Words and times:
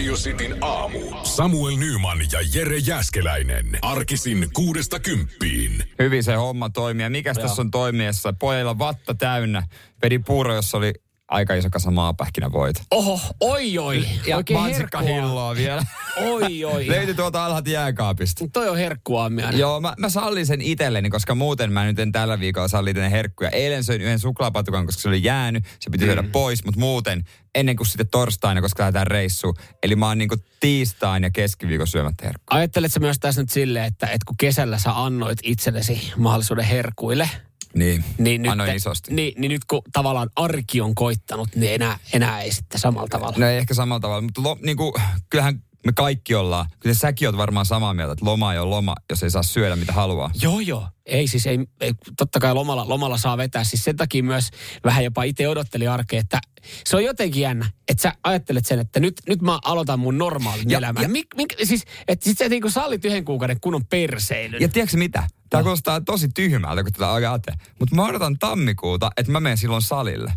Radio 0.00 0.14
Cityn 0.14 0.56
aamu. 0.60 0.98
Samuel 1.22 1.76
Nyman 1.76 2.18
ja 2.32 2.38
Jere 2.54 2.78
Jäskeläinen. 2.78 3.78
Arkisin 3.82 4.48
kuudesta 4.52 5.00
kymppiin. 5.00 5.84
Hyvin 5.98 6.24
se 6.24 6.34
homma 6.34 6.70
toimii. 6.70 7.08
Mikäs 7.08 7.38
tässä 7.38 7.62
on 7.62 7.70
toimiessa? 7.70 8.32
Pojilla 8.32 8.78
vatta 8.78 9.14
täynnä. 9.14 9.62
Vedi 10.02 10.18
puuro, 10.18 10.54
jossa 10.54 10.78
oli 10.78 10.92
aika 11.30 11.54
iso 11.54 11.70
kasa 11.70 11.90
maapähkinävoita. 11.90 12.82
Oho, 12.90 13.20
oi 13.40 13.78
oi. 13.78 14.04
Ja 14.26 14.36
Oikein 14.36 14.60
mansikkahilloa 14.60 15.56
vielä. 15.56 15.82
Oi 16.16 16.64
oi. 16.64 16.86
Löytyi 16.88 17.14
tuolta 17.14 17.46
alhaalta 17.46 17.70
jääkaapista. 17.70 18.44
Toi 18.52 18.68
on 18.68 18.76
herkkuaamia. 18.76 19.50
Joo, 19.50 19.80
mä, 19.80 19.94
mä 19.98 20.08
sallin 20.08 20.46
sen 20.46 20.60
itselleni, 20.62 21.10
koska 21.10 21.34
muuten 21.34 21.72
mä 21.72 21.84
nyt 21.84 21.98
en 21.98 22.12
tällä 22.12 22.40
viikolla 22.40 22.68
salli 22.68 22.92
ne 22.92 23.10
herkkuja. 23.10 23.50
Eilen 23.50 23.84
söin 23.84 24.00
yhden 24.00 24.18
suklaapatukan, 24.18 24.86
koska 24.86 25.02
se 25.02 25.08
oli 25.08 25.24
jäänyt. 25.24 25.64
Se 25.80 25.90
piti 25.90 26.04
syödä 26.04 26.22
pois, 26.32 26.64
mutta 26.64 26.80
muuten 26.80 27.24
ennen 27.54 27.76
kuin 27.76 27.86
sitten 27.86 28.08
torstaina, 28.08 28.62
koska 28.62 28.82
lähdetään 28.82 29.06
reissuun. 29.06 29.54
Eli 29.82 29.96
mä 29.96 30.06
oon 30.06 30.18
niinku 30.18 30.36
tiistain 30.60 31.22
ja 31.22 31.30
keskiviikon 31.30 31.86
syömättä 31.86 32.26
herkkuja. 32.26 32.58
Ajatteletko 32.58 33.00
myös 33.00 33.18
tässä 33.18 33.42
nyt 33.42 33.50
silleen, 33.50 33.84
että, 33.84 34.06
että 34.06 34.24
kun 34.26 34.36
kesällä 34.36 34.78
sä 34.78 35.04
annoit 35.04 35.38
itsellesi 35.42 36.12
mahdollisuuden 36.16 36.64
herkuille, 36.64 37.30
Niin, 37.74 38.04
niin 38.18 38.42
nyt, 38.42 38.52
annoin 38.52 38.74
isosti. 38.76 39.14
Niin, 39.14 39.40
niin 39.40 39.50
nyt 39.52 39.64
kun 39.64 39.82
tavallaan 39.92 40.30
arki 40.36 40.80
on 40.80 40.94
koittanut, 40.94 41.48
niin 41.56 41.72
enää, 41.74 41.98
enää 42.12 42.40
ei 42.42 42.52
sitten 42.52 42.80
samalla 42.80 43.08
tavalla. 43.08 43.34
No 43.38 43.46
ei 43.46 43.58
ehkä 43.58 43.74
samalla 43.74 44.00
tavalla, 44.00 44.20
mutta 44.22 44.42
lo, 44.42 44.58
niinku, 44.62 44.94
kyllähän 45.30 45.62
me 45.86 45.92
kaikki 45.92 46.34
ollaan. 46.34 46.66
Kyllä 46.80 46.94
säkin 46.94 47.28
oot 47.28 47.36
varmaan 47.36 47.66
samaa 47.66 47.94
mieltä, 47.94 48.12
että 48.12 48.24
loma 48.24 48.52
ei 48.52 48.58
ole 48.58 48.70
loma, 48.70 48.94
jos 49.10 49.22
ei 49.22 49.30
saa 49.30 49.42
syödä 49.42 49.76
mitä 49.76 49.92
haluaa. 49.92 50.30
Joo, 50.42 50.60
joo. 50.60 50.88
Ei 51.06 51.26
siis, 51.26 51.46
ei, 51.46 51.58
ei, 51.80 51.92
totta 52.16 52.40
kai 52.40 52.54
lomalla, 52.54 52.88
lomalla 52.88 53.18
saa 53.18 53.36
vetää. 53.36 53.64
Siis 53.64 53.84
sen 53.84 53.96
takia 53.96 54.22
myös 54.22 54.48
vähän 54.84 55.04
jopa 55.04 55.22
itse 55.22 55.48
odotteli 55.48 55.88
arkea, 55.88 56.20
että 56.20 56.40
se 56.86 56.96
on 56.96 57.04
jotenkin 57.04 57.42
jännä, 57.42 57.66
että 57.88 58.02
sä 58.02 58.12
ajattelet 58.24 58.66
sen, 58.66 58.78
että 58.78 59.00
nyt, 59.00 59.14
nyt 59.28 59.42
mä 59.42 59.58
aloitan 59.64 59.98
mun 59.98 60.18
normaalin 60.18 60.70
Ja- 60.70 60.78
elämän. 60.78 61.02
ja- 61.02 61.08
Mik, 61.08 61.26
mik, 61.36 61.54
siis, 61.64 61.84
että 62.08 62.24
sit 62.24 62.38
sä 62.38 62.48
niinku 62.48 62.70
sallit 62.70 63.04
yhden 63.04 63.24
kuukauden 63.24 63.60
kunnon 63.60 63.86
perseilyn. 63.86 64.62
Ja 64.62 64.68
tiedätkö 64.68 64.96
mitä? 64.96 65.28
Tämä 65.50 65.62
kuulostaa 65.62 66.00
tosi 66.00 66.28
tyhmältä, 66.28 66.82
kun 66.82 66.92
tätä 66.92 67.14
ajattelee. 67.14 67.58
Mutta 67.80 67.96
mä 67.96 68.04
odotan 68.06 68.38
tammikuuta, 68.38 69.10
että 69.16 69.32
mä 69.32 69.40
menen 69.40 69.58
silloin 69.58 69.82
salille. 69.82 70.32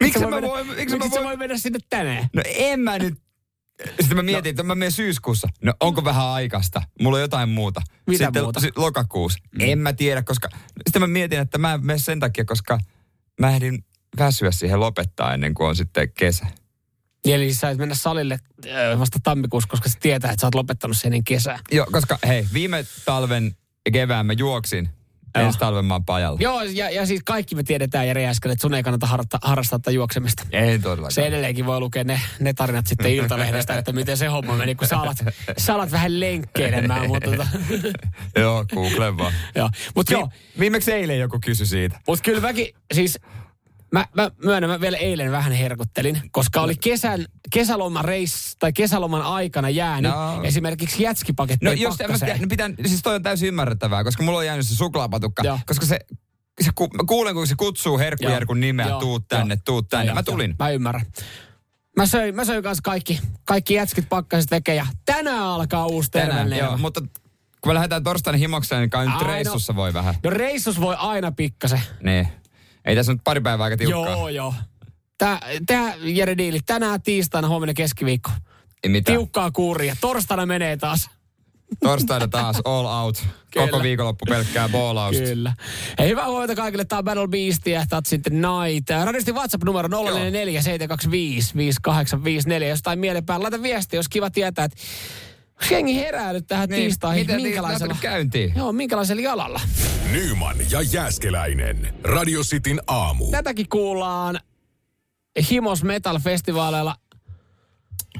miksi 0.00 0.20
mä 0.20 0.30
mennä- 0.30 0.48
voin, 0.48 0.66
miksi 0.66 0.98
mä 0.98 1.04
voin? 1.10 1.38
mennä 1.38 1.58
sinne 1.58 1.78
tänään? 1.90 2.28
No 2.32 2.42
en 2.46 2.80
mä 2.80 2.98
nyt. 2.98 3.14
Sitten 4.00 4.16
mä 4.16 4.22
mietin, 4.22 4.44
no. 4.44 4.50
että 4.50 4.62
mä 4.62 4.74
menen 4.74 4.92
syyskuussa. 4.92 5.48
No 5.62 5.74
onko 5.80 6.04
vähän 6.04 6.26
aikaista? 6.26 6.82
Mulla 7.00 7.16
on 7.16 7.20
jotain 7.20 7.48
muuta. 7.48 7.82
Mitä 8.06 8.24
sitten 8.24 8.42
muuta? 8.42 8.60
lokakuussa. 8.76 9.38
Mm. 9.54 9.60
En 9.60 9.78
mä 9.78 9.92
tiedä, 9.92 10.22
koska... 10.22 10.48
Sitten 10.86 11.02
mä 11.02 11.06
mietin, 11.06 11.38
että 11.38 11.58
mä 11.58 11.74
en 11.74 11.86
mene 11.86 11.98
sen 11.98 12.20
takia, 12.20 12.44
koska 12.44 12.78
mä 13.40 13.50
ehdin 13.50 13.84
väsyä 14.18 14.50
siihen 14.50 14.80
lopettaa 14.80 15.34
ennen 15.34 15.54
kuin 15.54 15.68
on 15.68 15.76
sitten 15.76 16.12
kesä. 16.12 16.46
Niin 17.26 17.36
Eli 17.36 17.54
sä 17.54 17.70
et 17.70 17.78
mennä 17.78 17.94
salille 17.94 18.38
äh, 18.66 18.98
vasta 18.98 19.18
tammikuussa, 19.22 19.68
koska 19.68 19.88
sä 19.88 19.98
tietää, 20.00 20.30
että 20.30 20.40
sä 20.40 20.46
oot 20.46 20.54
lopettanut 20.54 20.96
sen 20.96 21.08
ennen 21.08 21.24
kesää. 21.24 21.58
Joo, 21.72 21.86
koska 21.92 22.18
hei, 22.26 22.46
viime 22.52 22.84
talven 23.04 23.56
ja 23.86 23.92
kevään 23.92 24.26
mä 24.26 24.32
juoksin. 24.32 24.88
Joo. 25.34 25.46
Ensi 25.46 25.58
talven 25.58 25.84
mä 25.84 26.00
pajalla. 26.06 26.38
Joo, 26.42 26.62
ja, 26.62 26.90
ja 26.90 27.06
siis 27.06 27.20
kaikki 27.24 27.54
me 27.54 27.62
tiedetään 27.62 28.06
Jere 28.06 28.26
äsken, 28.26 28.52
että 28.52 28.62
sun 28.62 28.74
ei 28.74 28.82
kannata 28.82 29.06
harrastaa, 29.06 29.40
harrastaa 29.42 29.78
tätä 29.78 29.90
juoksemista. 29.90 30.42
Ei 30.52 30.78
todellakaan. 30.78 31.12
Se 31.12 31.26
edelleenkin 31.26 31.66
voi 31.66 31.80
lukea 31.80 32.04
ne, 32.04 32.20
ne 32.40 32.52
tarinat 32.52 32.86
sitten 32.86 33.12
Iltalehdestä, 33.12 33.78
että 33.78 33.92
miten 33.92 34.16
se 34.16 34.26
homma 34.26 34.56
meni, 34.56 34.74
kun 34.74 34.88
sä 34.88 34.98
alat, 34.98 35.16
sä 35.58 35.74
alat 35.74 35.92
vähän 35.92 36.20
lenkkeilemään. 36.20 37.06
Mutta, 37.06 37.30
tota, 37.30 37.46
Joo, 38.36 38.64
Google 38.74 39.16
vaan. 39.18 39.32
joo. 39.54 39.70
Mut 39.96 40.10
joo, 40.10 40.28
Vi- 40.32 40.60
viimeksi 40.60 40.92
eilen 40.92 41.18
joku 41.18 41.38
kysyi 41.44 41.66
siitä. 41.66 42.00
Mutta 42.06 42.22
kyllä 42.22 42.40
mäkin, 42.40 42.66
siis 42.94 43.18
mä, 43.92 44.06
mä 44.14 44.30
myönnän, 44.44 44.70
mä 44.70 44.80
vielä 44.80 44.96
eilen 44.96 45.30
vähän 45.32 45.52
herkuttelin, 45.52 46.22
koska 46.30 46.60
oli 46.60 46.74
kesän, 46.76 47.24
kesäloman 47.52 48.04
reis, 48.04 48.56
tai 48.58 48.72
kesäloman 48.72 49.22
aikana 49.22 49.68
jäänyt 49.70 50.12
No. 50.12 50.42
esimerkiksi 50.42 51.02
jätskipaketteja 51.02 51.70
No 51.72 51.80
jos 51.80 51.98
mä 51.98 52.34
no 52.40 52.46
pitää, 52.48 52.70
siis 52.86 53.02
toi 53.02 53.14
on 53.14 53.22
täysin 53.22 53.48
ymmärrettävää, 53.48 54.04
koska 54.04 54.22
mulla 54.22 54.38
on 54.38 54.46
jäänyt 54.46 54.66
se 54.66 54.76
suklaapatukka. 54.76 55.42
Joo. 55.42 55.58
Koska 55.66 55.86
se, 55.86 55.98
se 56.60 56.70
ku, 56.74 56.88
mä 56.88 57.02
kuulen, 57.06 57.34
kun 57.34 57.46
se 57.46 57.54
kutsuu 57.56 57.98
Herkku 57.98 58.24
Joo. 58.24 58.34
Jerkun 58.34 58.60
nimeä, 58.60 58.86
Joo, 58.88 59.00
tuu 59.00 59.20
tänne, 59.20 59.54
joo. 59.54 59.62
tuu 59.64 59.82
tänne. 59.82 60.06
Joo, 60.06 60.14
Mä 60.14 60.18
joo, 60.26 60.32
tulin. 60.34 60.54
Mä 60.58 60.70
ymmärrän. 60.70 61.06
Mä 61.96 62.06
söin, 62.06 62.34
mä 62.34 62.44
söin 62.44 62.62
kanssa 62.62 62.82
kaikki, 62.82 63.20
kaikki 63.44 63.74
jätskit 63.74 64.08
pakkaset 64.08 64.50
veke 64.50 64.74
ja 64.74 64.86
tänään 65.04 65.42
alkaa 65.42 65.86
uusi 65.86 66.10
Tänään, 66.10 66.52
joo, 66.52 66.76
mutta 66.78 67.00
kun 67.60 67.70
me 67.70 67.74
lähdetään 67.74 68.04
torstaina 68.04 68.38
himokseen, 68.38 68.80
niin 68.80 68.90
kai 68.90 69.06
nyt 69.06 69.14
Ai, 69.14 69.22
no. 69.22 69.26
reissussa 69.26 69.76
voi 69.76 69.92
vähän. 69.94 70.14
No 70.24 70.30
reissus 70.30 70.80
voi 70.80 70.96
aina 70.98 71.32
pikkasen. 71.32 71.80
Niin. 72.02 72.28
Ei 72.84 72.96
tässä 72.96 73.12
nyt 73.12 73.20
pari 73.24 73.40
päivää 73.40 73.64
aika 73.64 73.76
tiukkaa. 73.76 74.10
Joo, 74.10 74.28
joo. 74.28 74.54
Tää, 75.18 75.40
tää 75.66 75.94
Jere 76.02 76.38
Diili, 76.38 76.60
tänään 76.66 77.02
tiistaina, 77.02 77.48
huomenna 77.48 77.74
keskiviikko. 77.74 78.30
Ei 78.84 78.90
mitään. 78.90 79.18
Tiukkaa 79.18 79.50
kuuria. 79.50 79.96
Torstaina 80.00 80.46
menee 80.46 80.76
taas. 80.76 81.10
Torstaina 81.80 82.28
taas 82.28 82.56
all 82.64 82.86
out. 82.86 83.16
Koko 83.54 83.66
Kyllä. 83.66 83.82
viikonloppu 83.82 84.24
pelkkää 84.28 84.68
ballausta. 84.68 85.22
Kyllä. 85.22 85.52
Hei, 85.98 86.08
hyvää 86.08 86.26
huomenta 86.26 86.54
kaikille. 86.54 86.84
Tämä 86.84 86.98
on 86.98 87.04
Battle 87.04 87.28
Beastia, 87.28 87.84
Touch 87.90 88.08
the 88.08 88.30
Night. 88.30 88.90
Radistin 89.04 89.34
WhatsApp-numero 89.34 89.88
044 89.88 90.62
725 90.62 91.56
5854. 91.56 92.68
Jostain 92.68 92.98
mielen 92.98 93.26
päällä 93.26 93.42
laita 93.42 93.62
viesti, 93.62 93.96
jos 93.96 94.08
kiva 94.08 94.30
tietää, 94.30 94.64
että 94.64 94.76
jengi 95.70 95.96
herää 95.96 96.32
nyt 96.32 96.46
tähän 96.46 96.68
Niin, 96.68 96.82
tiistaihin. 96.82 97.22
miten 97.26 97.42
minkälaisella, 97.42 97.96
käyntiin? 98.00 98.52
Joo, 98.56 98.72
minkälaisella 98.72 99.22
jalalla? 99.22 99.60
Nyman 100.12 100.56
ja 100.70 100.82
Jääskeläinen. 100.82 101.94
Radio 102.04 102.40
Cityn 102.42 102.80
aamu. 102.86 103.30
Tätäkin 103.30 103.68
kuullaan 103.68 104.40
Himos 105.50 105.82
Metal 105.84 106.18
Festivaaleilla. 106.18 106.96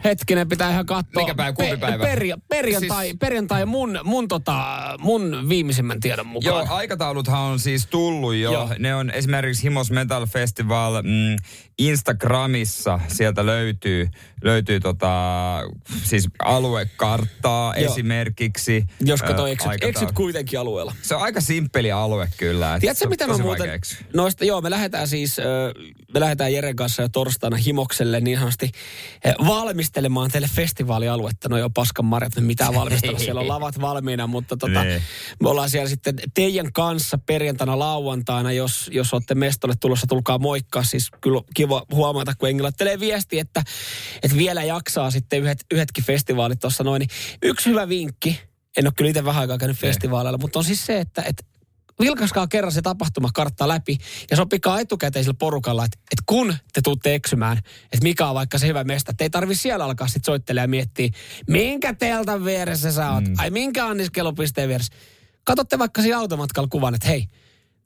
Hetkinen, 0.04 0.48
pitää 0.48 0.70
ihan 0.70 0.86
katsoa. 0.86 1.22
Mikä 1.22 1.34
päivä, 1.34 1.52
kumpi 1.52 1.76
päivä? 1.76 2.04
Perja, 2.04 2.38
perjantai, 2.48 3.06
Siis- 3.06 3.16
perjantai 3.20 3.66
mun, 3.66 4.00
mun, 4.04 4.28
tota, 4.28 4.80
mun 4.98 5.48
viimeisimmän 5.48 6.00
tiedon 6.00 6.26
mukaan. 6.26 6.66
Joo, 6.66 6.76
aikatauluthan 6.76 7.40
on 7.40 7.58
siis 7.58 7.86
tullut 7.86 8.34
jo. 8.34 8.52
Joo. 8.52 8.68
Ne 8.78 8.94
on 8.94 9.10
esimerkiksi 9.10 9.62
Himos 9.62 9.90
Metal 9.90 10.26
Festival 10.26 11.02
mm, 11.02 11.36
Instagramissa. 11.78 13.00
Sieltä 13.08 13.46
löytyy, 13.46 14.08
löytyy 14.42 14.80
tota, 14.80 15.10
siis 16.02 16.28
aluekarttaa 16.44 17.74
Joo. 17.76 17.92
esimerkiksi. 17.92 18.84
Jos 19.00 19.22
katsoo, 19.22 19.46
eksyt, 19.46 19.72
eksyt 19.82 20.12
kuitenkin 20.12 20.58
alueella. 20.60 20.94
Se 21.02 21.14
on 21.14 21.22
aika 21.22 21.40
simppeli 21.40 21.92
alue 21.92 22.28
kyllä. 22.36 22.78
Tiedätkö, 22.80 23.08
mitä 23.08 23.26
mä 23.26 23.38
muuten... 23.38 23.80
Noista, 24.14 24.44
joo, 24.44 24.60
me 24.60 24.70
lähdetään 24.70 25.08
siis, 25.08 25.36
me 26.14 26.20
lähdetään 26.20 26.52
Jeren 26.52 26.76
kanssa 26.76 27.02
jo 27.02 27.08
torstaina 27.08 27.56
Himokselle 27.56 28.20
niin 28.20 28.38
sanotusti 28.38 28.70
eh, 29.24 29.34
valmistelemaan 29.80 30.30
teille 30.30 30.48
festivaalialuetta. 30.48 31.48
No 31.48 31.58
joo, 31.58 31.70
paskan 31.70 32.04
marjat, 32.04 32.36
me 32.36 32.42
mitään 32.42 32.74
valmistella. 32.74 33.18
Siellä 33.18 33.41
on 33.41 33.48
lavat 33.58 33.80
valmiina, 33.80 34.26
mutta 34.26 34.56
tota, 34.56 34.84
Niin. 34.84 35.02
me 35.42 35.48
ollaan 35.48 35.70
siellä 35.70 35.88
sitten 35.88 36.14
teidän 36.34 36.72
kanssa 36.72 37.18
perjantaina 37.18 37.78
lauantaina, 37.78 38.52
jos, 38.52 38.91
jos 38.92 39.14
olette 39.14 39.34
mestolle 39.34 39.74
tulossa, 39.80 40.06
tulkaa 40.06 40.38
moikkaa. 40.38 40.82
Siis 40.84 41.10
kyllä 41.20 41.41
kiva 41.54 41.86
huomata, 41.92 42.34
kun 42.38 42.62
laittelee 42.62 43.00
viesti, 43.00 43.38
että, 43.38 43.62
että 44.22 44.36
vielä 44.36 44.64
jaksaa 44.64 45.10
sitten 45.10 45.41
yhdet, 45.41 45.64
yhdetkin 45.70 46.04
festivaalit 46.04 46.60
tuossa 46.60 46.84
noin. 46.84 47.00
Niin 47.00 47.10
yksi 47.42 47.70
hyvä 47.70 47.88
vinkki, 47.88 48.41
en 48.76 48.86
ole 48.86 48.92
kyllä 48.97 49.09
itse 49.10 49.24
vähän 49.24 49.41
aikaa 49.41 49.59
käynyt 49.59 49.77
festivaaleilla, 49.77 50.38
mutta 50.38 50.59
on 50.59 50.65
siis 50.65 50.86
se, 50.86 51.00
että, 51.00 51.22
että 51.22 51.42
vilkaskaa 52.00 52.47
kerran 52.47 52.72
se 52.72 52.82
tapahtumakartta 52.82 53.68
läpi 53.68 53.98
ja 54.30 54.36
sopikaa 54.36 54.80
etukäteen 54.80 55.24
sillä 55.24 55.36
porukalla, 55.38 55.84
että, 55.84 55.98
että 56.02 56.22
kun 56.26 56.54
te 56.72 56.80
tuutte 56.84 57.14
eksymään, 57.14 57.58
että 57.84 58.02
mikä 58.02 58.26
on 58.26 58.34
vaikka 58.34 58.58
se 58.58 58.66
hyvä 58.66 58.84
mesta, 58.84 59.10
että 59.10 59.24
ei 59.24 59.30
tarvi 59.30 59.54
siellä 59.54 59.84
alkaa 59.84 60.08
sitten 60.08 60.24
soittelemaan 60.26 60.64
ja 60.64 60.68
miettiä, 60.68 61.08
minkä 61.48 61.94
teltan 61.94 62.44
vieressä 62.44 62.92
sä 62.92 63.10
oot, 63.10 63.28
mm. 63.28 63.34
ai 63.38 63.50
minkä 63.50 63.86
anniskelupisteen 63.86 64.68
vieressä. 64.68 64.92
Katsotte 65.44 65.78
vaikka 65.78 66.02
siinä 66.02 66.18
automatkalla 66.18 66.68
kuvan, 66.68 66.94
että 66.94 67.08
hei, 67.08 67.26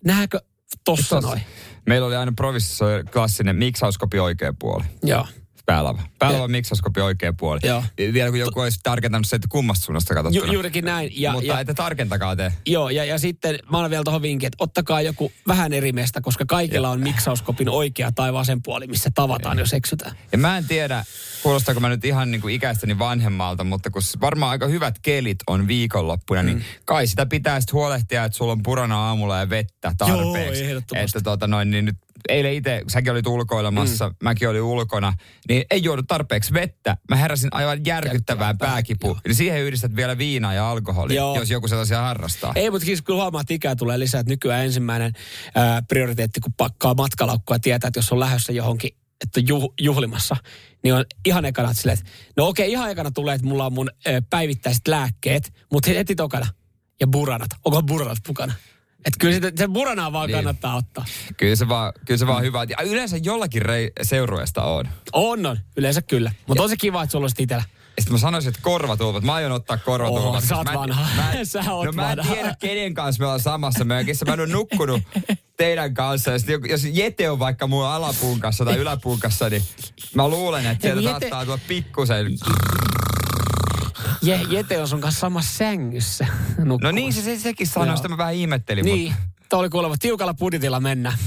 nähdäänkö 0.05 0.41
tossa 0.85 1.17
Tossa. 1.17 1.29
noin. 1.29 1.41
Meillä 1.87 2.07
oli 2.07 2.17
aina 2.17 2.33
provississa 2.37 2.85
klassinen 3.13 3.57
miksauskopi 3.57 4.19
oikea 4.19 4.55
puoli. 4.59 4.85
Joo. 5.03 5.27
Päälava. 5.67 6.03
Päälava 6.19 6.49
miksoskopi 6.49 7.01
oikea 7.01 7.33
puoli. 7.33 7.61
Joo. 7.63 7.85
Vielä 7.99 8.31
kun 8.31 8.39
joku 8.39 8.61
olisi 8.61 8.79
tarkentanut 8.83 9.27
se, 9.27 9.37
että 9.37 9.49
kummasta 9.51 9.85
suunnasta 9.85 10.15
katsottuna. 10.15 10.47
Ju, 10.47 10.53
juurikin 10.53 10.85
näin. 10.85 11.11
Ja, 11.17 11.33
Mutta 11.33 11.47
ja, 11.47 11.61
ette 11.61 11.75
tarkentakaa 11.75 12.37
te. 12.37 12.53
Joo, 12.67 12.91
ja, 12.91 13.05
ja 13.05 13.19
sitten 13.19 13.59
mä 13.71 13.77
annan 13.77 13.91
vielä 13.91 14.05
tuohon 14.05 14.23
vinkin, 14.23 14.47
että 14.47 14.57
ottakaa 14.65 15.01
joku 15.01 15.33
vähän 15.49 15.73
eri 15.73 15.93
mestä, 15.93 16.21
koska 16.21 16.45
kaikilla 16.49 16.91
on 16.91 17.01
miksauskopin 17.01 17.69
oikea 17.69 18.13
tai 18.13 18.33
vasen 18.33 18.63
puoli, 18.63 18.87
missä 18.87 19.11
tavataan, 19.15 19.59
jos 19.59 19.73
eksytään. 19.73 20.17
Ja 20.33 20.39
mä 20.39 20.59
en 20.59 20.65
tiedä, 20.65 21.05
kuulostaako 21.43 21.81
mä 21.81 21.89
nyt 21.89 22.05
ihan 22.05 22.31
niin 22.31 22.41
kuin 22.41 22.55
ikäistäni 22.55 22.99
vanhemmalta, 22.99 23.65
mutta 23.65 23.91
kun 23.91 24.03
varmaan 24.21 24.51
aika 24.51 24.67
hyvät 24.67 24.99
kelit 25.03 25.39
on 25.47 25.69
viikonloppuna, 25.69 26.43
mm. 26.43 26.47
niin 26.47 26.65
kai 26.85 27.07
sitä 27.07 27.27
pitää 27.27 27.61
sitten 27.61 27.75
huolehtia, 27.75 28.25
että 28.25 28.39
sulla 28.39 28.53
on 28.53 28.63
purana 28.63 29.07
aamulla 29.07 29.39
ja 29.39 29.51
vettä 29.51 29.93
tarpeeksi. 29.99 30.65
Joo. 30.71 30.81
Että 30.95 31.21
tota 31.25 31.47
noin, 31.47 31.71
niin 31.71 31.85
nyt 31.85 31.97
eilen 32.29 32.53
itse, 32.53 32.83
säkin 32.89 33.13
olit 33.13 33.27
ulkoilemassa, 33.27 34.09
mm. 34.09 34.15
mäkin 34.23 34.49
olin 34.49 34.63
ulkona, 34.63 35.13
niin 35.49 35.65
ei 35.71 35.83
juodu 35.83 36.03
tarpeeksi 36.03 36.55
vettä. 36.55 36.97
Mä 37.09 37.17
heräsin 37.17 37.49
aivan 37.53 37.85
järkyttävää 37.87 38.55
pääkipua. 38.55 39.21
Niin 39.27 39.35
siihen 39.35 39.61
yhdistät 39.61 39.97
vielä 39.97 40.19
viinaa 40.19 40.55
ja 40.55 40.71
alkoholia, 40.71 41.17
Joo. 41.17 41.39
jos 41.39 41.51
joku 41.51 41.69
sellaisia 41.69 42.01
harrastaa. 42.01 42.53
Ei, 42.55 42.71
mutta 42.71 42.87
siis 42.87 43.03
kyllä 43.03 43.23
huomaa, 43.23 43.41
että 43.41 43.55
ikää 43.55 43.77
tulee 43.77 43.99
lisää. 43.99 44.21
Että 44.21 44.33
nykyään 44.33 44.65
ensimmäinen 44.65 45.13
ää, 45.55 45.83
prioriteetti, 45.83 46.41
kun 46.41 46.53
pakkaa 46.53 46.95
matkalaukkoa, 46.95 47.59
tietää, 47.59 47.89
että 47.89 47.99
jos 47.99 48.13
on 48.13 48.21
lähdössä 48.21 48.53
johonkin, 48.53 48.91
että 49.25 49.41
juh, 49.49 49.75
juhlimassa, 49.81 50.37
niin 50.83 50.95
on 50.95 51.05
ihan 51.25 51.45
ekana 51.45 51.71
että 51.71 51.81
silleen, 51.81 51.99
että 51.99 52.11
no 52.37 52.49
okei, 52.49 52.73
ihan 52.73 52.91
ekana 52.91 53.11
tulee, 53.11 53.35
että 53.35 53.47
mulla 53.47 53.67
on 53.67 53.73
mun 53.73 53.91
ää, 54.07 54.23
päivittäiset 54.31 54.89
lääkkeet, 54.89 55.53
mutta 55.73 55.91
heti 55.91 56.15
tokana. 56.15 56.47
Ja 57.01 57.07
buranat. 57.07 57.51
Onko 57.65 57.83
buranat 57.83 58.19
mukana? 58.29 58.53
Että 59.05 59.19
kyllä 59.21 59.35
sitä, 59.35 59.53
se 59.57 59.69
buranaa 59.69 60.13
vaan 60.13 60.27
Niin. 60.27 60.37
kannattaa 60.37 60.77
ottaa. 60.77 61.05
Kyllä 61.37 61.57
se 61.57 61.69
vaan, 61.69 61.93
kyllä 62.07 62.19
se 62.19 62.27
vaan 62.27 62.43
hyvä. 62.43 62.67
Ja 62.69 62.83
yleensä 62.85 63.17
jollakin 63.23 63.63
rei, 63.63 63.93
seurueesta 64.03 64.63
on. 64.63 64.89
On, 65.13 65.47
on. 65.47 65.57
Yleensä 65.77 66.03
kyllä. 66.03 66.33
Mutta 66.47 66.63
on 66.63 66.69
se 66.69 66.77
kiva, 66.77 67.03
että 67.03 67.13
sulla 67.13 67.29
itellä. 67.39 67.65
Ja 67.97 68.03
sitten 68.03 68.13
mä 68.15 68.19
sanoisin, 68.19 68.49
että 68.49 68.61
korvatulpat. 68.63 69.25
Mä 69.25 69.35
aion 69.35 69.53
ottaa 69.53 69.77
korvatulpat. 69.77 70.25
Oho, 70.25 70.41
sä 70.41 70.57
oot 70.57 70.65
mä 70.67 70.75
vanha. 70.75 71.07
Mä, 71.17 71.33
Sä 71.45 71.73
oot 71.73 71.87
no 71.87 71.93
mä 71.93 72.13
en 72.13 72.19
vanha. 72.19 72.35
tiedä, 72.35 72.57
kenen 72.61 72.95
kanssa 72.95 73.21
me 73.21 73.27
ollaan 73.27 73.41
samassa 73.41 73.85
mökissä. 73.85 74.25
Mä 74.25 74.33
en 74.33 74.41
ole 74.41 74.49
nukkunut 74.49 75.03
teidän 75.57 75.95
kanssa. 75.95 76.31
Ja 76.31 76.39
sit 76.39 76.49
joku- 76.49 76.67
jos 76.67 76.85
Jete 76.93 77.31
on 77.31 77.39
vaikka 77.39 77.67
mun 77.67 77.87
alapuun 77.87 78.41
kanssa 78.41 78.65
tai 78.65 78.77
yläpuun 78.77 79.21
kanssa, 79.21 79.49
niin 79.51 79.63
mä 80.15 80.29
luulen, 80.29 80.67
että 80.67 80.83
sieltä 80.83 81.01
Jete- 81.03 81.11
saattaa 81.11 81.45
tulla 81.45 81.59
pikkusen... 81.69 82.27
Je, 84.25 84.41
Jete 84.51 84.81
on 84.81 84.89
sun 84.89 85.01
kanssa 85.01 85.21
samassa 85.21 85.57
sängyssä. 85.59 86.27
No 86.59 86.65
nukkumassa. 86.65 86.93
niin, 86.93 87.13
se, 87.13 87.23
se 87.23 87.39
sekin 87.39 87.67
sanoi, 87.67 87.89
Joo. 87.89 87.97
sitä 87.97 88.09
mä 88.09 88.17
vähän 88.17 88.35
ihmettelin. 88.35 88.85
Niin. 88.85 89.09
Mutta 89.13 89.35
Tuo 89.49 89.59
oli 89.59 89.69
kuulemma 89.69 89.97
tiukalla 89.99 90.35
budjetilla 90.35 90.81
mennä. 90.81 91.19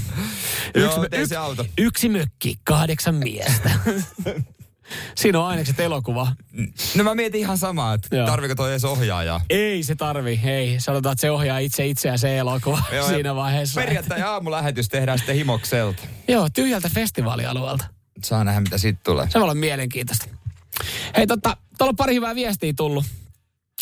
Joo, 0.74 1.06
ei 1.12 1.26
se 1.26 1.36
auta. 1.36 1.64
yksi 1.78 2.08
mökki, 2.08 2.58
kahdeksan 2.64 3.14
miestä. 3.14 3.70
Siinä 5.14 5.40
on 5.40 5.46
ainekset 5.46 5.80
elokuva. 5.80 6.32
no 6.94 7.04
mä 7.04 7.14
mietin 7.14 7.40
ihan 7.40 7.58
samaa, 7.58 7.94
että 7.94 8.16
Joo. 8.16 8.26
tarviko 8.26 8.54
toi 8.54 8.70
edes 8.70 8.84
ohjaajaa. 8.84 9.40
Ei 9.50 9.82
se 9.82 9.94
tarvi, 9.94 10.40
ei. 10.44 10.80
Sanotaan, 10.80 11.12
että 11.12 11.20
se 11.20 11.30
ohjaa 11.30 11.58
itse 11.58 11.86
itseään 11.86 12.18
se 12.18 12.38
elokuva 12.38 12.82
Joo, 12.92 13.08
siinä 13.14 13.34
vaiheessa. 13.34 13.80
Perjantai 13.80 14.22
aamulähetys 14.22 14.88
tehdään 14.88 15.18
sitten 15.18 15.34
himokselta. 15.36 16.02
Joo, 16.28 16.48
tyhjältä 16.54 16.88
festivaalialueelta. 16.94 17.84
Saa 18.24 18.44
nähdä, 18.44 18.60
mitä 18.60 18.78
siitä 18.78 19.00
tulee. 19.04 19.26
Se 19.30 19.34
voi 19.34 19.42
olla 19.42 19.54
mielenkiintoista. 19.54 20.26
Hei, 21.16 21.26
totta, 21.26 21.56
tuolla 21.78 21.90
on 21.90 21.96
pari 21.96 22.14
hyvää 22.14 22.34
viestiä 22.34 22.72
tullut. 22.76 23.04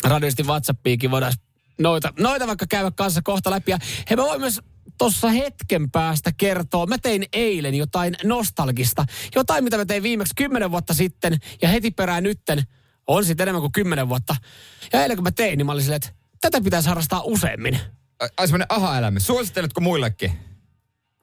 Radiosti 0.03 0.43
WhatsAppiinkin 0.43 1.11
voidaan 1.11 1.33
noita, 1.79 2.13
noita 2.19 2.47
vaikka 2.47 2.65
käydä 2.69 2.91
kanssa 2.91 3.21
kohta 3.21 3.51
läpi. 3.51 3.71
Ja 3.71 3.77
hei, 4.09 4.17
mä 4.17 4.23
voin 4.23 4.41
myös 4.41 4.61
tuossa 4.97 5.29
hetken 5.29 5.91
päästä 5.91 6.31
kertoa. 6.37 6.85
Mä 6.85 6.97
tein 6.97 7.25
eilen 7.33 7.75
jotain 7.75 8.15
nostalgista. 8.23 9.05
Jotain, 9.35 9.63
mitä 9.63 9.77
mä 9.77 9.85
tein 9.85 10.03
viimeksi 10.03 10.33
kymmenen 10.35 10.71
vuotta 10.71 10.93
sitten. 10.93 11.37
Ja 11.61 11.69
heti 11.69 11.91
perään 11.91 12.23
nytten 12.23 12.63
on 13.07 13.25
sitten 13.25 13.43
enemmän 13.43 13.61
kuin 13.61 13.71
kymmenen 13.71 14.09
vuotta. 14.09 14.35
Ja 14.93 15.01
eilen 15.01 15.17
kun 15.17 15.23
mä 15.23 15.31
tein, 15.31 15.57
niin 15.57 15.65
mä 15.65 15.71
olin 15.71 15.83
silleen, 15.83 16.01
että 16.05 16.11
tätä 16.41 16.61
pitäisi 16.61 16.89
harrastaa 16.89 17.21
useammin. 17.23 17.79
Ai- 18.19 18.29
Ai 18.37 18.47
semmonen 18.47 18.67
aha-elämä. 18.69 19.19
Suositteletko 19.19 19.81
muillekin? 19.81 20.31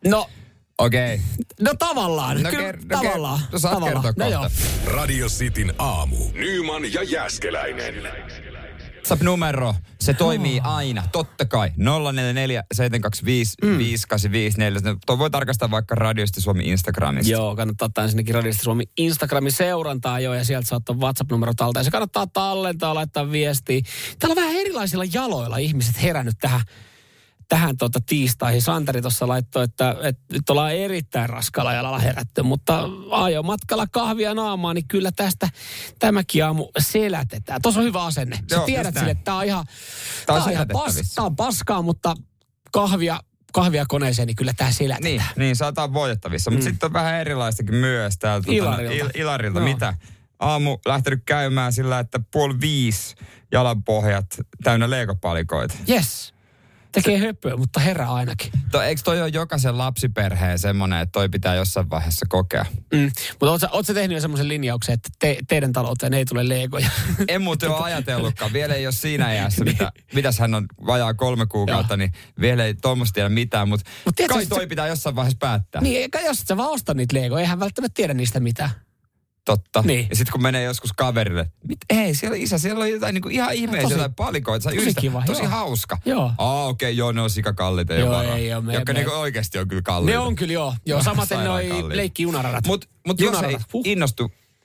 No, 0.06 0.31
Okei. 0.79 1.15
Okay. 1.15 1.25
no 1.61 1.73
tavallaan. 1.79 2.43
No 2.43 2.50
Kyllä, 2.50 2.73
ker- 2.73 2.76
no 2.76 2.82
ker- 2.82 3.05
tavallaan. 3.05 3.41
no 3.53 3.59
saat 3.59 3.75
tavallaan. 3.75 4.03
kertoa 4.03 4.25
no 4.25 4.31
joo. 4.32 4.49
Radio 4.87 5.29
Cityn 5.29 5.73
aamu. 5.79 6.17
Nyman 6.32 6.93
ja 6.93 7.03
Jäskeläinen. 7.03 7.94
WhatsApp-numero, 8.94 9.75
se 10.00 10.15
toimii 10.15 10.61
aina, 10.61 11.03
totta 11.12 11.44
kai. 11.44 11.71
044 11.76 12.62
725 12.75 13.55
Mm. 13.62 13.79
5854. 13.79 14.97
Tuo 15.06 15.19
voi 15.19 15.31
tarkastaa 15.31 15.71
vaikka 15.71 15.94
radiosta 15.94 16.41
Suomi 16.41 16.65
Instagramista. 16.69 17.32
Joo, 17.32 17.56
kannattaa 17.56 17.87
ottaa 17.87 18.05
ensinnäkin 18.05 18.35
Radiosta 18.35 18.62
Suomi 18.62 18.85
Instagramin 18.97 19.53
seurantaa 19.53 20.21
jo 20.21 20.35
ja 20.35 20.44
sieltä 20.44 20.69
saa 20.69 20.76
ottaa 20.76 20.97
WhatsApp-numero 20.97 21.53
talteen. 21.56 21.81
Ja 21.81 21.85
se 21.85 21.91
kannattaa 21.91 22.26
tallentaa, 22.26 22.94
laittaa 22.94 23.31
viestiä. 23.32 23.81
Täällä 24.19 24.32
on 24.32 24.37
vähän 24.47 24.61
erilaisilla 24.61 25.05
jaloilla 25.12 25.56
ihmiset 25.56 26.03
herännyt 26.03 26.35
tähän, 26.41 26.61
tähän 27.54 27.76
tota 27.76 27.98
tiistaihin. 28.06 28.62
Santeri 28.62 29.02
tuossa 29.02 29.28
laittoi, 29.28 29.64
että, 29.64 29.96
että 30.02 30.22
nyt 30.32 30.50
ollaan 30.50 30.74
erittäin 30.74 31.28
raskalla 31.28 31.72
jalalla 31.72 31.98
herätty, 31.98 32.42
mutta 32.42 32.88
ajo 33.10 33.42
matkalla 33.42 33.86
kahvia 33.86 34.34
naamaa, 34.34 34.74
niin 34.74 34.88
kyllä 34.88 35.12
tästä 35.12 35.48
tämäkin 35.98 36.44
aamu 36.44 36.68
selätetään. 36.78 37.62
Tuossa 37.62 37.80
on 37.80 37.86
hyvä 37.86 38.04
asenne. 38.04 38.36
Sä 38.36 38.56
Joo, 38.56 38.66
tiedät 38.66 38.94
sille, 38.94 39.10
että 39.10 39.24
tää 39.24 39.34
on 39.34 39.44
ihan, 39.44 39.64
Tää 40.26 40.36
on 40.36 40.50
ihan 40.50 40.66
pas, 40.72 41.12
tää 41.14 41.24
on 41.24 41.36
paskaa, 41.36 41.82
mutta 41.82 42.14
kahvia, 42.72 43.20
kahvia 43.52 43.84
koneeseen, 43.88 44.26
niin 44.26 44.36
kyllä 44.36 44.52
tää 44.56 44.72
selätetään. 44.72 45.16
Niin, 45.16 45.22
niin 45.36 45.56
saataan 45.56 45.92
voitettavissa. 45.92 46.50
Mutta 46.50 46.64
mm. 46.64 46.70
sitten 46.70 46.86
on 46.86 46.92
vähän 46.92 47.20
erilaistakin 47.20 47.74
myös 47.74 48.18
täältä. 48.18 48.52
Ilarilta. 48.52 48.94
Il, 48.94 49.10
Ilarilta. 49.14 49.58
Joo. 49.58 49.68
Mitä? 49.68 49.94
Aamu 50.38 50.78
lähtenyt 50.86 51.22
käymään 51.26 51.72
sillä, 51.72 51.98
että 51.98 52.20
puoli 52.30 52.60
viisi 52.60 53.16
jalanpohjat 53.52 54.26
täynnä 54.62 54.90
leikopalikoita. 54.90 55.74
Yes. 55.88 56.33
Tekee 56.94 57.19
höpöä, 57.19 57.56
mutta 57.56 57.81
herää 57.81 58.12
ainakin. 58.12 58.52
To, 58.70 58.82
eikö 58.82 59.02
toi 59.05 59.20
ole 59.23 59.29
jokaisen 59.29 59.79
lapsiperheen 59.79 60.58
semmoinen, 60.58 60.99
että 60.99 61.12
toi 61.12 61.29
pitää 61.29 61.55
jossain 61.55 61.91
vaiheessa 61.91 62.26
kokea? 62.29 62.67
Mm. 62.93 63.11
Mutta 63.41 63.50
ootko, 63.50 63.69
ootko 63.73 63.94
tehnyt 63.94 64.14
jo 64.14 64.20
semmoisen 64.20 64.49
linjauksen, 64.49 64.93
että 64.93 65.08
te, 65.19 65.38
teidän 65.49 65.73
talouteen 65.73 66.14
ei 66.14 66.25
tule 66.25 66.49
legoja? 66.49 66.91
En 67.29 67.43
muuten 67.43 67.70
ole 67.70 67.79
ajatellutkaan. 67.85 68.52
Vielä 68.52 68.75
ei 68.75 68.87
ole 68.87 68.93
siinä 68.93 69.35
iässä, 69.35 69.64
mitä, 69.64 69.93
mitäs 70.14 70.38
hän 70.38 70.55
on 70.55 70.67
vajaa 70.87 71.14
kolme 71.14 71.46
kuukautta, 71.46 71.96
niin 71.96 72.12
vielä 72.41 72.64
ei 72.64 72.75
tuommoista 72.75 73.14
tiedä 73.14 73.29
mitään. 73.29 73.69
Mutta 73.69 73.90
Mut 74.05 74.14
kai 74.29 74.47
toi 74.47 74.61
se- 74.61 74.67
pitää 74.67 74.87
jossain 74.88 75.17
vaiheessa 75.17 75.38
päättää. 75.40 75.81
niin, 75.82 76.00
eikä 76.02 76.20
jos 76.20 76.38
sä 76.38 76.56
vaan 76.56 76.70
osta 76.70 76.94
niitä 76.94 77.17
legoja, 77.20 77.40
eihän 77.40 77.61
välttämättä 77.61 77.94
tiedä 77.94 78.14
niistä 78.14 78.40
mitään. 78.40 78.70
Totta. 79.44 79.82
Niin. 79.82 80.06
Ja 80.11 80.17
sitten 80.17 80.32
kun 80.32 80.43
menee 80.43 80.62
joskus 80.64 80.93
kaverille, 80.93 81.50
mit, 81.69 81.79
ei, 81.91 82.14
siellä 82.14 82.37
isä, 82.37 82.58
siellä 82.58 82.82
on 82.85 82.91
jotain 82.91 83.14
niinku 83.14 83.29
ihan 83.29 83.55
ihmeisiä, 83.55 83.82
Tosi- 83.82 83.94
jotain 83.94 84.14
palikoita. 84.14 84.64
Tosi 84.64 84.76
yhdistät- 84.76 85.00
kiva, 85.00 85.23
Tosi 85.26 85.43
joo. 85.43 85.50
hauska. 85.50 85.99
Joo. 86.05 86.32
Aa, 86.38 86.67
okei, 86.67 86.87
okay, 86.87 86.99
joo, 86.99 87.12
ne 87.12 87.20
on 87.20 87.31
sikakallit, 87.31 87.91
ei 87.91 88.00
Joo, 88.00 88.23
ei 88.23 88.55
oo, 88.55 88.61
me- 88.61 88.75
Jotka 88.75 88.93
me- 88.93 88.99
niinku 88.99 89.14
oikeasti 89.14 89.58
on 89.58 89.69
kyllä 89.69 89.82
kalliita. 89.82 90.19
Ne 90.19 90.26
on 90.26 90.37
kyllä 90.37 90.52
joo. 90.52 90.75
Joo, 90.87 91.02
samaten 91.02 91.44
noi 91.44 91.69
leikkijunaradat. 91.88 92.67
Mut, 92.67 92.88
mut 93.06 93.20
jos 93.20 93.43
ei 93.43 93.56
huh. 93.73 93.82
innostu, 93.87 94.25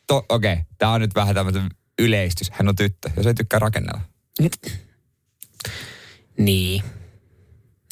okei, 0.10 0.26
okay, 0.30 0.64
tää 0.78 0.90
on 0.90 1.02
nyt 1.02 1.16
vähän 1.16 1.36
tämmöinen 1.36 1.70
yleistys. 2.00 2.52
Hän 2.52 2.68
on 2.70 2.76
tyttö, 2.76 3.10
jos 3.18 3.26
ei 3.28 3.34
tykkää 3.34 3.60
rakennella. 3.60 4.02
Niin. 6.38 6.84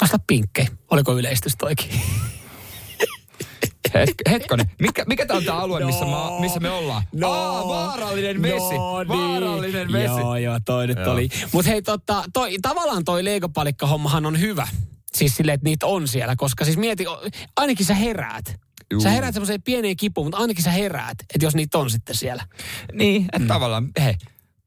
Vasta 0.02 0.20
pinkkei. 0.28 0.68
Oliko 0.92 1.18
yleistys 1.18 1.56
toikin? 1.58 1.90
Het, 4.00 4.10
hetkonen, 4.30 4.72
mikä, 4.82 5.06
mikä 5.08 5.25
tää 5.25 5.38
on 5.38 5.44
tää 5.44 5.58
alue, 5.58 5.86
missä, 5.86 6.06
No. 6.06 6.12
mä, 6.12 6.39
missä 6.39 6.60
me 6.60 6.70
ollaan? 6.70 7.04
No. 7.13 7.32
Aa, 7.32 7.68
vaarallinen 7.68 8.42
vesi. 8.42 8.77
No 8.77 9.00
niin. 9.00 9.08
Vaarallinen 9.08 9.92
vesi. 9.92 10.06
Joo, 10.06 10.36
joo, 10.36 10.60
toi 10.66 10.88
nyt 10.88 10.98
Joo. 10.98 11.13
oli. 11.13 11.30
Mutta 11.51 11.72
hei, 11.72 11.82
tota, 11.82 12.24
toi, 12.34 12.58
tavallaan 12.62 13.04
toi 13.04 13.24
leikopalikka-hommahan 13.24 14.25
on 14.25 14.39
hyvä. 14.39 14.68
Siis 15.13 15.36
silleen, 15.38 15.54
että 15.54 15.66
niitä 15.66 15.86
on 15.86 16.08
siellä, 16.08 16.36
koska 16.36 16.66
siis 16.66 16.77
mieti, 16.77 17.06
ainakin 17.56 17.86
sä 17.86 17.94
heräät. 17.94 18.56
Juu. 18.92 19.01
Sä 19.01 19.10
heräät 19.10 19.34
semmoiseen 19.34 19.62
pieneen 19.62 19.98
kipuun, 19.98 20.27
mutta 20.27 20.38
ainakin 20.38 20.63
sä 20.63 20.72
heräät, 20.72 21.18
että 21.22 21.46
jos 21.46 21.56
niitä 21.56 21.77
on 21.77 21.89
sitten 21.89 22.16
siellä. 22.16 22.46
Niin, 22.94 23.22
että 23.22 23.39
mm. 23.39 23.48
tavallaan, 23.48 23.89
hei, 24.00 24.13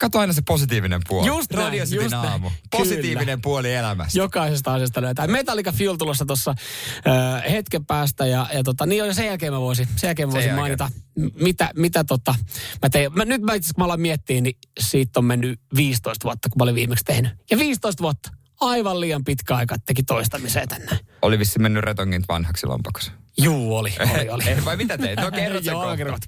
kato 0.00 0.18
aina 0.18 0.32
se 0.32 0.42
positiivinen 0.46 1.00
puoli. 1.08 1.26
Just 1.26 1.52
näin, 1.52 1.64
Radio 1.64 1.84
just 1.90 2.10
näin. 2.10 2.28
aamu. 2.28 2.48
Kyllä. 2.48 2.60
Positiivinen 2.70 3.40
puoli 3.40 3.74
elämästä. 3.74 4.18
Jokaisesta 4.18 4.74
asiasta 4.74 5.02
löytää. 5.02 5.26
Metallica 5.26 5.72
Fuel 5.72 5.96
tulossa 5.96 6.26
tuossa 6.26 6.50
äh, 6.50 7.52
hetken 7.52 7.86
päästä 7.86 8.26
ja, 8.26 8.46
ja 8.52 8.62
tota, 8.62 8.86
niin 8.86 8.98
jo 9.06 9.14
sen 9.14 9.26
jälkeen 9.26 9.52
mä 9.52 9.60
voisin, 9.60 9.88
sen 9.96 10.08
jälkeen 10.08 10.28
mä 10.28 10.32
voisin 10.32 10.48
jälkeen. 10.48 10.62
mainita, 10.62 10.90
m- 11.18 11.44
mitä, 11.44 11.70
mitä 11.76 12.04
tota, 12.04 12.34
mä 12.82 12.90
tein. 12.90 13.14
Mä, 13.14 13.24
nyt 13.24 13.42
mä 13.42 13.54
itse 13.54 13.64
asiassa, 13.64 13.74
kun 13.74 13.82
mä 13.82 13.84
aloin 13.84 14.00
miettiä, 14.00 14.40
niin 14.40 14.56
siitä 14.80 15.20
on 15.20 15.24
mennyt 15.24 15.60
15 15.76 16.24
vuotta, 16.24 16.48
kun 16.48 16.58
mä 16.58 16.62
olin 16.62 16.74
viimeksi 16.74 17.04
tehnyt. 17.04 17.32
Ja 17.50 17.58
15 17.58 18.02
vuotta. 18.02 18.30
Aivan 18.60 19.00
liian 19.00 19.24
pitkä 19.24 19.54
aika, 19.56 19.76
teki 19.86 20.02
toistamiseen 20.02 20.68
tänne. 20.68 20.98
Oli 21.22 21.38
vissi 21.38 21.58
mennyt 21.58 21.84
retongin 21.84 22.24
vanhaksi 22.28 22.66
lompakossa. 22.66 23.12
Juu, 23.42 23.76
oli, 23.76 23.92
oli, 24.14 24.28
oli. 24.28 24.48
Eh, 24.48 24.64
vai 24.64 24.76
mitä 24.76 24.98
teit? 24.98 25.20
No 25.20 25.30
kerrot 25.30 25.64
sen 25.64 25.72
Joo, 25.72 25.96
kerrot. 25.96 26.22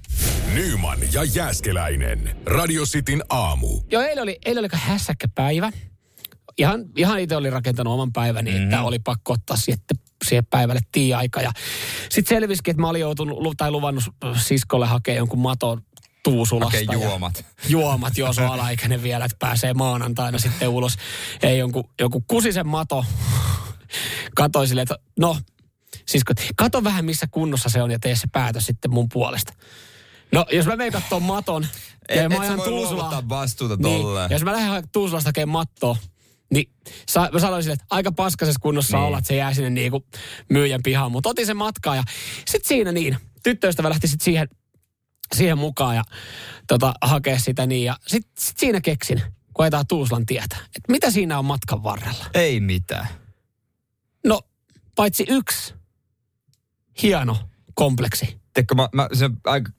Nyman 0.54 0.98
ja 1.12 1.24
Jäskeläinen. 1.24 2.36
Radio 2.46 2.84
Cityn 2.84 3.22
aamu. 3.28 3.80
Joo, 3.90 4.02
eilen 4.02 4.22
oli, 4.22 4.38
eilen 4.44 4.60
oli 4.60 4.64
aika 4.64 4.76
hässäkkä 4.76 5.28
päivä. 5.34 5.70
Ihan, 6.58 6.84
ihan 6.96 7.20
itse 7.20 7.36
olin 7.36 7.52
rakentanut 7.52 7.94
oman 7.94 8.12
päiväni, 8.12 8.50
mm-hmm. 8.50 8.64
että 8.64 8.82
oli 8.82 8.98
pakko 8.98 9.32
ottaa 9.32 9.56
sitten 9.56 9.98
siihen 10.24 10.46
päivälle 10.50 10.80
tii-aika. 10.92 11.40
Ja 11.40 11.52
sitten 12.10 12.36
selvisikin, 12.36 12.72
että 12.72 12.80
mä 12.80 12.88
olin 12.88 13.00
joutunut 13.00 13.54
tai 13.56 13.70
luvannut 13.70 14.04
siskolle 14.36 14.86
hakea 14.86 15.14
jonkun 15.14 15.38
maton 15.38 15.82
Tuusulasta. 16.24 16.78
Okei, 16.78 16.86
ja- 16.90 17.08
juomat. 17.08 17.44
Juomat, 17.68 18.18
joo, 18.18 18.32
se 18.32 18.42
on 18.42 18.48
alaikäinen 18.48 19.02
vielä, 19.02 19.24
että 19.24 19.36
pääsee 19.38 19.74
maanantaina 19.74 20.38
sitten 20.38 20.68
ulos. 20.68 20.96
Ei 21.42 21.58
jonkun, 21.58 21.84
joku 22.00 22.24
kusisen 22.26 22.66
mato. 22.66 23.04
Katoi 24.36 24.68
silleen, 24.68 24.82
että 24.82 24.98
no, 25.18 25.36
siis 26.08 26.24
kun- 26.24 26.36
kato 26.56 26.84
vähän 26.84 27.04
missä 27.04 27.26
kunnossa 27.30 27.68
se 27.68 27.82
on 27.82 27.90
ja 27.90 27.98
tee 27.98 28.16
se 28.16 28.26
päätös 28.32 28.66
sitten 28.66 28.90
mun 28.90 29.08
puolesta. 29.12 29.52
No, 30.32 30.46
jos 30.52 30.66
mä 30.66 30.76
menen 30.76 30.92
katsomaan 30.92 31.22
maton 31.22 31.66
ja 32.16 32.22
Et, 32.22 32.28
mä 32.28 32.38
ajan 32.40 32.58
luovuttaa 32.66 33.28
vastuuta 33.28 33.76
Niin, 33.76 34.06
jos 34.30 34.42
mä 34.44 34.52
lähden 34.52 34.88
Tuusulasta 34.92 35.28
hakemaan 35.28 35.52
mattoa, 35.52 35.96
niin 36.54 36.70
sa, 37.08 37.28
mä 37.32 37.38
sanoisin, 37.40 37.72
että 37.72 37.84
aika 37.90 38.12
paskasessa 38.12 38.60
kunnossa 38.62 38.96
Niin. 38.96 39.06
olla, 39.06 39.18
että 39.18 39.28
se 39.28 39.36
jää 39.36 39.54
sinne 39.54 39.70
niinku 39.70 40.06
myyjän 40.48 40.80
pihaan. 40.82 41.12
Mutta 41.12 41.28
otin 41.28 41.46
sen 41.46 41.56
matkaa 41.56 41.96
ja 41.96 42.02
sitten 42.48 42.68
siinä 42.68 42.92
niin, 42.92 43.16
tyttöystävä 43.42 43.88
lähti 43.90 44.08
sitten 44.08 44.24
siihen, 44.24 44.48
siihen 45.34 45.58
mukaan 45.58 45.96
ja 45.96 46.04
tota, 46.68 46.94
hakea 47.02 47.38
sitä 47.38 47.66
niin. 47.66 47.84
Ja 47.84 47.96
sitten 48.06 48.32
sit 48.38 48.58
siinä 48.58 48.80
keksin, 48.80 49.22
kun 49.54 49.62
ajetaan 49.64 49.86
Tuuslan 49.86 50.26
tietä, 50.26 50.56
että 50.66 50.92
mitä 50.92 51.10
siinä 51.10 51.38
on 51.38 51.44
matkan 51.44 51.82
varrella. 51.82 52.24
Ei 52.34 52.60
mitään. 52.60 53.06
No, 54.26 54.40
paitsi 54.94 55.24
yksi 55.28 55.74
hieno 57.02 57.38
kompleksi. 57.74 58.40
Tiedätkö, 58.54 58.74
mä, 58.74 58.88
mä, 58.92 59.08
se 59.12 59.24
on 59.24 59.36
aika 59.44 59.70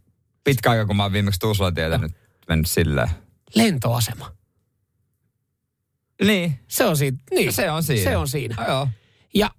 pitkä 0.43 0.71
aika, 0.71 0.85
kun 0.85 0.95
mä 0.95 1.03
oon 1.03 1.13
viimeksi 1.13 1.39
Tuusulan 1.39 1.73
tietä 1.73 1.97
nyt 1.97 2.11
mennyt 2.47 2.69
silleen. 2.69 3.09
Lentoasema. 3.55 4.31
Niin, 6.23 6.59
Se 6.67 6.85
on 6.85 6.97
siinä. 6.97 7.17
Niin, 7.31 7.53
se 7.53 7.71
on 7.71 7.83
siinä. 7.83 8.03
Se 8.03 8.17
on 8.17 8.27
siinä. 8.27 8.55
No, 8.55 8.67
joo. 8.67 8.87
Ja 9.33 9.49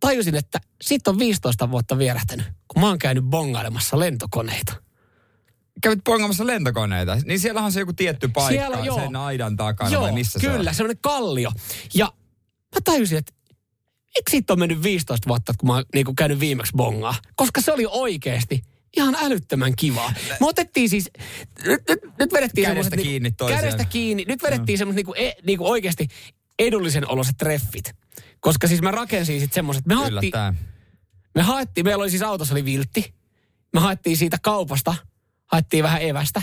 tajusin, 0.00 0.34
että 0.34 0.60
siitä 0.82 1.10
on 1.10 1.18
15 1.18 1.70
vuotta 1.70 1.98
vierähtänyt, 1.98 2.46
kun 2.68 2.82
mä 2.82 2.88
oon 2.88 2.98
käynyt 2.98 3.24
bongailemassa 3.24 3.98
lentokoneita. 3.98 4.74
Kävit 5.82 6.04
pongamassa 6.04 6.46
lentokoneita, 6.46 7.16
niin 7.24 7.40
siellä 7.40 7.62
on 7.62 7.72
se 7.72 7.80
joku 7.80 7.92
tietty 7.92 8.28
paikka 8.28 8.62
Siellä, 8.64 8.84
joo. 8.84 9.00
sen 9.00 9.16
aidan 9.16 9.56
takana 9.56 9.90
Joo, 9.90 10.02
vai 10.02 10.12
missä 10.12 10.38
se 10.38 10.46
kyllä, 10.46 10.70
on? 10.70 10.74
semmoinen 10.74 10.98
kallio. 11.00 11.52
Ja 11.94 12.12
mä 12.74 12.80
tajusin, 12.84 13.18
että 13.18 13.32
miksi 14.18 14.30
siitä 14.30 14.52
on 14.52 14.58
mennyt 14.58 14.82
15 14.82 15.28
vuotta, 15.28 15.54
kun 15.58 15.68
mä 15.68 15.74
oon 15.74 15.84
niinku 15.94 16.14
käynyt 16.14 16.40
viimeksi 16.40 16.72
bongaa? 16.76 17.14
Koska 17.36 17.60
se 17.60 17.72
oli 17.72 17.86
oikeasti 17.90 18.62
ihan 18.96 19.16
älyttömän 19.22 19.76
kivaa. 19.76 20.12
Me 20.40 20.46
otettiin 20.46 20.88
siis, 20.88 21.10
nyt, 21.64 21.82
nyt, 21.88 22.00
nyt 22.18 22.32
vedettiin 22.32 22.66
Kädestä 22.66 22.90
semmoset 22.90 23.02
kiinni 23.02 23.20
niinku, 23.20 23.36
toiseen. 23.36 23.60
Kädestä 23.60 23.84
kiinni. 23.84 24.24
Nyt 24.28 24.42
vedettiin 24.42 24.78
semmoiset 24.78 24.96
niinku, 24.96 25.14
e, 25.16 25.32
niinku 25.46 25.70
oikeasti 25.70 26.08
edullisen 26.58 27.10
oloiset 27.10 27.36
treffit. 27.36 27.92
Koska 28.40 28.68
siis 28.68 28.82
mä 28.82 28.90
rakensin 28.90 29.40
sitten 29.40 29.54
semmoiset, 29.54 29.86
me 29.86 29.94
haettiin, 29.94 30.32
me 31.34 31.42
haettiin, 31.42 31.84
meillä 31.84 32.02
oli 32.02 32.10
siis 32.10 32.22
autossa 32.22 32.54
oli 32.54 32.64
viltti. 32.64 33.14
Me 33.72 33.80
haettiin 33.80 34.16
siitä 34.16 34.36
kaupasta, 34.42 34.94
haettiin 35.46 35.82
vähän 35.84 36.02
evästä. 36.02 36.42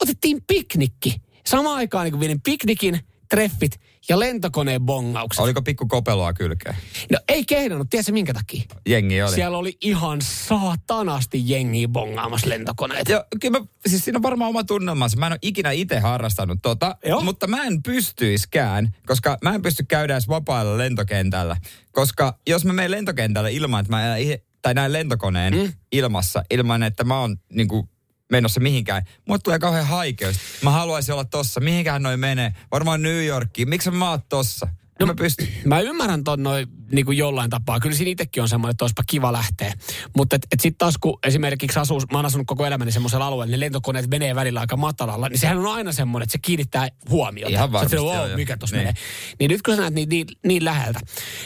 Otettiin 0.00 0.44
piknikki. 0.46 1.22
Samaan 1.46 1.76
aikaan 1.76 2.04
niin 2.04 2.18
kuin 2.18 2.40
piknikin, 2.40 3.00
treffit 3.32 3.80
ja 4.08 4.18
lentokoneen 4.18 4.80
bongaukset. 4.80 5.42
Oliko 5.44 5.62
pikku 5.62 5.86
kopeloa 5.86 6.32
kylkeen? 6.32 6.76
No 7.12 7.18
ei 7.28 7.44
kehdannut, 7.44 7.90
tiedätkö 7.90 8.12
minkä 8.12 8.34
takia? 8.34 8.62
Jengi 8.86 9.22
oli. 9.22 9.34
Siellä 9.34 9.58
oli 9.58 9.76
ihan 9.80 10.18
saatanasti 10.22 11.42
jengiä 11.44 11.88
bongaamassa 11.88 12.48
lentokoneita. 12.48 13.12
Joo, 13.12 13.24
kyllä 13.40 13.58
mä, 13.58 13.66
siis 13.86 14.04
siinä 14.04 14.18
on 14.18 14.22
varmaan 14.22 14.48
oma 14.48 14.64
tunnelmansa. 14.64 15.16
Mä 15.16 15.26
en 15.26 15.32
ole 15.32 15.38
ikinä 15.42 15.70
itse 15.70 15.98
harrastanut 15.98 16.58
tota, 16.62 16.96
Joo. 17.04 17.20
mutta 17.20 17.46
mä 17.46 17.64
en 17.64 17.82
pystyiskään, 17.82 18.96
koska 19.06 19.38
mä 19.42 19.54
en 19.54 19.62
pysty 19.62 19.84
käydä 19.88 20.14
edes 20.14 20.28
vapaalla 20.28 20.78
lentokentällä. 20.78 21.56
Koska 21.92 22.38
jos 22.48 22.64
mä 22.64 22.72
menen 22.72 22.90
lentokentälle 22.90 23.52
ilman, 23.52 23.80
että 23.80 23.92
mä 23.92 24.16
tai 24.62 24.74
näen 24.74 24.92
lentokoneen 24.92 25.54
mm. 25.54 25.72
ilmassa, 25.92 26.42
ilman 26.50 26.82
että 26.82 27.04
mä 27.04 27.20
oon 27.20 27.36
niin 27.52 27.68
kuin, 27.68 27.88
menossa 28.32 28.60
mihinkään. 28.60 29.02
Mulle 29.28 29.40
tulee 29.44 29.58
kauhean 29.58 29.86
haikeus. 29.86 30.36
Mä 30.62 30.70
haluaisin 30.70 31.12
olla 31.14 31.24
tossa. 31.24 31.60
Mihinkään 31.60 32.02
noin 32.02 32.20
menee. 32.20 32.54
Varmaan 32.72 33.02
New 33.02 33.24
Yorkiin. 33.24 33.68
Miksi 33.68 33.90
mä 33.90 34.10
oot 34.10 34.28
tossa? 34.28 34.68
No, 35.02 35.06
mä 35.06 35.14
pystyn. 35.14 35.48
Mä 35.64 35.80
ymmärrän 35.80 36.24
ton 36.24 36.42
noin 36.42 36.66
niin 36.92 37.04
kuin 37.04 37.18
jollain 37.18 37.50
tapaa. 37.50 37.80
Kyllä 37.80 37.96
siinä 37.96 38.10
itsekin 38.10 38.42
on 38.42 38.48
semmoinen, 38.48 38.70
että 38.70 38.84
olisipa 38.84 39.02
kiva 39.06 39.32
lähteä. 39.32 39.74
Mutta 40.16 40.36
et, 40.36 40.46
et 40.52 40.60
sitten 40.60 40.78
taas 40.78 40.94
kun 41.00 41.18
esimerkiksi 41.26 41.78
asuu, 41.78 42.02
mä 42.12 42.18
oon 42.18 42.26
asunut 42.26 42.46
koko 42.46 42.66
elämäni 42.66 42.92
semmoisella 42.92 43.26
alueella, 43.26 43.50
niin 43.50 43.60
lentokoneet 43.60 44.10
menee 44.10 44.34
välillä 44.34 44.60
aika 44.60 44.76
matalalla, 44.76 45.28
niin 45.28 45.38
sehän 45.38 45.58
on 45.58 45.66
aina 45.66 45.92
semmoinen, 45.92 46.24
että 46.24 46.32
se 46.32 46.38
kiinnittää 46.42 46.88
huomiota. 47.10 47.50
Ihan 47.50 47.68
Sä 47.68 47.72
varmasti, 47.72 47.96
silleen, 47.96 48.28
joo, 48.28 48.36
mikä 48.36 48.56
tossa 48.56 48.76
Niin. 48.76 48.80
menee. 48.80 48.94
Niin 49.38 49.50
nyt 49.50 49.62
kun 49.62 49.76
sä 49.76 49.80
näet 49.80 49.94
niin, 49.94 50.08
niin, 50.08 50.26
niin 50.46 50.64
läheltä. 50.64 51.00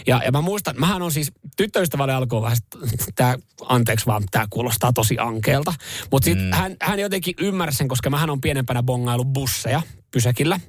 Ja, 0.07 0.23
ja 0.25 0.33
mä 0.33 0.41
muistan, 0.41 0.75
mähän 0.79 1.03
on 1.03 1.13
siis 1.13 1.33
tyttöystävälle 1.57 2.15
alkuun 2.15 2.43
vähän, 2.43 2.57
tää, 3.15 3.37
anteeksi 3.69 4.07
vaan, 4.07 4.25
tämä 4.31 4.47
kuulostaa 4.51 4.93
tosi 4.93 5.17
ankeelta. 5.19 5.75
Mutta 6.11 6.25
sitten 6.25 6.47
mm. 6.47 6.53
hän, 6.53 6.77
hän 6.83 6.99
jotenkin 6.99 7.35
ymmärsi 7.41 7.79
sen, 7.79 7.89
koska 7.89 8.11
mähän 8.11 8.31
on 8.31 8.41
pienempänä 8.41 8.83
bongailu 8.83 9.25
busseja 9.25 9.83
pysäkillä. 10.11 10.61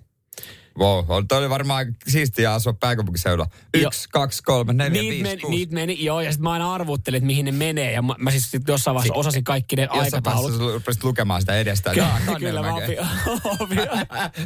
Wow, 0.77 1.05
toi 1.27 1.37
oli 1.37 1.49
varmaan 1.49 1.95
siistiä 2.07 2.53
asua 2.53 2.73
pääkaupunkiseudulla. 2.73 3.49
Yksi, 3.73 4.09
kaksi, 4.11 4.43
kolme, 4.43 4.73
neljä, 4.73 4.89
Niitä 5.01 5.11
viisi, 5.11 5.23
meni, 5.23 5.41
kuusi. 5.41 5.55
niitä 5.57 5.73
meni, 5.73 6.03
joo, 6.05 6.21
ja 6.21 6.31
sitten 6.31 6.43
mä 6.43 6.51
aina 6.51 6.73
arvuttelin, 6.73 7.17
että 7.17 7.25
mihin 7.27 7.45
ne 7.45 7.51
menee. 7.51 7.91
Ja 7.91 8.01
mä, 8.01 8.15
mä 8.19 8.31
siis 8.31 8.51
sit 8.51 8.67
jossain 8.67 8.95
vaiheessa 8.95 9.13
Si- 9.13 9.19
osasin 9.19 9.43
kaikki 9.43 9.75
ne 9.75 9.81
Jossain 9.81 10.01
aikataulut. 10.03 10.43
vaiheessa 10.43 10.67
sä 10.67 10.73
rupesit 10.73 11.03
lukemaan 11.03 11.41
sitä 11.41 11.57
edestä. 11.59 11.93
Jaa, 11.93 12.19
Kyllä 12.39 12.61
mä 12.61 12.73
opin. 12.75 12.97
opin. 13.59 13.79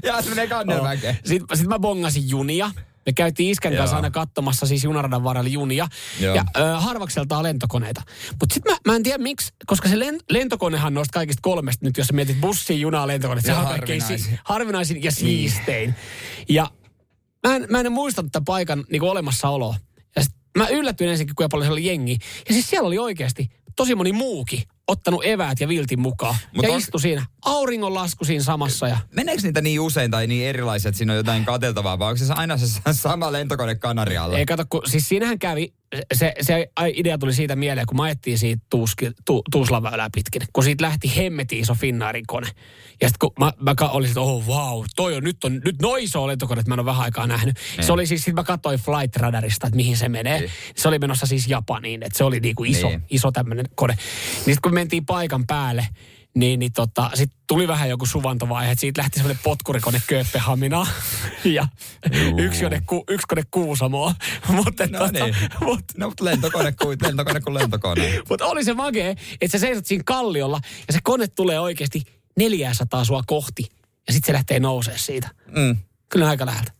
Jaa, 0.04 0.22
se 0.22 0.30
menee 0.30 0.48
kannelmäkeen. 0.48 1.18
Sitten 1.26 1.58
sit 1.58 1.68
mä 1.68 1.80
bongasin 1.80 2.30
junia. 2.30 2.72
Me 3.06 3.14
käytiin 3.14 3.50
iskän 3.50 3.76
kanssa 3.76 3.96
aina 3.96 4.12
katsomassa 4.12 4.66
siis 4.66 4.84
junaradan 4.84 5.24
varrella 5.24 5.50
junia. 5.50 5.88
Joo. 6.20 6.36
Ja 6.36 6.46
ö, 6.58 6.80
harvakseltaan 6.80 7.44
lentokoneita. 7.44 8.02
Mutta 8.40 8.54
sitten 8.54 8.74
mä, 8.74 8.78
mä 8.92 8.96
en 8.96 9.04
tiedä 9.04 9.18
miksi, 9.18 9.54
koska 9.66 9.90
se 9.90 10.00
len, 10.00 10.20
lentokonehan 10.30 10.94
noista 10.94 11.14
kaikista 11.14 11.42
kolmesta 11.42 11.86
nyt, 11.86 11.98
jos 11.98 12.08
sä 12.08 12.14
mietit 12.14 12.42
bussia, 12.42 12.78
junaa, 12.78 13.08
lentokoneita, 13.08 13.46
se 13.46 13.54
on 13.54 13.66
kaikkein 13.66 14.02
si, 14.02 14.40
harvinaisin. 14.44 15.04
ja 15.04 15.12
siistein. 15.12 15.96
Ja 16.50 16.68
mä 17.48 17.56
en, 17.56 17.66
mä 17.70 17.80
en 17.80 17.92
muistanut 17.92 18.32
tämän 18.32 18.46
paikan 18.46 18.86
niin 18.92 19.04
olemassaoloa. 19.04 19.76
Ja 20.16 20.24
sit 20.24 20.34
mä 20.58 20.68
yllätyin 20.68 21.10
ensinnäkin, 21.10 21.36
kuinka 21.36 21.50
paljon 21.50 21.66
siellä 21.66 21.74
oli 21.74 21.86
jengi. 21.86 22.18
Ja 22.48 22.54
siis 22.54 22.70
siellä 22.70 22.88
oli 22.88 22.98
oikeasti 22.98 23.50
tosi 23.76 23.96
moni 23.96 24.12
muukin 24.12 24.64
ottanut 24.92 25.26
eväät 25.26 25.60
ja 25.60 25.68
viltin 25.68 26.00
mukaan. 26.00 26.36
Mut 26.56 26.66
ja 26.66 26.72
on- 26.72 26.78
istui 26.78 27.02
siinä. 27.02 27.26
Auringonlasku 27.46 28.26
siinä 28.26 28.44
samassa. 28.44 28.88
Ja... 28.88 28.98
Meneekö 29.16 29.42
niitä 29.44 29.62
niin 29.62 29.80
usein 29.80 30.12
tai 30.12 30.28
niin 30.28 30.48
erilaisia, 30.48 30.90
että 30.90 30.98
siinä 30.98 31.14
on 31.14 31.18
jotain 31.18 31.46
kateltavaa, 31.46 32.00
vai 32.00 32.08
onko 32.08 32.26
se 32.26 32.34
aina 32.34 32.58
se 32.58 32.66
sama 32.92 33.32
lentokone 33.32 33.76
Kanarialla? 33.76 34.38
Ei 34.38 34.46
kato, 34.46 34.64
kun, 34.70 34.82
siis 34.86 35.10
siinähän 35.10 35.40
kävi, 35.40 35.74
se, 36.14 36.34
se 36.42 36.70
idea 36.96 37.18
tuli 37.18 37.34
siitä 37.34 37.56
mieleen, 37.56 37.88
kun 37.88 37.98
mä 37.98 38.04
ajettiin 38.04 38.38
siitä 38.38 38.64
tuuski, 38.70 39.12
tu, 39.26 39.42
Tuuslaväylää 39.52 40.10
pitkin, 40.16 40.42
kun 40.54 40.64
siitä 40.64 40.84
lähti 40.84 41.16
hemmeti 41.16 41.60
iso 41.60 41.74
Finnairin 41.76 42.28
kone. 42.28 42.48
Ja 43.02 43.10
sitten 43.10 43.20
kun 43.20 43.32
mä, 43.40 43.54
mä 43.60 43.90
olin, 43.90 44.08
että 44.08 44.22
oh 44.22 44.48
wow, 44.48 44.84
toi 44.96 45.16
on, 45.16 45.24
nyt 45.24 45.44
on, 45.44 45.62
nyt 45.66 45.82
noin 45.82 46.04
iso 46.04 46.28
lentokone, 46.28 46.60
että 46.60 46.70
mä 46.70 46.74
en 46.74 46.80
ole 46.80 46.86
vähän 46.86 47.04
aikaa 47.04 47.28
nähnyt. 47.28 47.58
Se 47.82 47.92
oli 47.92 48.06
siis, 48.06 48.24
sit 48.24 48.36
mä 48.36 48.44
katsoin 48.44 48.80
Flight 48.80 49.16
Radarista, 49.16 49.68
että 49.68 49.76
mihin 49.76 49.98
se 49.98 50.10
menee. 50.10 50.40
Niin. 50.40 50.52
Se 50.76 50.88
oli 50.88 51.00
menossa 51.00 51.26
siis 51.26 51.48
Japaniin, 51.48 52.04
että 52.04 52.18
se 52.18 52.24
oli 52.24 52.40
niinku 52.40 52.64
iso, 52.64 52.88
Niin. 52.88 53.04
iso 53.10 53.32
tämmöinen 53.32 53.66
kone. 53.76 53.98
Niin 54.46 54.56
sit 54.56 54.62
kun 54.62 54.72
me 54.72 54.80
mentiin 54.80 55.06
paikan 55.06 55.48
päälle, 55.48 55.88
niin, 56.36 56.60
niin 56.60 56.74
tota, 56.74 57.12
sitten 57.14 57.40
tuli 57.48 57.68
vähän 57.68 57.90
joku 57.90 58.06
suvantovaihe, 58.06 58.72
että 58.72 58.80
siitä 58.82 59.02
lähti 59.02 59.20
semmoinen 59.20 59.44
potkurikone 59.44 60.02
Kööpenhaminaan 60.08 60.88
ja 61.44 61.68
Juu. 62.22 62.40
yksi 62.40 62.64
kone, 62.64 62.82
ku, 62.86 63.04
yksi 63.10 63.28
kone 63.28 63.44
Kuusamoa. 63.52 64.16
Mutta 64.48 64.88
No 64.88 65.00
tota, 65.00 65.12
niin. 65.26 65.36
mut, 65.62 65.86
No, 65.98 66.08
mutta 66.08 66.26
lentokone 66.26 66.72
kuin 66.72 66.98
lentokone 67.02 67.40
kuin 67.42 67.54
lentokone. 67.54 68.20
mut 68.30 68.42
oli 68.42 68.64
se 68.64 68.74
makee, 68.74 69.16
että 69.42 69.58
sä 69.58 69.60
seisot 69.60 69.86
siinä 69.86 70.04
kalliolla 70.06 70.60
ja 70.88 70.94
se 70.94 71.00
kone 71.04 71.28
tulee 71.28 71.60
oikeasti 71.60 72.04
400 72.38 73.06
sua 73.06 73.22
kohti 73.28 73.64
ja 74.08 74.14
sitten 74.14 74.28
se 74.28 74.34
lähtee 74.34 74.60
nousee 74.60 74.98
siitä. 74.98 75.30
Mm. 75.56 75.78
Kyllä 76.10 76.30
aika 76.30 76.46
läheltä. 76.46 76.72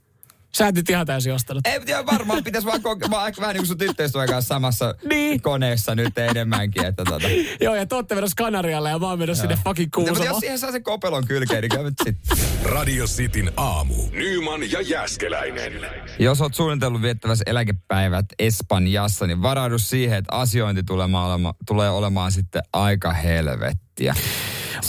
Sä 0.58 0.68
et 0.68 0.76
nyt 0.76 0.90
ihan 0.90 1.06
täysin 1.06 1.34
ostanut. 1.34 1.68
Ei, 1.68 1.80
mutta 1.80 2.06
varmaan 2.06 2.44
pitäisi 2.44 2.68
vaan 2.68 2.82
koke- 2.82 3.08
mä 3.08 3.18
vähän 3.18 3.34
niin 3.54 3.56
kuin 3.56 3.68
sun 3.68 3.78
tyttöystävän 3.78 4.28
kanssa 4.28 4.48
samassa 4.56 4.96
Niin. 5.10 5.42
koneessa 5.42 5.96
nyt 5.96 6.18
enemmänkin. 6.18 6.86
Että 6.86 7.04
tota. 7.06 7.28
Joo, 7.62 7.76
ja 7.76 7.86
te 7.86 7.96
ootte 7.96 8.16
menossa 8.16 8.36
Kanarialle 8.38 8.90
ja 8.90 9.00
mä 9.00 9.08
oon 9.10 9.20
menossa 9.20 9.42
sinne 9.42 9.58
fucking 9.64 9.90
No, 9.98 10.04
mutta 10.04 10.26
jos 10.26 10.38
siihen 10.38 10.60
saa 10.60 10.72
sen 10.72 10.84
kopelon 10.84 11.28
kylkeen, 11.28 11.62
niin 11.62 11.70
kyllä 11.70 11.84
nyt 11.84 11.94
sitten. 12.04 12.38
Radio 12.64 13.06
Cityn 13.06 13.52
aamu. 13.58 13.96
Nyman 14.12 14.72
ja 14.72 14.82
Jäskeläinen. 14.82 15.74
Jos 16.20 16.42
oot 16.42 16.56
suunnitellut 16.56 17.02
viettävässä 17.02 17.44
eläkepäivät 17.48 18.26
Espanjassa, 18.40 19.28
niin 19.28 19.42
varaudu 19.42 19.80
siihen, 19.80 20.18
että 20.18 20.36
asiointi 20.36 20.84
tulee 20.84 21.06
olemaan, 21.06 21.54
tulee 21.68 21.90
olemaan 21.90 22.32
sitten 22.32 22.62
aika 22.74 23.14
helvettiä. 23.14 24.16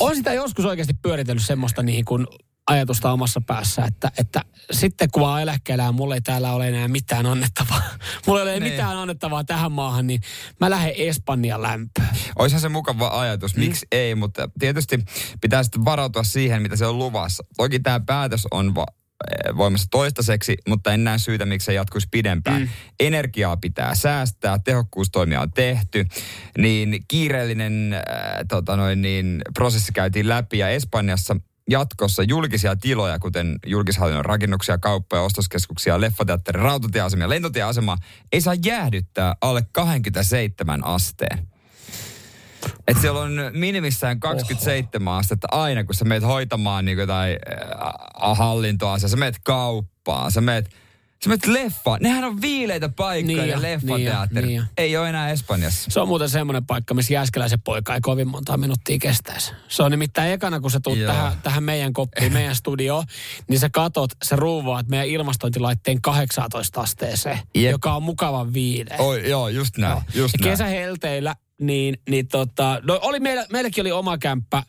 On 0.00 0.16
sitä 0.16 0.33
joskus 0.35 0.64
oikeasti 0.64 0.95
pyöritellyt 1.02 1.45
semmoista 1.47 1.83
niin 1.83 2.04
kuin 2.04 2.26
ajatusta 2.66 3.12
omassa 3.12 3.40
päässä, 3.47 3.85
että, 3.85 4.11
että 4.19 4.40
sitten 4.73 5.09
kun 5.12 5.23
vaan 5.23 5.42
eläkkeellä 5.42 5.85
ja 5.85 5.92
mulla 5.92 6.14
ei 6.14 6.21
täällä 6.21 6.52
ole 6.52 6.69
enää 6.69 6.88
mitään 6.88 7.26
annettavaa, 7.26 7.83
mulla 8.26 8.40
ei 8.40 8.45
ole 8.45 8.61
Niin. 8.61 8.73
mitään 8.73 8.97
annettavaa 8.97 9.45
tähän 9.45 9.73
maahan, 9.73 10.07
niin 10.07 10.21
mä 10.61 10.71
lähden 10.71 10.92
Espanjan 10.97 11.62
lämpöön. 11.62 12.09
Oishan 12.38 12.61
se 12.61 12.69
mukava 12.69 13.21
ajatus, 13.21 13.57
miksi 13.57 13.87
ei, 13.92 14.14
mutta 14.14 14.49
tietysti 14.59 14.99
pitää 15.40 15.62
sitten 15.62 15.85
varautua 15.85 16.23
siihen, 16.23 16.62
mitä 16.62 16.76
se 16.76 16.87
on 16.87 16.99
luvassa. 16.99 17.45
Toki 17.57 17.81
tämä 17.81 18.00
päätös 18.00 18.47
on 18.50 18.75
va- 18.75 18.87
eh, 19.49 19.57
voimassa 19.57 19.87
toistaiseksi, 19.90 20.57
mutta 20.69 20.92
en 20.92 21.04
näe 21.04 21.19
syytä, 21.19 21.47
miksi 21.47 21.64
se 21.66 21.73
jatkuisi 21.73 22.09
pidempään. 22.11 22.62
Mm. 22.62 22.69
Energiaa 23.00 23.57
pitää 23.57 23.95
säästää, 23.95 24.59
tehokkuustoimia 24.59 25.40
on 25.40 25.50
tehty, 25.50 26.07
niin 26.59 27.04
kiireellinen 27.09 27.92
äh, 27.95 28.00
tota 28.49 28.76
noin, 28.76 29.02
niin, 29.02 29.42
prosessi 29.54 29.92
käytiin 29.92 30.28
läpi 30.28 30.59
ja 30.59 30.69
Espanjassa 30.69 31.37
jatkossa 31.71 32.23
julkisia 32.23 32.76
tiloja, 32.76 33.19
kuten 33.19 33.59
julkishallinnon 33.66 34.25
rakennuksia, 34.25 34.78
kauppoja, 34.78 35.23
ostoskeskuksia, 35.23 36.00
leffateatteri, 36.00 36.61
rautatieasemia, 36.61 37.28
lentotieasemaa, 37.28 37.97
ei 38.33 38.40
saa 38.40 38.54
jäädyttää 38.64 39.37
alle 39.40 39.62
27 39.73 40.85
asteen. 40.85 41.49
Et 42.88 43.00
siellä 43.00 43.21
on 43.21 43.33
minimissään 43.52 44.21
27 44.21 45.09
Oho. 45.09 45.19
astetta 45.19 45.49
aina, 45.50 45.85
kun 45.85 45.95
sä 45.95 46.04
meet 46.04 46.23
hoitamaan 46.23 46.85
niin 46.85 46.99
jotain 46.99 47.38
äh, 48.23 48.38
hallintoa, 48.38 48.99
sä 48.99 49.16
meet 49.16 49.37
kauppaan, 49.45 50.31
sä 50.33 50.40
meet 50.40 50.71
Menet 51.26 51.46
leffa. 51.46 51.98
Nehän 52.00 52.24
on 52.24 52.40
viileitä 52.40 52.88
paikkoja 52.88 53.36
niin 53.36 53.48
ja 53.48 53.62
leffateatteri. 53.62 54.46
Niin, 54.46 54.60
niin 54.60 54.70
ei 54.76 54.96
ole 54.96 55.08
enää 55.08 55.30
Espanjassa. 55.30 55.90
Se 55.90 56.00
on 56.00 56.08
muuten 56.08 56.28
semmoinen 56.28 56.66
paikka, 56.66 56.94
missä 56.94 57.14
Jääskeläisen 57.14 57.60
poika 57.60 57.94
ei 57.94 58.00
kovin 58.00 58.28
monta 58.28 58.56
minuuttia 58.56 58.98
kestäisi. 58.98 59.52
Se 59.68 59.82
on 59.82 59.90
nimittäin 59.90 60.32
ekana, 60.32 60.60
kun 60.60 60.70
sä 60.70 60.80
tulet 60.80 61.06
tähän, 61.06 61.32
tähän 61.42 61.62
meidän 61.64 61.92
koppiin, 61.92 62.32
meidän 62.38 62.56
studioon, 62.56 63.04
niin 63.48 63.60
sä 63.60 63.70
katot, 63.70 64.10
sä 64.24 64.36
ruuvaat 64.36 64.88
meidän 64.88 65.06
ilmastointilaitteen 65.08 66.02
18 66.02 66.80
asteeseen, 66.80 67.38
Jep. 67.54 67.70
joka 67.70 67.94
on 67.94 68.02
mukavan 68.02 68.52
viileä. 68.52 68.96
Oi, 68.98 69.30
joo, 69.30 69.48
just 69.48 69.76
näin. 69.78 69.92
Joo. 69.92 70.02
Just 70.14 70.34
ja 70.40 70.50
kesähelteillä, 70.50 71.36
niin, 71.60 71.98
niin 72.08 72.28
tota, 72.28 72.80
no 72.82 72.98
oli 73.02 73.20
meillä, 73.20 73.46
meilläkin 73.52 73.82
oli 73.82 73.92
oma 73.92 74.18
kämppä, 74.18 74.62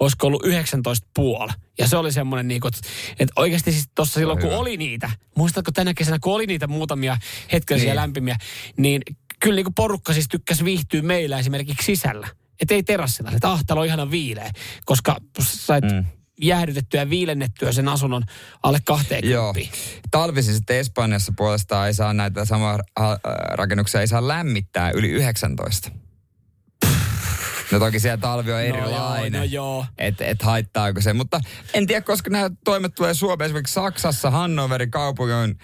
olisiko 0.00 0.26
ollut 0.26 0.44
19 0.44 1.08
puoli. 1.14 1.52
Ja 1.78 1.88
se 1.88 1.96
oli 1.96 2.12
semmoinen, 2.12 2.48
niin 2.48 2.60
kuin, 2.60 2.72
että 3.18 3.32
oikeasti 3.36 3.72
siis 3.72 3.88
tuossa 3.94 4.20
silloin, 4.20 4.40
kun 4.40 4.52
oli 4.52 4.76
niitä, 4.76 5.10
muistatko 5.36 5.72
tänä 5.72 5.94
kesänä, 5.94 6.18
kun 6.18 6.34
oli 6.34 6.46
niitä 6.46 6.66
muutamia 6.66 7.16
hetkellisiä 7.52 7.90
niin. 7.90 7.96
lämpimiä, 7.96 8.36
niin 8.76 9.02
kyllä 9.40 9.56
niin 9.56 9.64
kuin 9.64 9.74
porukka 9.74 10.12
siis 10.12 10.28
tykkäsi 10.28 10.64
viihtyä 10.64 11.02
meillä 11.02 11.38
esimerkiksi 11.38 11.84
sisällä. 11.84 12.28
Että 12.60 12.74
ei 12.74 12.82
terassilla, 12.82 13.30
että 13.30 13.50
ah, 13.50 13.64
täällä 13.64 13.80
on 13.80 13.86
ihana 13.86 14.10
viileä, 14.10 14.50
koska 14.84 15.16
sait 15.40 15.84
mm 15.84 16.04
jäähdytettyä 16.40 17.00
ja 17.00 17.10
viilennettyä 17.10 17.72
sen 17.72 17.88
asunnon 17.88 18.22
alle 18.62 18.78
20. 18.84 19.28
Joo. 19.28 19.54
Talvisin 20.10 20.54
sitten 20.54 20.76
Espanjassa 20.76 21.32
puolestaan 21.36 21.86
ei 21.86 21.94
saa 21.94 22.12
näitä 22.12 22.44
samaa 22.44 22.78
rakennuksia, 23.50 24.00
ei 24.00 24.06
saa 24.06 24.28
lämmittää 24.28 24.90
yli 24.90 25.08
19. 25.08 25.90
No 27.72 27.78
toki 27.78 28.00
siellä 28.00 28.16
talvi 28.16 28.52
on 28.52 28.60
erilainen. 28.60 29.32
No 29.32 29.38
joo, 29.44 29.44
no 29.44 29.44
joo. 29.44 29.86
Et, 29.98 30.20
et 30.20 30.42
haittaako 30.42 31.00
se. 31.00 31.12
Mutta 31.12 31.40
en 31.74 31.86
tiedä, 31.86 32.00
koska 32.00 32.30
nämä 32.30 32.50
toimet 32.64 32.94
tulee 32.94 33.14
Suomeen. 33.14 33.46
Esimerkiksi 33.46 33.74
Saksassa 33.74 34.30
Hannoverin 34.30 34.90
kaupunki 34.90 35.32
on 35.32 35.54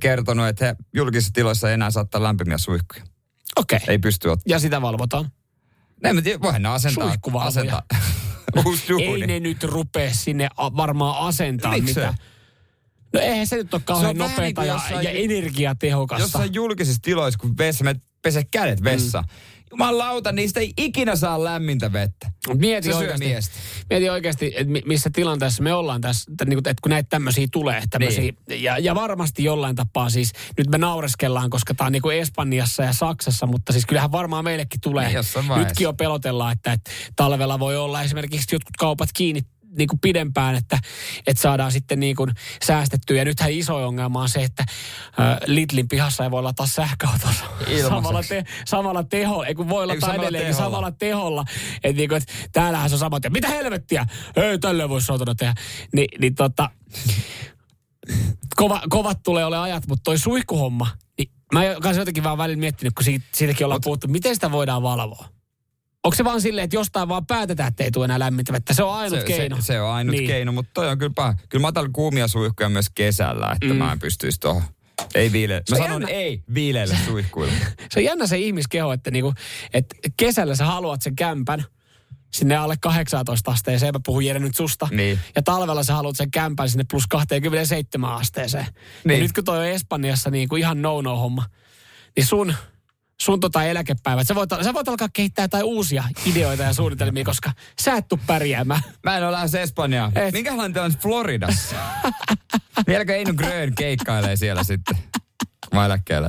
kertonut, 0.00 0.48
että 0.48 0.64
he 0.64 0.76
julkisissa 0.94 1.32
tiloissa 1.32 1.68
ei 1.68 1.74
enää 1.74 1.90
saattaa 1.90 2.22
lämpimiä 2.22 2.58
suihkuja. 2.58 3.02
Okei. 3.56 3.76
Okay. 3.76 3.92
Ei 3.92 3.98
pysty 3.98 4.28
ottaa. 4.28 4.44
Ja 4.46 4.58
sitä 4.58 4.82
valvotaan? 4.82 5.32
En 6.04 6.14
mä 6.14 6.22
tiedä, 6.22 6.40
voihan 6.42 6.62
ne 6.62 6.68
asentaa. 6.68 7.14
asentaa. 7.40 7.82
ei 9.00 9.26
ne 9.26 9.40
nyt 9.40 9.64
rupea 9.64 10.14
sinne 10.14 10.48
varmaan 10.56 11.26
asentaa 11.28 11.78
mitä. 11.78 12.14
No 13.12 13.20
eihän 13.20 13.46
se 13.46 13.56
nyt 13.56 13.74
ole 13.74 13.82
kauhean 13.84 14.16
nopeata 14.16 14.60
niin 14.60 14.68
ja, 14.68 14.74
jossain, 14.74 15.04
ja 15.04 15.10
energiatehokasta. 15.10 16.24
Jossain 16.24 16.54
julkisissa 16.54 17.02
tiloissa, 17.02 17.38
kun 17.38 17.58
vessa, 17.58 17.84
me 17.84 17.96
pese 18.22 18.44
kädet 18.50 18.84
vessa, 18.84 19.22
mm 19.22 19.28
jumalauta, 19.70 20.32
niistä 20.32 20.60
ei 20.60 20.72
ikinä 20.76 21.16
saa 21.16 21.44
lämmintä 21.44 21.92
vettä. 21.92 22.32
Mieti 22.54 22.92
oikeasti, 22.92 23.26
miestä. 23.26 23.54
mieti 23.90 24.10
oikeasti, 24.10 24.52
että 24.56 24.72
missä 24.84 25.10
tilanteessa 25.12 25.62
me 25.62 25.74
ollaan 25.74 26.00
tässä, 26.00 26.32
että, 26.32 26.44
niin 26.44 26.58
että 26.58 26.74
kun 26.82 26.90
näitä 26.90 27.06
tämmöisiä 27.08 27.46
tulee. 27.52 27.82
Tämmöisiä, 27.90 28.32
niin. 28.48 28.62
ja, 28.62 28.78
ja, 28.78 28.94
varmasti 28.94 29.44
jollain 29.44 29.76
tapaa 29.76 30.10
siis, 30.10 30.32
nyt 30.58 30.68
me 30.68 30.78
naureskellaan, 30.78 31.50
koska 31.50 31.74
tämä 31.74 31.86
on 31.86 31.92
niin 31.92 32.02
kuin 32.02 32.16
Espanjassa 32.16 32.82
ja 32.82 32.92
Saksassa, 32.92 33.46
mutta 33.46 33.72
siis 33.72 33.86
kyllähän 33.86 34.12
varmaan 34.12 34.44
meillekin 34.44 34.80
tulee. 34.80 35.08
Niin, 35.08 35.58
Nytkin 35.58 35.84
jo 35.84 35.92
pelotellaan, 35.92 36.52
että, 36.52 36.72
että 36.72 36.90
talvella 37.16 37.58
voi 37.58 37.76
olla 37.76 38.02
esimerkiksi 38.02 38.54
jotkut 38.54 38.76
kaupat 38.78 39.08
kiinni 39.14 39.40
niin 39.78 39.88
kuin 39.88 40.00
pidempään, 40.00 40.54
että, 40.54 40.78
että 41.26 41.42
saadaan 41.42 41.72
sitten 41.72 42.00
niin 42.00 42.16
kuin 42.16 42.30
säästettyä. 42.64 43.16
Ja 43.16 43.24
nythän 43.24 43.52
iso 43.52 43.86
ongelma 43.86 44.22
on 44.22 44.28
se, 44.28 44.42
että 44.42 44.64
äh, 45.20 45.38
Lidlin 45.46 45.88
pihassa 45.88 46.24
ei 46.24 46.30
voi 46.30 46.42
lataa 46.42 46.66
sähköautossa 46.66 47.44
samalla, 47.88 48.22
te, 48.22 48.44
samalla 48.64 49.02
teho, 49.02 49.42
ei 49.42 49.54
kun 49.54 49.68
voi 49.68 49.86
lataa 49.86 50.14
edelleen 50.14 50.46
teholla. 50.46 50.64
samalla 50.64 50.90
teholla. 50.90 51.44
Että 51.84 51.96
niin 51.96 52.08
kuin, 52.08 52.16
että 52.16 52.32
täällähän 52.52 52.90
se 52.90 52.94
on 52.94 52.98
sama, 52.98 53.16
että 53.16 53.30
mitä 53.30 53.48
helvettiä, 53.48 54.06
ei 54.36 54.58
tälle 54.58 54.88
voi 54.88 55.02
sotona 55.02 55.34
tehdä. 55.34 55.54
Ni, 55.92 56.06
niin 56.18 56.34
tota, 56.34 56.70
kova, 58.56 58.82
kovat 58.88 59.22
tulee 59.22 59.44
ole 59.44 59.58
ajat, 59.58 59.86
mutta 59.86 60.02
toi 60.04 60.18
suihkuhomma, 60.18 60.88
niin 61.18 61.30
mä 61.54 61.60
oon 61.60 61.96
jotenkin 61.96 62.24
vaan 62.24 62.38
välillä 62.38 62.60
miettinyt, 62.60 62.94
kun 62.94 63.04
siitä, 63.04 63.24
siitäkin 63.32 63.64
ollaan 63.64 63.80
puhuttu, 63.84 64.08
miten 64.08 64.34
sitä 64.34 64.52
voidaan 64.52 64.82
valvoa. 64.82 65.39
Onko 66.04 66.14
se 66.14 66.24
vaan 66.24 66.40
silleen, 66.40 66.64
että 66.64 66.76
jostain 66.76 67.08
vaan 67.08 67.26
päätetään, 67.26 67.68
että 67.68 67.84
ei 67.84 67.90
tule 67.90 68.04
enää 68.04 68.18
lämmintä 68.18 68.52
vettä? 68.52 68.74
Se 68.74 68.82
on 68.82 68.94
ainut 68.94 69.20
se, 69.20 69.26
keino. 69.26 69.56
Se, 69.56 69.62
se 69.62 69.80
on 69.80 69.90
ainut 69.90 70.16
niin. 70.16 70.26
keino, 70.26 70.52
mutta 70.52 70.70
toi 70.74 70.88
on 70.88 70.98
kyllä 70.98 71.12
paha. 71.14 71.34
Kyllä 71.48 71.62
mä 71.62 71.68
otan 71.68 71.92
kuumia 71.92 72.28
suihkuja 72.28 72.68
myös 72.68 72.90
kesällä, 72.94 73.52
että 73.52 73.74
mm. 73.74 73.76
mä 73.76 73.92
en 73.92 73.98
pystyisi 73.98 74.40
tuohon. 74.40 74.62
Ei 75.14 75.32
viile. 75.32 75.62
Mä 75.70 75.76
sanon 75.76 75.92
jännä. 75.92 76.08
ei 76.08 76.42
viileille 76.54 76.96
suihkuille. 77.06 77.52
se 77.90 78.00
on 78.00 78.04
jännä 78.04 78.26
se 78.26 78.38
ihmiskeho, 78.38 78.92
että, 78.92 79.10
niinku, 79.10 79.34
että 79.74 79.96
kesällä 80.16 80.54
sä 80.54 80.64
haluat 80.64 81.02
sen 81.02 81.16
kämpän 81.16 81.64
sinne 82.32 82.56
alle 82.56 82.74
18 82.80 83.50
asteeseen. 83.50 83.94
Mä 83.94 84.00
puhun 84.06 84.24
Jere 84.24 84.40
nyt 84.40 84.56
susta. 84.56 84.88
Niin. 84.90 85.18
Ja 85.36 85.42
talvella 85.42 85.84
sä 85.84 85.94
haluat 85.94 86.16
sen 86.16 86.30
kämpän 86.30 86.68
sinne 86.68 86.84
plus 86.90 87.06
27 87.06 88.12
asteeseen. 88.12 88.66
Niin. 89.04 89.18
Ja 89.18 89.22
nyt 89.22 89.32
kun 89.32 89.44
toi 89.44 89.58
on 89.58 89.66
Espanjassa 89.66 90.30
niin 90.30 90.48
kuin 90.48 90.60
ihan 90.60 90.82
no-no 90.82 91.16
homma, 91.16 91.44
niin 92.16 92.26
sun 92.26 92.54
sun 93.20 93.40
tota 93.40 93.64
eläkepäivät. 93.64 94.26
Sä 94.26 94.34
voit, 94.34 94.50
sä 94.62 94.74
voit 94.74 94.88
alkaa 94.88 95.08
kehittää 95.12 95.44
jotain 95.44 95.64
uusia 95.64 96.04
ideoita 96.26 96.62
ja 96.62 96.72
suunnitelmia, 96.72 97.24
koska 97.24 97.52
sä 97.80 97.94
et 97.94 98.08
tuu 98.08 98.18
pärjäämään. 98.26 98.82
Mä 99.04 99.16
en 99.16 99.24
ole 99.24 99.32
lähes 99.32 99.54
Espanjaan. 99.54 100.18
Et. 100.18 100.32
Minkälainen 100.32 100.82
on 100.82 100.92
Floridassa? 101.02 101.76
Vieläkö 102.86 103.16
Einu 103.16 103.34
Grön 103.34 103.74
keikkailee 103.74 104.36
siellä 104.36 104.64
sitten? 104.64 104.98
Mä 105.74 105.86
eläkkeelle. 105.86 106.28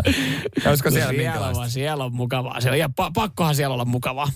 Olisiko 0.65 0.91
siellä 0.91 1.13
siellä 1.13 1.47
on, 1.47 1.69
siellä 1.69 2.04
on 2.04 2.15
mukavaa. 2.15 2.62
Siellä, 2.62 2.77
ja 2.77 2.88
pa- 2.88 3.12
pakkohan 3.13 3.56
siellä 3.56 3.73
olla 3.73 3.86
mukavaa. 3.86 4.27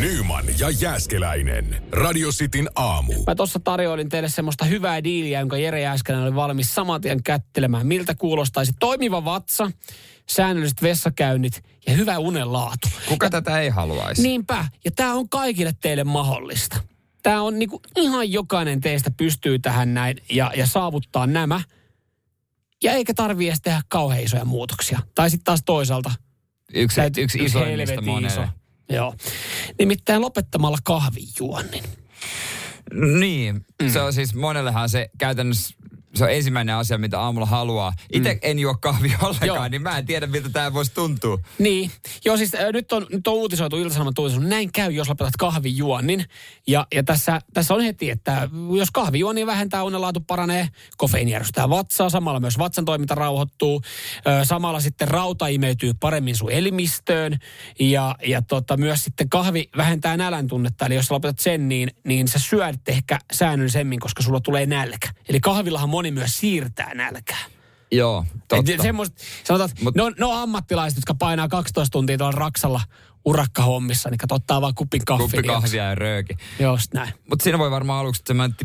Nyman 0.00 0.44
ja 0.58 0.70
Jääskeläinen. 0.70 1.82
Radio 1.92 2.30
Cityn 2.30 2.68
aamu. 2.74 3.12
Mä 3.26 3.34
tuossa 3.34 3.60
tarjoilin 3.64 4.08
teille 4.08 4.28
semmoista 4.28 4.64
hyvää 4.64 5.04
diiliä, 5.04 5.40
jonka 5.40 5.56
Jere 5.56 5.80
Jääskeläinen 5.80 6.28
oli 6.28 6.34
valmis 6.34 6.74
saman 6.74 7.00
tien 7.00 7.22
kättelemään. 7.22 7.86
Miltä 7.86 8.14
kuulostaisi 8.14 8.72
toimiva 8.80 9.24
vatsa, 9.24 9.70
säännölliset 10.28 10.82
vessakäynnit 10.82 11.62
ja 11.86 11.92
hyvä 11.92 12.18
unenlaatu. 12.18 12.88
Kuka 13.08 13.26
ja, 13.26 13.30
tätä 13.30 13.60
ei 13.60 13.68
haluaisi? 13.68 14.22
Niinpä. 14.22 14.68
Ja 14.84 14.90
tämä 14.90 15.14
on 15.14 15.28
kaikille 15.28 15.72
teille 15.80 16.04
mahdollista. 16.04 16.76
Tämä 17.22 17.42
on 17.42 17.58
niinku, 17.58 17.82
ihan 17.96 18.32
jokainen 18.32 18.80
teistä 18.80 19.10
pystyy 19.16 19.58
tähän 19.58 19.94
näin 19.94 20.16
ja, 20.30 20.52
ja 20.56 20.66
saavuttaa 20.66 21.26
nämä. 21.26 21.60
Ja 22.82 22.92
eikä 22.92 23.14
tarvii 23.14 23.48
edes 23.48 23.60
tehdä 23.60 23.82
kauhean 23.88 24.22
isoja 24.22 24.44
muutoksia. 24.44 24.98
Tai 25.14 25.30
sitten 25.30 25.44
taas 25.44 25.62
toisaalta. 25.66 26.10
Yksi, 26.74 27.00
yksi, 27.00 27.20
yksi 27.20 27.38
isoimmista 27.44 28.00
monelle. 28.00 28.26
Iso. 28.26 28.44
Joo. 28.88 29.14
Nimittäin 29.78 30.20
lopettamalla 30.20 30.78
kahvijuonnin. 30.84 31.84
Niin, 33.20 33.66
mm. 33.82 33.88
se 33.88 34.00
on 34.00 34.12
siis 34.12 34.34
monellehan 34.34 34.88
se 34.88 35.10
käytännössä 35.18 35.74
se 36.14 36.24
on 36.24 36.32
ensimmäinen 36.32 36.74
asia, 36.74 36.98
mitä 36.98 37.20
aamulla 37.20 37.46
haluaa. 37.46 37.92
Itse 38.12 38.32
mm. 38.32 38.38
en 38.42 38.58
juo 38.58 38.74
kahvia 38.74 39.18
ollenkaan, 39.22 39.46
Joo. 39.46 39.68
niin 39.68 39.82
mä 39.82 39.98
en 39.98 40.06
tiedä, 40.06 40.26
miltä 40.26 40.48
tämä 40.48 40.72
voisi 40.72 40.94
tuntua. 40.94 41.38
Niin. 41.58 41.90
Joo, 42.24 42.36
siis 42.36 42.54
äh, 42.54 42.72
nyt, 42.72 42.92
on, 42.92 43.06
nyt 43.10 43.26
on 43.26 43.34
uutisoitu, 43.34 43.76
Ilta-Sanomat 43.76 44.18
uutisoitu, 44.18 44.48
näin 44.48 44.72
käy, 44.72 44.90
jos 44.90 45.08
lopetat 45.08 45.36
kahvijuonnin. 45.38 46.24
Ja, 46.66 46.86
ja 46.94 47.02
tässä, 47.02 47.40
tässä 47.54 47.74
on 47.74 47.80
heti, 47.80 48.10
että 48.10 48.48
jos 48.78 48.90
kahvijuoni 48.90 49.46
vähentää, 49.46 49.84
unenlaatu 49.84 50.20
paranee, 50.20 50.68
kofeiini 50.96 51.30
järjestää 51.30 51.70
vatsaa, 51.70 52.10
samalla 52.10 52.40
myös 52.40 52.58
vatsan 52.58 52.84
toiminta 52.84 53.14
rauhoittuu, 53.14 53.82
ö, 54.26 54.44
samalla 54.44 54.80
sitten 54.80 55.08
rauta 55.08 55.46
imeytyy 55.46 55.92
paremmin 56.00 56.36
sun 56.36 56.50
elimistöön, 56.50 57.38
ja, 57.80 58.16
ja 58.26 58.42
tota, 58.42 58.76
myös 58.76 59.04
sitten 59.04 59.28
kahvi 59.28 59.70
vähentää 59.76 60.16
nälän 60.16 60.46
tunnetta, 60.46 60.86
eli 60.86 60.94
jos 60.94 61.10
lopetat 61.10 61.38
sen, 61.38 61.68
niin, 61.68 61.90
niin 62.04 62.28
sä 62.28 62.38
syöt 62.38 62.88
ehkä 62.88 63.18
säännöllisemmin, 63.32 64.00
koska 64.00 64.22
sulla 64.22 64.40
tulee 64.40 64.66
nälkä. 64.66 65.08
Eli 65.28 65.40
kahvillahan 65.40 65.88
moni 65.88 66.03
myös 66.10 66.38
siirtää 66.38 66.94
nälkää. 66.94 67.44
Joo, 67.90 68.24
totta. 68.48 68.72
Et 68.72 68.80
semmoista, 68.80 69.22
sanotaan, 69.44 69.70
Mut, 69.82 69.94
ne, 69.94 70.02
on, 70.02 70.14
ne 70.18 70.24
on 70.24 70.38
ammattilaiset, 70.38 70.96
jotka 70.96 71.14
painaa 71.14 71.48
12 71.48 71.92
tuntia 71.92 72.18
tuolla 72.18 72.32
Raksalla 72.32 72.80
urakkahommissa, 73.24 74.10
niin 74.10 74.18
ottaa 74.30 74.60
vaan 74.60 74.74
kupin 74.74 75.02
kahvia. 75.06 75.26
Kuppi 75.26 75.42
kahvia 75.42 75.84
ja 75.84 75.94
rööki. 75.94 76.36
Just 76.60 76.94
näin. 76.94 77.12
Mutta 77.30 77.42
siinä 77.42 77.58
voi 77.58 77.70
varmaan 77.70 78.00
aluksi 78.00 78.22
semmoinen 78.26 78.56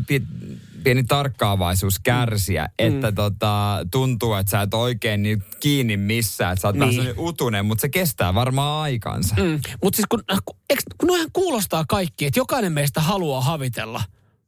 pieni 0.84 1.04
tarkkaavaisuus 1.04 1.98
kärsiä, 1.98 2.64
mm. 2.64 2.86
että 2.86 3.10
mm. 3.10 3.14
tota, 3.14 3.78
tuntuu, 3.90 4.34
että 4.34 4.50
sä 4.50 4.62
et 4.62 4.74
oikein 4.74 5.22
niin 5.22 5.44
kiinni 5.60 5.96
missään, 5.96 6.52
että 6.52 6.60
sä 6.60 6.68
oot 6.68 6.76
niin. 6.76 6.98
vähän 6.98 7.14
utunen, 7.18 7.66
mutta 7.66 7.82
se 7.82 7.88
kestää 7.88 8.34
varmaan 8.34 8.82
aikansa. 8.82 9.34
Mm. 9.38 9.60
Mutta 9.82 9.96
siis 9.96 10.06
kun, 10.08 10.22
kun, 10.44 10.56
kun 10.98 11.06
noihän 11.06 11.32
kuulostaa 11.32 11.84
kaikki, 11.88 12.26
että 12.26 12.40
jokainen 12.40 12.72
meistä 12.72 13.00
haluaa 13.00 13.40
havitella 13.40 14.02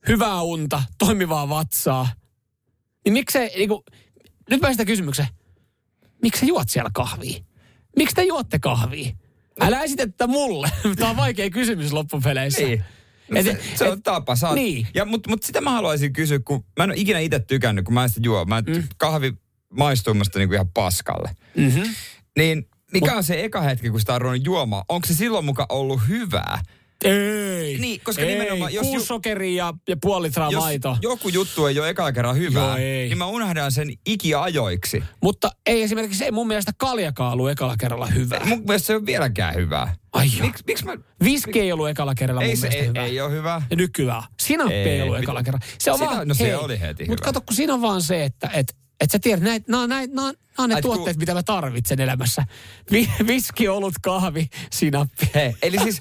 hyvää 0.09 0.43
unta, 0.43 0.83
toimivaa 0.99 1.49
vatsaa– 1.49 2.09
niin 3.05 3.13
miksei, 3.13 3.51
niinku, 3.57 3.85
nyt 4.51 4.61
mä 4.61 4.71
sitä 4.73 4.85
kysymyksen, 4.85 5.27
miksi 6.23 6.41
sä 6.41 6.47
juot 6.47 6.69
siellä 6.69 6.91
kahvia? 6.95 7.41
Miksi 7.97 8.15
te 8.15 8.23
juotte 8.25 8.59
kahvia? 8.59 9.11
Älä 9.61 9.83
esitä 9.83 10.07
tätä 10.07 10.27
mulle. 10.27 10.71
Tämä 10.97 11.11
on 11.11 11.17
vaikea 11.17 11.51
kysymys 11.51 11.93
loppupeleissä. 11.93 12.63
Niin. 12.63 12.85
No 13.31 13.41
Et- 13.41 13.45
se, 13.47 13.59
se 13.75 13.89
on 13.89 13.99
et- 13.99 14.03
tapa. 14.03 14.37
Sä 14.37 14.49
oot, 14.49 14.55
Niin. 14.57 14.87
ja, 14.95 15.05
Mutta 15.05 15.31
mut 15.31 15.43
sitä 15.43 15.61
mä 15.61 15.71
haluaisin 15.71 16.13
kysyä, 16.13 16.39
kun 16.45 16.65
mä 16.79 16.85
en 16.85 16.91
ole 16.91 16.99
ikinä 16.99 17.19
itse 17.19 17.39
tykännyt, 17.39 17.85
kun 17.85 17.95
mä 17.95 18.03
en 18.03 18.09
sitä 18.09 18.21
juo. 18.25 18.45
Mä 18.45 18.61
mm. 18.61 18.83
kahvi 18.97 19.33
maistuu 19.71 20.15
musta 20.15 20.39
niinku 20.39 20.55
ihan 20.55 20.69
paskalle. 20.75 21.31
Mm-hmm. 21.57 21.95
Niin 22.39 22.69
mikä 22.93 23.17
on 23.17 23.25
se 23.25 23.45
eka 23.45 23.61
hetki, 23.61 23.91
kun 23.91 24.01
sitä 24.01 24.15
on 24.15 24.21
ruvennut 24.21 24.47
juomaan? 24.47 24.85
Onko 24.89 25.07
se 25.07 25.15
silloin 25.15 25.45
mukaan 25.45 25.67
ollut 25.69 26.01
hyvää? 26.09 26.63
Ei. 27.05 27.79
Niin, 27.79 28.01
koska 28.05 28.23
ei. 28.23 28.29
nimenomaan, 28.39 28.75
jos 28.75 28.85
ju- 28.87 28.91
Kuusi 28.91 29.07
sokeria 29.07 29.65
ja, 29.65 29.73
ja 29.89 29.97
puoli 30.03 30.27
litraa 30.27 30.51
Jos 30.51 30.63
maitoa. 30.65 30.99
joku 31.03 31.29
juttu 31.29 31.67
ei 31.67 31.79
ole 31.79 31.89
ekalla 31.89 32.13
kerran 32.13 32.37
hyvää, 32.37 32.67
Joo, 32.67 32.77
ei. 32.77 33.09
niin 33.09 33.19
mä 33.19 33.27
unohdan 33.27 33.73
sen 33.73 33.93
ikiajoiksi. 34.07 35.03
Mutta 35.23 35.51
ei 35.67 35.83
esimerkiksi, 35.83 36.25
ei 36.25 36.31
mun 36.31 36.47
mielestä 36.47 36.73
kaljakaan 36.77 37.33
ollut 37.33 37.51
ekalla 37.51 37.77
kerralla 37.77 38.07
hyvää. 38.07 38.41
Mun 38.45 38.63
mielestä 38.67 38.87
se 38.87 38.93
ei 38.93 38.97
ole 38.97 39.07
vieläkään 39.07 39.55
hyvää. 39.55 39.95
Ai. 40.13 40.31
Miks, 40.41 40.61
miksi 40.67 40.85
mä... 40.85 40.97
Viski 41.25 41.61
ei 41.61 41.73
ollut 41.73 41.89
ekalla 41.89 42.15
kerralla 42.15 42.43
Ei 42.43 42.49
mun 42.49 42.57
se 42.57 42.61
mielestä 42.69 42.83
ei, 42.83 42.89
hyvää. 42.89 43.05
ei 43.05 43.21
ole 43.21 43.33
hyvää. 43.33 43.63
Ja 43.71 43.77
nykyään. 43.77 44.23
Sinappi 44.43 44.75
ei, 44.75 44.89
Ei, 44.89 45.03
ollut 45.03 45.19
ekalla 45.19 45.43
kerralla. 45.43 45.67
Se 45.79 45.91
on 45.91 45.99
Sitä- 45.99 46.11
vaan, 46.11 46.29
no 46.29 46.35
se 46.35 46.45
hei, 46.45 46.55
oli 46.55 46.81
heti 46.81 47.05
Mutta 47.05 47.23
hyvä. 47.25 47.33
kato, 47.33 47.41
kun 47.41 47.57
siinä 47.57 47.75
on 47.75 47.83
vaan 47.83 48.03
se, 48.03 48.25
että 48.25 48.51
et, 48.55 48.77
et 49.03 49.11
sä 49.11 49.19
tiedät, 49.19 49.45
näit, 49.45 49.69
nämä, 49.69 49.87
näit, 49.87 50.13
nämä, 50.13 50.27
on- 50.29 50.35
nämä 50.35 50.65
on 50.65 50.69
ne 50.69 50.75
Ai, 50.75 50.83
tuotteet, 50.83 51.17
mitä 51.17 51.35
mä 51.35 51.43
tarvitsen 51.43 52.01
elämässä. 52.01 52.45
Vi, 52.93 53.11
viski, 53.27 53.69
olut, 53.69 53.95
kahvi, 54.03 54.49
sinappi. 54.71 55.31
Hei, 55.35 55.57
eli 55.63 55.79
siis 55.79 55.99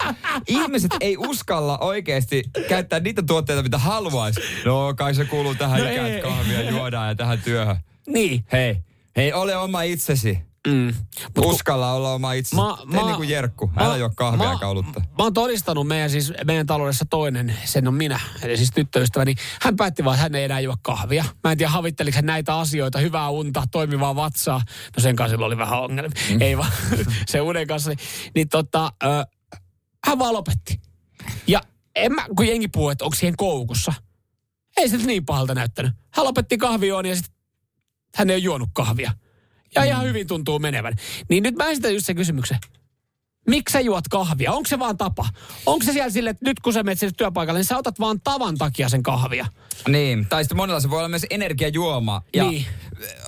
ihmiset 0.48 0.92
ei 1.02 1.18
uskalla 1.18 1.78
oikeasti 1.78 2.44
käyttää 2.70 3.00
niitä 3.00 3.22
tuotteita, 3.22 3.64
mitä 3.64 3.78
haluaisi. 3.78 4.42
No 4.66 4.94
kai 4.98 5.16
se 5.16 5.26
kuuluu 5.26 5.56
tähän 5.56 5.80
No 5.80 5.86
no 5.86 5.92
ikään, 5.92 6.08
ei. 6.10 6.16
että 6.16 6.28
kahvia 6.28 6.70
juodaan 6.70 7.08
ja 7.10 7.16
tähän 7.16 7.42
työhön. 7.42 7.76
Niin. 8.08 8.46
Hei, 8.52 8.78
hei, 9.16 9.34
ole 9.34 9.56
oma 9.58 9.82
itsesi. 9.82 10.40
Mm. 10.68 10.94
Mut 11.38 11.46
Uskalla 11.46 11.94
olla 11.94 12.14
oma 12.14 12.34
itsesi. 12.34 12.56
Mä- 12.56 12.78
Tee 12.92 13.00
mä- 13.02 13.06
niin 13.08 13.16
kuin 13.16 13.30
Jerkku. 13.30 13.68
mä- 13.68 13.86
Älä 13.86 13.98
juo 13.98 14.10
kahvia 14.16 14.48
mä- 14.54 14.60
kaulutta. 14.60 15.00
Mä 15.00 15.24
oon 15.24 15.34
todistanut 15.34 15.88
meidän, 15.88 16.10
siis, 16.10 16.34
meidän 16.46 16.66
taloudessa 16.68 17.06
toinen, 17.10 17.56
sen 17.66 17.88
on 17.88 17.94
minä, 17.94 18.20
eli 18.44 18.58
siis 18.58 18.72
tyttöystäväni. 18.72 19.36
Hän 19.62 19.76
päätti 19.76 20.04
vaan, 20.06 20.16
että 20.16 20.24
hän 20.24 20.36
ei 20.36 20.44
enää 20.44 20.60
juo 20.60 20.76
kahvia. 20.82 21.26
Mä 21.44 21.52
en 21.52 21.58
tiedä, 21.58 21.70
havitteliko 21.72 22.16
hän 22.16 22.26
näitä 22.26 22.58
asioita, 22.60 23.00
hyvää 23.00 23.30
unta, 23.30 23.64
toimivaa 23.72 24.16
vatsaa. 24.16 24.62
No 24.98 25.02
sen 25.02 25.16
kanssa 25.16 25.34
sillä 25.36 25.46
oli 25.46 25.58
vähän 25.58 25.80
ongelmia. 25.80 26.22
Mm. 26.32 26.42
Ei 26.42 26.58
vaan, 26.58 26.72
se 27.32 27.42
unen 27.42 27.68
kanssa. 27.68 27.90
Niin, 27.90 28.00
niin 28.36 28.50
tota, 28.50 28.92
ö, 29.04 29.08
hän 30.08 30.20
vaan 30.20 30.34
lopetti. 30.34 30.82
Ja 31.48 31.62
en 31.96 32.12
mä, 32.16 32.26
kun 32.36 32.48
jengi 32.48 32.68
puhuu, 32.68 32.90
että 32.90 33.06
onko 33.06 33.16
siihen 33.16 33.38
koukussa. 33.38 33.94
Ei 34.78 34.90
se 34.90 34.98
niin 34.98 35.26
pahalta 35.26 35.56
näyttänyt. 35.56 35.94
Hän 36.16 36.26
lopetti 36.26 36.58
kahvioon 36.58 37.06
ja 37.06 37.16
sitten 37.16 37.34
hän 38.16 38.30
ei 38.30 38.36
ole 38.36 38.44
juonut 38.44 38.70
kahvia. 38.74 39.12
Ja 39.76 39.84
ihan 39.84 40.06
hyvin 40.06 40.28
tuntuu 40.28 40.60
menevän. 40.60 40.94
Niin 41.30 41.44
nyt 41.44 41.56
mä 41.56 41.70
esitän 41.70 41.94
just 41.94 42.06
sen 42.06 42.16
kysymyksen. 42.16 42.58
Miksi 43.48 43.74
sä 43.74 43.80
juot 43.80 44.08
kahvia? 44.08 44.52
Onko 44.52 44.68
se 44.70 44.80
vaan 44.80 44.98
tapa? 44.98 45.26
Onko 45.66 45.86
se 45.86 45.92
siellä 45.94 46.10
silleen, 46.10 46.32
että 46.32 46.46
nyt 46.46 46.60
kun 46.60 46.74
sä 46.74 46.84
menet 46.84 47.00
sinne 47.00 47.14
työpaikalle, 47.18 47.60
niin 47.60 47.66
sä 47.66 47.78
otat 47.78 48.00
vaan 48.00 48.22
tavan 48.24 48.58
takia 48.58 48.90
sen 48.90 49.04
kahvia? 49.04 49.46
Niin, 49.88 50.26
tai 50.30 50.44
sitten 50.44 50.58
monella 50.58 50.80
se 50.80 50.90
voi 50.90 50.98
olla 51.00 51.10
myös 51.10 51.26
energiajuoma. 51.30 52.22
Ja 52.36 52.44
Niin. 52.44 52.66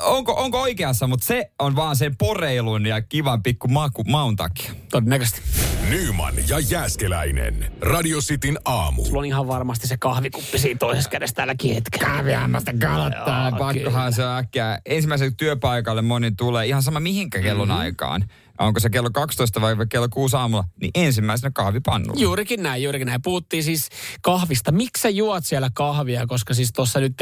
onko, 0.03 0.33
onko 0.33 0.61
oikeassa, 0.61 1.07
mutta 1.07 1.25
se 1.25 1.51
on 1.59 1.75
vaan 1.75 1.95
sen 1.95 2.17
poreilun 2.17 2.85
ja 2.85 3.01
kivan 3.01 3.43
pikku 3.43 3.67
maku, 3.67 4.03
maun 4.03 4.35
takia. 4.35 4.71
Todennäköisesti. 4.91 5.41
Nyman 5.89 6.33
ja 6.49 6.59
Jääskeläinen. 6.59 7.73
Radio 7.81 8.19
Cityn 8.19 8.57
aamu. 8.65 9.05
Sulla 9.05 9.19
on 9.19 9.25
ihan 9.25 9.47
varmasti 9.47 9.87
se 9.87 9.97
kahvikuppi 9.97 10.57
siinä 10.57 10.77
toisessa 10.77 11.09
kädessä 11.09 11.35
tälläkin 11.35 11.73
hetkellä. 11.73 12.07
Kahvihammasta 12.07 12.71
kalottaa, 12.81 13.51
pakkohan 13.51 14.13
se 14.13 14.25
on 14.25 14.37
äkkiä. 14.37 14.79
Ensimmäiselle 14.85 15.33
työpaikalle 15.37 16.01
moni 16.01 16.31
tulee, 16.31 16.65
ihan 16.65 16.83
sama 16.83 16.99
mihinkä 16.99 17.41
kellon 17.41 17.71
aikaan. 17.71 18.25
Onko 18.59 18.79
se 18.79 18.89
kello 18.89 19.09
12 19.09 19.61
vai 19.61 19.75
kello 19.89 20.07
6 20.09 20.35
aamulla, 20.35 20.63
niin 20.81 20.91
ensimmäisenä 20.95 21.51
kahvipannulla. 21.55 22.21
Juurikin 22.21 22.63
näin, 22.63 22.83
juurikin 22.83 23.05
näin. 23.05 23.21
Puhuttiin 23.21 23.63
siis 23.63 23.89
kahvista. 24.21 24.71
Miksi 24.71 25.01
sä 25.01 25.09
juot 25.09 25.45
siellä 25.45 25.69
kahvia? 25.73 26.27
Koska 26.27 26.53
siis 26.53 26.73
tuossa 26.73 26.99
nyt 26.99 27.13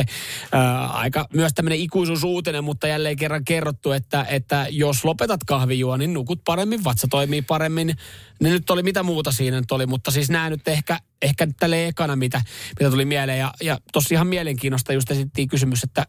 ää, 0.51 0.87
aika 0.87 1.27
myös 1.33 1.53
tämmöinen 1.53 1.79
ikuisuusuutinen, 1.79 2.63
mutta 2.63 2.87
jälleen 2.87 3.15
kerran 3.15 3.45
kerrottu, 3.45 3.91
että, 3.91 4.25
että 4.29 4.67
jos 4.69 5.05
lopetat 5.05 5.43
kahvijuo, 5.43 5.97
niin 5.97 6.13
nukut 6.13 6.41
paremmin, 6.45 6.83
vatsa 6.83 7.07
toimii 7.07 7.41
paremmin. 7.41 7.95
Ne 8.41 8.49
nyt 8.49 8.69
oli 8.69 8.83
mitä 8.83 9.03
muuta 9.03 9.31
siinä 9.31 9.59
nyt 9.59 9.71
oli, 9.71 9.85
mutta 9.85 10.11
siis 10.11 10.29
nämä 10.29 10.49
nyt 10.49 10.67
ehkä, 10.67 10.99
ehkä 11.21 11.47
tälle 11.59 11.87
ekana, 11.87 12.15
mitä, 12.15 12.41
mitä 12.79 12.91
tuli 12.91 13.05
mieleen. 13.05 13.39
Ja, 13.39 13.53
ja 13.61 13.79
tossa 13.93 14.15
ihan 14.15 14.27
mielenkiinnosta 14.27 14.93
just 14.93 15.11
esittiin 15.11 15.47
kysymys, 15.47 15.83
että 15.83 16.05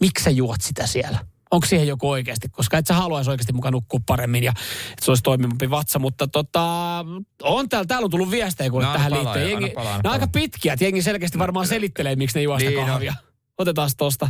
miksi 0.00 0.24
sä 0.24 0.30
juot 0.30 0.60
sitä 0.60 0.86
siellä? 0.86 1.18
Onko 1.50 1.66
siihen 1.66 1.88
joku 1.88 2.10
oikeasti? 2.10 2.48
Koska 2.48 2.78
et 2.78 2.86
sä 2.86 2.94
haluaisi 2.94 3.30
oikeasti 3.30 3.52
mukaan 3.52 3.72
nukkua 3.72 4.00
paremmin 4.06 4.44
ja 4.44 4.52
että 4.90 5.04
se 5.04 5.10
olisi 5.10 5.22
toimivampi 5.22 5.70
vatsa. 5.70 5.98
Mutta 5.98 6.28
tota, 6.28 7.04
on 7.42 7.68
täällä, 7.68 7.86
täällä 7.86 8.04
on 8.04 8.10
tullut 8.10 8.30
viestejä 8.30 8.70
kuule 8.70 8.86
No, 8.86 8.92
tähän 8.92 9.12
palaa, 9.12 9.24
liittyen. 9.34 9.50
Jengi, 9.50 9.70
palaa, 9.70 9.92
ne 9.92 10.00
on 10.04 10.12
aika 10.12 10.26
palaa. 10.26 10.42
pitkiä, 10.42 10.72
että 10.72 10.84
jengi 10.84 11.02
selkeästi 11.02 11.38
varmaan 11.38 11.66
selittelee, 11.66 12.16
miksi 12.16 12.38
ne 12.38 12.42
juo 12.42 12.58
sitä 12.58 12.70
Niin 12.70 12.86
kahvia. 12.86 13.14
Otetaan 13.58 13.90
tosta. 13.96 14.28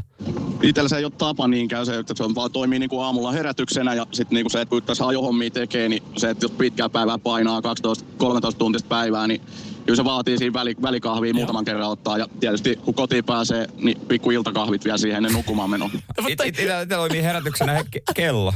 Itsellä 0.62 0.88
se 0.88 0.96
ei 0.96 1.04
ole 1.04 1.12
tapa 1.18 1.48
niin 1.48 1.68
käy 1.68 1.84
se, 1.84 1.98
että 1.98 2.14
se 2.16 2.24
on 2.24 2.34
vaan 2.34 2.52
toimii 2.52 2.78
niin 2.78 2.90
kuin 2.90 3.04
aamulla 3.04 3.32
herätyksenä 3.32 3.94
ja 3.94 4.06
sitten 4.12 4.36
niin 4.36 4.44
kuin 4.44 4.52
se, 4.52 4.60
että 4.60 4.70
kun 4.70 4.82
tässä 4.82 5.06
ajohommia 5.06 5.50
tekee, 5.50 5.88
niin 5.88 6.02
se, 6.16 6.30
että 6.30 6.44
jos 6.44 6.52
pitkää 6.52 6.88
päivää 6.88 7.18
painaa 7.18 7.60
12-13 7.60 7.62
tuntista 8.58 8.88
päivää, 8.88 9.26
niin 9.26 9.40
kyllä 9.88 9.96
se 9.96 10.04
vaatii 10.04 10.38
siinä 10.38 10.52
väli, 10.52 10.74
välikahvia 10.82 11.34
muutaman 11.34 11.64
kerran 11.64 11.88
ottaa. 11.90 12.18
Ja 12.18 12.28
tietysti 12.40 12.76
kun 12.76 12.94
kotiin 12.94 13.24
pääsee, 13.24 13.66
niin 13.76 14.00
pikku 14.00 14.30
iltakahvit 14.30 14.84
vielä 14.84 14.98
siihen 14.98 15.16
ennen 15.16 15.32
nukkumaan 15.32 15.70
menoa. 15.70 15.90
It, 16.28 16.40
it, 16.40 16.46
itsellä 16.46 16.86
toimii 16.86 17.22
herätyksenä 17.22 17.72
he, 17.72 17.82
ke- 17.96 18.12
kello. 18.14 18.54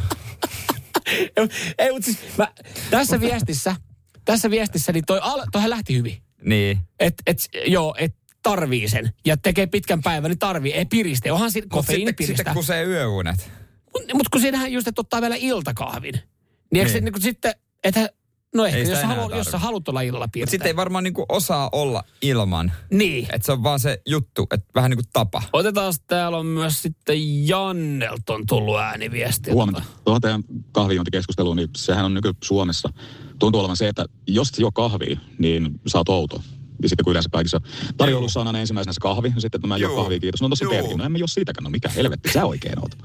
ei, 1.79 1.93
mutta 1.93 2.05
siis 2.05 2.19
mä, 2.39 2.49
tässä 2.91 3.21
viestissä, 3.21 3.77
tässä 4.25 4.51
viestissä, 4.51 4.93
niin 4.93 5.05
toi, 5.07 5.19
al, 5.23 5.43
toihan 5.53 5.71
lähti 5.71 5.97
hyvin. 5.97 6.23
Niin. 6.45 6.79
Et, 7.01 7.15
et, 7.27 7.39
joo, 7.67 7.95
et 7.99 8.15
tarvii 8.43 8.89
sen. 8.89 9.11
Ja 9.27 9.37
tekee 9.37 9.67
pitkän 9.67 10.03
päivän, 10.03 10.31
niin 10.31 10.39
tarvii. 10.39 10.73
Ei 10.73 10.85
piriste. 10.85 11.33
Onhan 11.33 11.51
siinä 11.51 11.65
Mutta 11.65 11.77
kofeiini 11.77 12.11
sitten, 12.11 12.27
sitten 12.27 12.45
piristää. 12.45 12.55
kusee 12.55 12.85
yöunet. 12.85 13.51
Mutta 13.93 14.15
mut 14.17 14.29
kun 14.29 14.41
siinähän 14.41 14.73
just, 14.73 14.89
että 14.89 15.01
ottaa 15.01 15.21
vielä 15.21 15.37
iltakahvin. 15.39 16.15
Niin, 16.15 16.81
eikö 16.81 16.89
se 16.89 16.95
Niin. 16.95 17.05
niin 17.05 17.13
kuin 17.13 17.23
sitten, 17.23 17.55
että 17.85 18.09
no 18.55 18.65
ehkä 18.67 18.79
Ei 18.79 18.91
jos, 18.91 19.03
haluat, 19.03 19.35
jos 19.35 19.47
sä 19.47 19.59
haluat 19.59 19.89
olla 19.89 20.01
illalla 20.01 20.25
Mutta 20.25 20.33
piirtää. 20.33 20.51
sitten 20.51 20.67
ei 20.69 20.77
varmaan 20.77 21.05
niinku 21.05 21.25
osaa 21.29 21.69
olla 21.73 22.05
ilman. 22.23 22.73
Niin. 22.91 23.29
Että 23.33 23.47
se 23.47 23.53
on 23.53 23.63
vaan 23.63 23.81
se 23.81 24.03
juttu, 24.07 24.47
että 24.51 24.67
vähän 24.75 24.91
niin 24.91 24.99
kuin 24.99 25.07
tapa. 25.13 25.43
Otetaan, 25.53 25.95
täällä 26.07 26.39
on 26.39 26.47
myös 26.47 26.83
sitten 26.83 27.49
Jannelta 27.49 28.35
on 28.35 28.47
tullut 28.47 28.79
ääniviesti. 28.79 29.51
Huomenta. 29.51 29.83
Tuohon 30.05 30.21
teidän 30.21 30.43
kahvijuontikeskusteluun, 30.73 31.57
niin 31.57 31.69
sehän 31.77 32.05
on 32.05 32.15
nyky-Suomessa. 32.15 32.93
Tuntuu 33.39 33.61
olevan 33.61 33.77
se, 33.77 33.89
että 33.89 34.05
jos 34.27 34.49
et 34.49 34.59
juo 34.59 34.73
kahvia, 34.73 35.19
niin 35.39 35.81
sä 35.87 35.99
oot 35.99 36.09
outo. 36.09 36.43
Ja 36.83 36.89
sitten 36.89 37.05
kun 37.05 37.11
yleensä 37.11 37.31
kaikissa 37.33 37.61
tarjoulussa 37.97 38.41
on 38.41 38.47
aina 38.47 38.59
ensimmäisenä 38.59 38.93
se 38.93 39.01
kahvi, 39.01 39.33
ja 39.35 39.41
sitten 39.41 39.59
että 39.59 39.69
mä 39.69 39.75
en 39.75 39.81
juo 39.81 39.97
kahvia, 39.97 40.21
kiitos. 40.21 40.43
No 40.43 40.49
tossa 40.49 40.65
Juu. 40.65 40.73
teilläkin. 40.73 40.99
No 40.99 41.05
en 41.05 41.13
mä 41.13 41.19
juo 41.19 41.27
siitäkään, 41.27 41.65
no 41.65 41.71
mikä 41.71 41.89
helvetti, 41.89 42.33
sä 42.33 42.45
oikein 42.47 42.79
oot. 42.79 42.99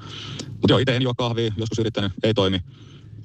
Mutta 0.49 0.67
joo, 0.69 0.79
itse 0.79 0.95
en 0.95 1.01
juo 1.01 1.13
kahvia, 1.17 1.53
joskus 1.57 1.79
yrittänyt, 1.79 2.11
ei 2.23 2.33
toimi. 2.33 2.61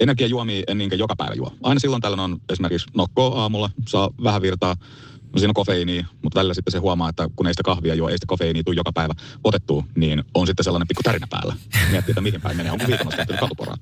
Energiajuomia 0.01 0.63
en 0.69 0.79
niinkään 0.79 0.99
joka 0.99 1.17
päivä 1.17 1.35
juo. 1.35 1.53
Aina 1.63 1.81
silloin 1.81 2.03
tällöin 2.03 2.21
on 2.21 2.41
esimerkiksi 2.53 2.87
nokkoa 2.97 3.41
aamulla, 3.43 3.71
saa 3.89 4.11
vähän 4.23 4.43
virtaa, 4.43 4.77
no 5.33 5.39
siinä 5.39 5.51
on 5.51 5.55
kofeiiniä, 5.55 6.07
mutta 6.23 6.39
välillä 6.39 6.55
sitten 6.55 6.73
se 6.73 6.79
huomaa, 6.79 7.09
että 7.09 7.29
kun 7.37 7.47
ei 7.47 7.53
sitä 7.53 7.63
kahvia 7.63 7.95
juo, 7.95 8.09
ei 8.09 8.17
sitä 8.17 8.27
kofeiiniä 8.27 8.63
tule 8.63 8.77
joka 8.77 8.93
päivä 8.93 9.15
otettua, 9.45 9.85
niin 9.97 10.25
on 10.35 10.47
sitten 10.47 10.65
sellainen 10.65 10.89
pikku 10.89 11.03
tärinä 11.03 11.27
päällä. 11.31 11.57
Miettii, 11.91 12.13
että 12.13 12.21
mihin 12.21 12.41
päin 12.41 12.57
menee, 12.57 12.73
onko 12.73 12.87
viikonnossa 12.87 13.17
tehty 13.27 13.37
katuporaa. 13.41 13.77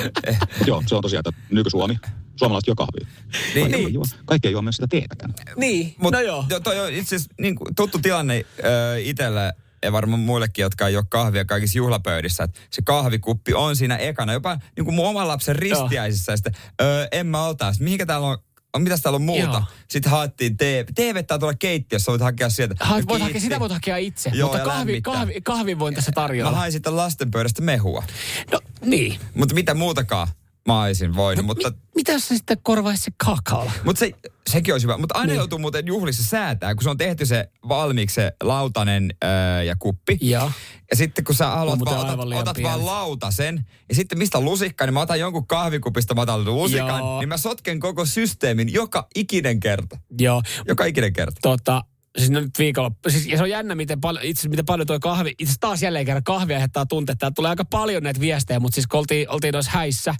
Joo, 0.66 0.82
se 0.86 0.94
on 0.94 1.02
tosiaan, 1.02 1.22
että 1.28 1.42
nyky-Suomi, 1.50 1.98
suomalaiset 2.36 2.66
juo 2.68 2.74
kahvia. 2.74 3.06
Niin, 3.06 3.60
Kaikki, 3.60 3.76
niin. 3.76 3.86
ei 3.86 3.92
juo, 3.94 4.04
kaikki 4.24 4.48
ei 4.48 4.52
juo 4.52 4.62
myös 4.62 4.76
sitä 4.76 4.86
teetäkään. 4.86 5.34
Niin, 5.56 5.94
Mut, 5.98 6.12
no 6.12 6.20
joo. 6.20 6.44
jo- 6.50 6.60
Toi 6.60 6.80
on 6.80 6.92
itse 6.92 7.16
asiassa 7.16 7.34
niin 7.40 7.54
kuin 7.56 7.74
tuttu 7.74 7.98
tilanne 7.98 8.44
ö, 8.64 8.98
itselle 9.00 9.52
ja 9.82 9.92
varmaan 9.92 10.20
muillekin, 10.20 10.62
jotka 10.62 10.88
ei 10.88 10.96
ole 10.96 11.04
kahvia 11.08 11.44
kaikissa 11.44 11.78
juhlapöydissä. 11.78 12.44
Että 12.44 12.60
se 12.70 12.82
kahvikuppi 12.82 13.54
on 13.54 13.76
siinä 13.76 13.96
ekana. 13.96 14.32
Jopa 14.32 14.58
niin 14.76 14.84
kuin 14.84 14.94
mun 14.94 15.06
oman 15.06 15.28
lapsen 15.28 15.56
ristiäisissä. 15.56 16.32
Ja 16.32 16.36
sitten, 16.36 16.54
ö, 16.80 17.08
en 17.12 17.26
mä 17.26 17.44
ota. 17.46 17.72
Mihinkä 17.80 18.06
täällä 18.06 18.26
on, 18.26 18.38
mitäs 18.82 19.00
täällä 19.02 19.16
on 19.16 19.22
muuta? 19.22 19.42
Joo. 19.52 19.62
Sitten 19.88 20.12
haettiin 20.12 20.56
TV. 20.56 20.84
TV 20.94 21.24
tuolla 21.38 21.54
keittiössä, 21.58 22.10
voit 22.12 22.22
hakea 22.22 22.50
sieltä. 22.50 22.74
Ha, 22.80 23.00
voit 23.08 23.22
hakea, 23.22 23.40
sitä 23.40 23.60
voit 23.60 23.72
hakea 23.72 23.96
itse, 23.96 24.30
Joo, 24.34 24.48
mutta 24.52 24.64
kahvi, 24.64 24.78
lämmittää. 24.78 25.12
kahvi, 25.12 25.40
kahvi 25.40 25.78
voin 25.78 25.94
tässä 25.94 26.10
Mä 26.10 26.14
tarjolla. 26.14 26.56
hain 26.56 26.72
sitten 26.72 26.96
lasten 26.96 27.30
pöydästä 27.30 27.62
mehua. 27.62 28.04
No 28.52 28.60
niin. 28.84 29.18
Mutta 29.34 29.54
mitä 29.54 29.74
muutakaan 29.74 30.28
mä 30.66 30.82
olisin 30.82 31.14
voinut. 31.16 31.46
mutta 31.46 31.70
Mi, 31.70 31.76
mitä 31.94 32.18
sä 32.18 32.36
sitten 32.36 32.56
korvaisi 32.62 33.02
se 33.02 33.10
kakaolla? 33.24 33.72
Mutta 33.84 34.00
se, 34.00 34.12
sekin 34.50 34.74
olisi 34.74 34.86
hyvä. 34.86 34.98
Mutta 34.98 35.18
aina 35.18 35.26
Niin. 35.32 35.36
joutuu 35.38 35.58
muuten 35.58 35.86
juhlissa 35.86 36.24
säätää, 36.24 36.74
kun 36.74 36.82
se 36.82 36.90
on 36.90 36.96
tehty 36.96 37.26
se 37.26 37.48
valmiiksi 37.68 38.14
se 38.14 38.32
lautanen 38.42 39.14
öö, 39.24 39.62
ja 39.62 39.76
kuppi. 39.78 40.18
Joo. 40.20 40.50
Ja 40.90 40.96
sitten 40.96 41.24
kun 41.24 41.34
sä 41.34 41.46
haluat 41.46 41.80
vaan, 41.84 41.98
otat, 41.98 42.32
otat 42.40 42.62
vaan 42.62 42.86
lautasen, 42.86 43.66
ja 43.88 43.94
sitten 43.94 44.18
mistä 44.18 44.40
lusikka, 44.40 44.86
niin 44.86 44.94
mä 44.94 45.00
otan 45.00 45.20
jonkun 45.20 45.46
kahvikupista, 45.46 46.14
mä 46.14 46.20
otan 46.20 46.44
lusikan, 46.44 46.98
Joo. 46.98 47.18
niin 47.20 47.28
mä 47.28 47.36
sotken 47.36 47.80
koko 47.80 48.06
systeemin 48.06 48.72
joka 48.72 49.06
ikinen 49.14 49.60
kerta. 49.60 49.98
Joo. 50.18 50.42
Joka 50.68 50.84
ikinen 50.84 51.12
kerta. 51.12 51.38
Tota, 51.42 51.82
siis 52.18 52.30
no 52.30 52.40
nyt 52.40 52.58
viikonloppu, 52.58 53.10
siis, 53.10 53.26
ja 53.26 53.36
se 53.36 53.42
on 53.42 53.50
jännä, 53.50 53.74
miten 53.74 54.00
paljon, 54.00 54.24
itse 54.24 54.48
miten 54.48 54.64
paljon 54.64 54.86
tuo 54.86 55.00
kahvi, 55.00 55.34
itse 55.38 55.54
taas 55.60 55.82
jälleen 55.82 56.06
kerran 56.06 56.24
kahvi 56.24 56.54
aiheuttaa 56.54 56.86
tunteita. 56.86 57.18
Täällä 57.18 57.34
tulee 57.34 57.48
aika 57.48 57.64
paljon 57.64 58.02
näitä 58.02 58.20
viestejä, 58.20 58.60
mutta 58.60 58.74
siis 58.74 58.86
kun 58.86 58.98
oltiin, 59.00 59.30
oltiin 59.30 59.52
noissa 59.52 59.70
häissä 59.74 60.14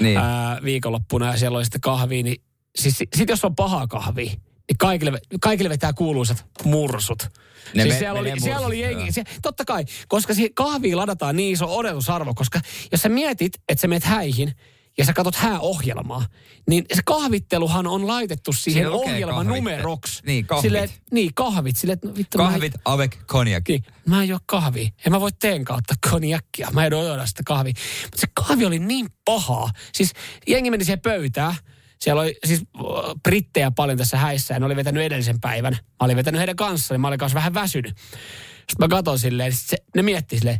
Niin. 0.00 0.16
ää, 0.16 0.58
viikonloppuna 0.64 1.26
ja 1.26 1.36
siellä 1.36 1.58
oli 1.58 1.64
sitten 1.64 1.80
kahvia, 1.80 2.22
niin 2.22 2.42
siis 2.78 2.98
sit, 2.98 3.08
sit 3.16 3.28
jos 3.28 3.44
on 3.44 3.54
pahaa 3.54 3.86
kahvia, 3.86 4.30
niin 4.68 4.78
kaikille, 4.78 5.18
kaikille 5.40 5.68
vetää 5.70 5.92
kuuluisat 5.92 6.46
mursut. 6.64 7.22
Ne 7.74 7.82
siis 7.82 7.94
me- 7.94 7.98
siellä, 7.98 8.20
oli, 8.20 8.28
menee 8.28 8.40
siellä 8.40 8.66
oli 8.66 8.76
mursut, 8.76 8.96
jengi, 8.98 9.12
se, 9.12 9.22
totta 9.42 9.64
kai, 9.64 9.84
koska 10.08 10.34
siihen 10.34 10.54
kahviin 10.54 10.96
ladataan 10.96 11.36
niin 11.36 11.52
iso 11.52 11.76
odotusarvo, 11.76 12.34
koska 12.34 12.60
jos 12.92 13.02
sä 13.02 13.08
mietit, 13.08 13.52
että 13.68 13.82
sä 13.82 13.88
menet 13.88 14.04
häihin 14.04 14.52
ja 14.98 15.04
sä 15.04 15.12
katot 15.12 15.34
hääohjelmaa, 15.34 16.26
niin 16.68 16.84
se 16.94 17.02
kahvitteluhan 17.04 17.86
on 17.86 18.06
laitettu 18.06 18.52
siihen 18.52 18.90
ohjelman 18.90 19.46
numeroksi. 19.46 20.22
Niin, 20.26 20.46
kahvit. 20.46 20.62
Silleen, 20.62 20.88
niin, 21.12 21.34
kahvit. 21.34 21.76
Että 21.88 22.08
no, 22.08 22.14
vittu, 22.16 22.38
mä 22.38 22.44
Kahvit 22.44 22.72
avec 22.84 23.18
cognac. 23.26 23.68
niin, 23.68 23.84
mä 24.06 24.22
en 24.22 24.28
juo 24.28 24.38
kahvia. 24.46 24.88
En 25.06 25.12
mä 25.12 25.20
voi 25.20 25.30
teen 25.32 25.64
kautta 25.64 25.94
konjakkia. 26.10 26.68
Mä 26.72 26.86
en 26.86 26.94
odota 26.94 27.26
sitä 27.26 27.42
kahvia. 27.46 27.72
Mutta 28.02 28.20
se 28.20 28.26
kahvi 28.34 28.64
oli 28.64 28.78
niin 28.78 29.06
pahaa. 29.24 29.70
Siis 29.94 30.12
jengi 30.48 30.70
meni 30.70 30.84
siihen 30.84 31.00
pöytään. 31.00 31.54
Siellä 32.00 32.22
oli 32.22 32.36
siis 32.46 32.62
brittejä 33.22 33.70
paljon 33.70 33.98
tässä 33.98 34.16
häissä 34.16 34.54
ja 34.54 34.60
ne 34.60 34.66
oli 34.66 34.76
vetänyt 34.76 35.02
edellisen 35.02 35.40
päivän. 35.40 35.72
Mä 35.72 35.80
olin 36.00 36.16
vetänyt 36.16 36.38
heidän 36.38 36.56
kanssaan, 36.56 36.94
niin 36.94 37.00
mä 37.00 37.08
olin 37.08 37.18
kanssa 37.18 37.34
vähän 37.36 37.54
väsynyt. 37.54 37.96
Sitten 38.56 38.76
mä 38.78 38.88
katson 38.88 39.18
silleen, 39.18 39.52
sit 39.52 39.68
se, 39.68 39.76
ne 39.96 40.02
mietti 40.02 40.38
silleen, 40.38 40.58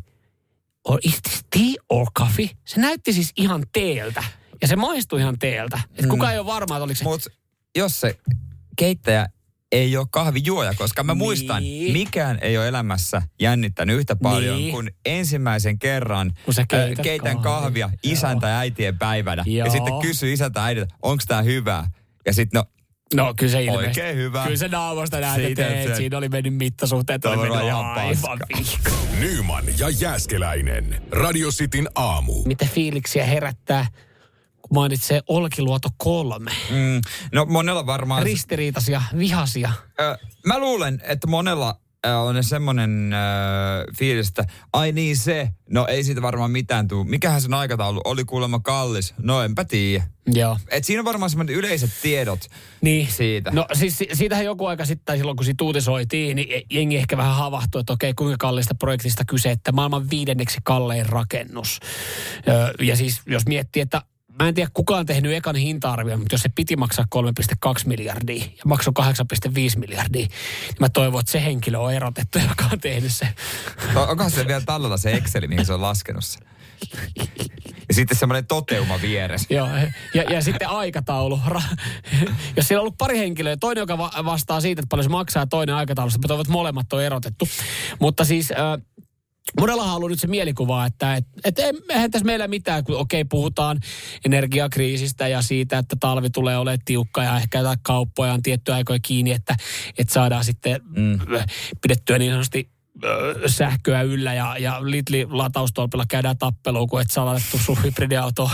or 0.84 0.98
is 1.02 1.22
this 1.22 1.44
tea 1.50 1.74
or 1.88 2.06
coffee? 2.18 2.50
Se 2.64 2.80
näytti 2.80 3.12
siis 3.12 3.32
ihan 3.36 3.62
teeltä. 3.72 4.24
Ja 4.62 4.68
se 4.68 4.76
maistui 4.76 5.20
ihan 5.20 5.38
teeltä. 5.38 5.80
Et 5.98 6.06
kukaan 6.06 6.32
ei 6.32 6.38
ole 6.38 6.46
varma, 6.46 6.76
että 6.76 6.84
oliko 6.84 6.98
se... 6.98 7.04
Mutta 7.04 7.30
jos 7.76 8.00
se 8.00 8.18
keittäjä 8.76 9.26
ei 9.72 9.96
ole 9.96 10.06
kahvijuoja, 10.10 10.74
koska 10.78 11.02
mä 11.04 11.12
Niin. 11.12 11.18
muistan, 11.18 11.62
mikään 11.92 12.38
ei 12.42 12.58
ole 12.58 12.68
elämässä 12.68 13.22
jännittänyt 13.40 13.96
yhtä 13.98 14.16
paljon 14.16 14.56
Niin. 14.58 14.72
kuin 14.72 14.90
ensimmäisen 15.04 15.78
kerran 15.78 16.32
Kun 16.44 16.54
sä 16.54 16.62
ö, 16.62 16.66
keität 16.66 17.02
keitän 17.04 17.38
kahvia. 17.42 17.86
kahvia 17.88 17.90
isän 18.02 18.40
tai 18.40 18.52
äitien 18.52 18.98
päivänä. 18.98 19.42
Joo. 19.46 19.66
Ja 19.66 19.72
sitten 19.72 19.98
kysy 20.02 20.32
isältä 20.32 20.60
ja 20.60 20.66
äidiltä, 20.66 20.94
onko 21.02 21.24
tämä 21.28 21.42
hyvää? 21.42 21.90
Ja 22.26 22.32
sitten 22.32 22.58
no, 22.58 22.64
No 23.16 23.34
kyllä 23.36 23.52
se 23.52 23.62
ilmeisesti. 23.64 24.00
Oikein 24.00 24.16
hyvä. 24.16 24.44
Kyllä 24.44 24.56
se 24.56 24.68
naamasta 24.68 25.20
näet, 25.20 25.44
että 25.44 25.62
se- 25.86 25.94
siinä 25.94 26.18
oli 26.18 26.28
mennyt 26.28 26.54
mittasuhteet. 26.54 27.20
Tämä 27.20 27.34
oli 27.34 27.48
mennyt 27.48 27.66
ihan 27.66 27.84
aivan. 27.84 28.38
Nyman 29.20 29.64
ja 29.78 29.90
Jääskeläinen. 29.90 31.02
Radio 31.10 31.50
Cityn 31.50 31.88
aamu. 31.94 32.42
Mitä 32.44 32.66
fiiliksiä 32.74 33.24
herättää, 33.24 33.86
kun 34.62 34.74
mainitsee 34.74 35.20
Olkiluoto 35.28 35.88
kolme? 35.96 36.50
mm, 36.70 37.00
no 37.32 37.44
monella 37.44 37.86
varmaan... 37.86 38.22
Ristiriitaisia, 38.22 39.02
vihasia. 39.18 39.72
Ö, 40.00 40.18
mä 40.46 40.58
luulen, 40.58 41.00
että 41.04 41.26
monella 41.26 41.80
on 42.24 42.44
semmoinen 42.44 43.12
ö, 43.12 43.16
fiilis, 43.98 44.28
että 44.28 44.44
ai 44.72 44.92
niin 44.92 45.16
se, 45.16 45.48
no 45.70 45.86
ei 45.86 46.04
siitä 46.04 46.22
varmaan 46.22 46.50
mitään 46.50 46.88
tuu. 46.88 47.04
Mikähän 47.04 47.40
sen 47.40 47.54
aikataulu 47.54 48.00
oli 48.04 48.24
kuulemma 48.24 48.60
kallis? 48.60 49.14
No 49.18 49.42
enpä 49.42 49.64
tiedä. 49.64 50.04
Joo. 50.26 50.58
Et 50.70 50.84
siinä 50.84 51.00
on 51.00 51.04
varmaan 51.04 51.30
semmoinen 51.30 51.54
yleiset 51.54 51.90
tiedot 52.02 52.40
Niin. 52.80 53.08
siitä. 53.10 53.50
No 53.50 53.66
siis 53.72 53.98
si- 53.98 54.08
siitähän 54.12 54.44
joku 54.44 54.66
aika 54.66 54.84
sitten, 54.84 55.16
silloin 55.16 55.36
kun 55.36 55.44
siitä 55.44 55.64
uutisoitiin, 55.64 56.36
niin 56.36 56.62
jengi 56.70 56.96
ehkä 56.96 57.16
vähän 57.16 57.34
havahtui, 57.34 57.80
että 57.80 57.92
okei, 57.92 58.14
kuinka 58.14 58.36
kallista 58.38 58.74
projektista 58.74 59.24
kyse, 59.24 59.50
että 59.50 59.72
maailman 59.72 60.10
viidenneksi 60.10 60.58
kallein 60.64 61.06
rakennus. 61.06 61.80
Ö, 62.48 62.84
ja 62.84 62.96
siis 62.96 63.20
jos 63.26 63.46
miettii, 63.46 63.82
että 63.82 64.02
Mä 64.38 64.48
en 64.48 64.54
tiedä, 64.54 64.70
kuka 64.74 64.96
on 64.96 65.06
tehnyt 65.06 65.32
ekan 65.32 65.56
hinta-arvion, 65.56 66.18
mutta 66.18 66.34
jos 66.34 66.40
se 66.42 66.48
piti 66.54 66.76
maksaa 66.76 67.04
3,2 67.14 67.20
miljardia 67.86 68.44
ja 68.44 68.62
maksoi 68.66 68.92
8,5 69.00 69.78
miljardia, 69.78 70.20
niin 70.20 70.30
mä 70.80 70.88
toivon, 70.88 71.20
että 71.20 71.32
se 71.32 71.44
henkilö 71.44 71.78
on 71.78 71.92
erotettu, 71.94 72.38
joka 72.48 72.64
on 72.72 72.80
tehnyt 72.80 73.12
se. 73.12 73.28
On- 73.94 74.08
Onkohan 74.08 74.30
se 74.30 74.46
vielä 74.46 74.62
tallella 74.66 74.96
se 74.96 75.12
Exceli, 75.12 75.48
mihin 75.48 75.66
se 75.66 75.72
on 75.72 75.82
laskenut 75.82 76.24
sen? 76.24 76.42
Ja 77.88 77.94
sitten 77.94 78.16
semmoinen 78.16 78.46
toteuma 78.46 79.00
vieressä. 79.02 79.54
Joo, 79.54 79.68
ja, 80.14 80.22
ja 80.22 80.42
sitten 80.42 80.68
aikataulu. 80.68 81.40
Jos 82.56 82.68
siellä 82.68 82.80
on 82.80 82.82
ollut 82.82 82.98
pari 82.98 83.18
henkilöä, 83.18 83.56
toinen, 83.56 83.82
joka 83.82 83.98
va- 83.98 84.12
vastaa 84.24 84.60
siitä, 84.60 84.80
että 84.80 84.88
paljon 84.90 85.04
se 85.04 85.10
maksaa, 85.10 85.42
ja 85.42 85.46
toinen 85.46 85.74
aikataulusta, 85.74 86.18
mutta 86.18 86.28
toivon, 86.28 86.40
että 86.42 86.52
molemmat 86.52 86.92
on 86.92 87.02
erotettu. 87.02 87.48
Mutta 88.00 88.24
siis... 88.24 88.50
Äh, 88.50 88.56
Monellahan 89.60 89.90
on 89.90 89.96
ollut 89.96 90.10
nyt 90.10 90.20
se 90.20 90.26
mielikuva, 90.26 90.86
että 90.86 91.16
et, 91.16 91.26
et 91.44 91.58
eihän 91.58 92.10
tässä 92.10 92.26
meillä 92.26 92.48
mitään, 92.48 92.84
kun 92.84 92.96
okei 92.96 93.24
puhutaan 93.24 93.80
energiakriisistä 94.24 95.28
ja 95.28 95.42
siitä, 95.42 95.78
että 95.78 95.96
talvi 96.00 96.30
tulee 96.30 96.58
olemaan 96.58 96.78
tiukka 96.84 97.22
ja 97.22 97.36
ehkä 97.36 97.58
jotain 97.58 97.78
kauppoja 97.82 98.32
on 98.32 98.42
tietty 98.42 98.72
aikoja 98.72 98.98
kiinni, 99.02 99.32
että, 99.32 99.56
että 99.98 100.14
saadaan 100.14 100.44
sitten 100.44 100.80
mm. 100.96 101.18
pidettyä 101.82 102.18
niin 102.18 102.32
sanotusti 102.32 102.70
ö, 103.04 103.34
sähköä 103.46 104.02
yllä 104.02 104.34
ja, 104.34 104.58
ja 104.58 104.90
Lidli 104.90 105.26
lataustolpilla 105.30 106.04
käydään 106.08 106.38
tappeluun, 106.38 106.88
kun 106.88 107.00
et 107.00 107.10
saa 107.10 107.26
laitettu 107.26 107.58
sun 107.58 107.82
hybridiauto 107.82 108.50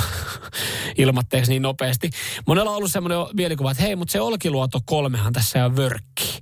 ilmatteeksi 0.99 1.51
niin 1.51 1.63
nopeasti. 1.63 2.11
Monella 2.47 2.71
on 2.71 2.77
ollut 2.77 2.93
semmoinen 2.93 3.19
mielikuva, 3.35 3.71
että 3.71 3.83
hei, 3.83 3.97
mutta 3.97 4.13
se 4.13 4.21
Olkiluoto 4.21 4.81
kolmehan 4.85 5.33
tässä 5.33 5.65
on 5.65 5.77
vörkki. 5.77 6.41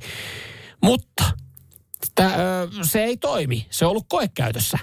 Mutta 0.83 1.25
Tää, 2.19 2.35
ö, 2.63 2.69
se 2.83 3.05
ei 3.05 3.17
toimi. 3.17 3.67
Se 3.71 3.85
on 3.85 3.91
ollut 3.91 4.07
koekäytössä. 4.09 4.79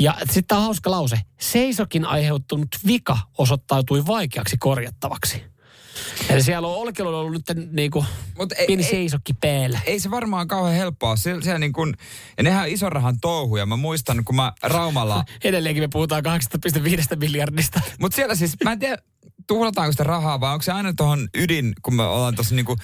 Ja 0.00 0.14
sitten 0.18 0.44
tämä 0.46 0.60
hauska 0.60 0.90
lause. 0.90 1.16
Seisokin 1.40 2.04
aiheuttunut 2.04 2.68
vika 2.86 3.18
osoittautui 3.38 4.06
vaikeaksi 4.06 4.56
korjattavaksi. 4.58 5.42
Eli 6.28 6.42
siellä 6.42 6.68
on 6.68 6.74
Olkiluodolla 6.76 7.24
ollut 7.26 7.42
nyt 7.48 7.72
niinku 7.72 8.04
Mut 8.38 8.52
ei- 8.52 8.66
pieni 8.66 8.82
ei- 8.84 8.90
seisokki 8.90 9.32
päällä. 9.32 9.80
Ei 9.86 10.00
se 10.00 10.10
varmaan 10.10 10.48
kauhean 10.48 10.74
helppoa. 10.76 11.16
Siellä, 11.16 11.42
siellä 11.42 11.58
niin 11.58 11.72
kun, 11.72 11.94
ja 12.36 12.42
nehän 12.42 12.62
on 12.62 12.68
ison 12.68 12.92
rahan 12.92 13.20
touhuja. 13.20 13.66
Mä 13.66 13.76
muistan, 13.76 14.24
kun 14.24 14.36
mä 14.36 14.52
Raumalla... 14.62 15.24
Edelleenkin 15.44 15.82
me 15.84 15.88
puhutaan 15.92 16.22
8,5 17.10 17.16
miljardista. 17.16 17.80
Mutta 18.00 18.16
siellä 18.16 18.34
siis, 18.34 18.56
mä 18.64 18.72
en 18.72 18.78
tiedä, 18.78 18.96
tuhlataanko 19.46 19.92
sitä 19.92 20.04
rahaa 20.04 20.40
vai 20.40 20.52
onko 20.52 20.62
se 20.62 20.72
aina 20.72 20.92
tuohon 20.96 21.28
ydin, 21.34 21.72
kun 21.82 21.94
me 21.94 22.02
ollaan 22.02 22.34
tuossa 22.34 22.54
niinku 22.54 22.76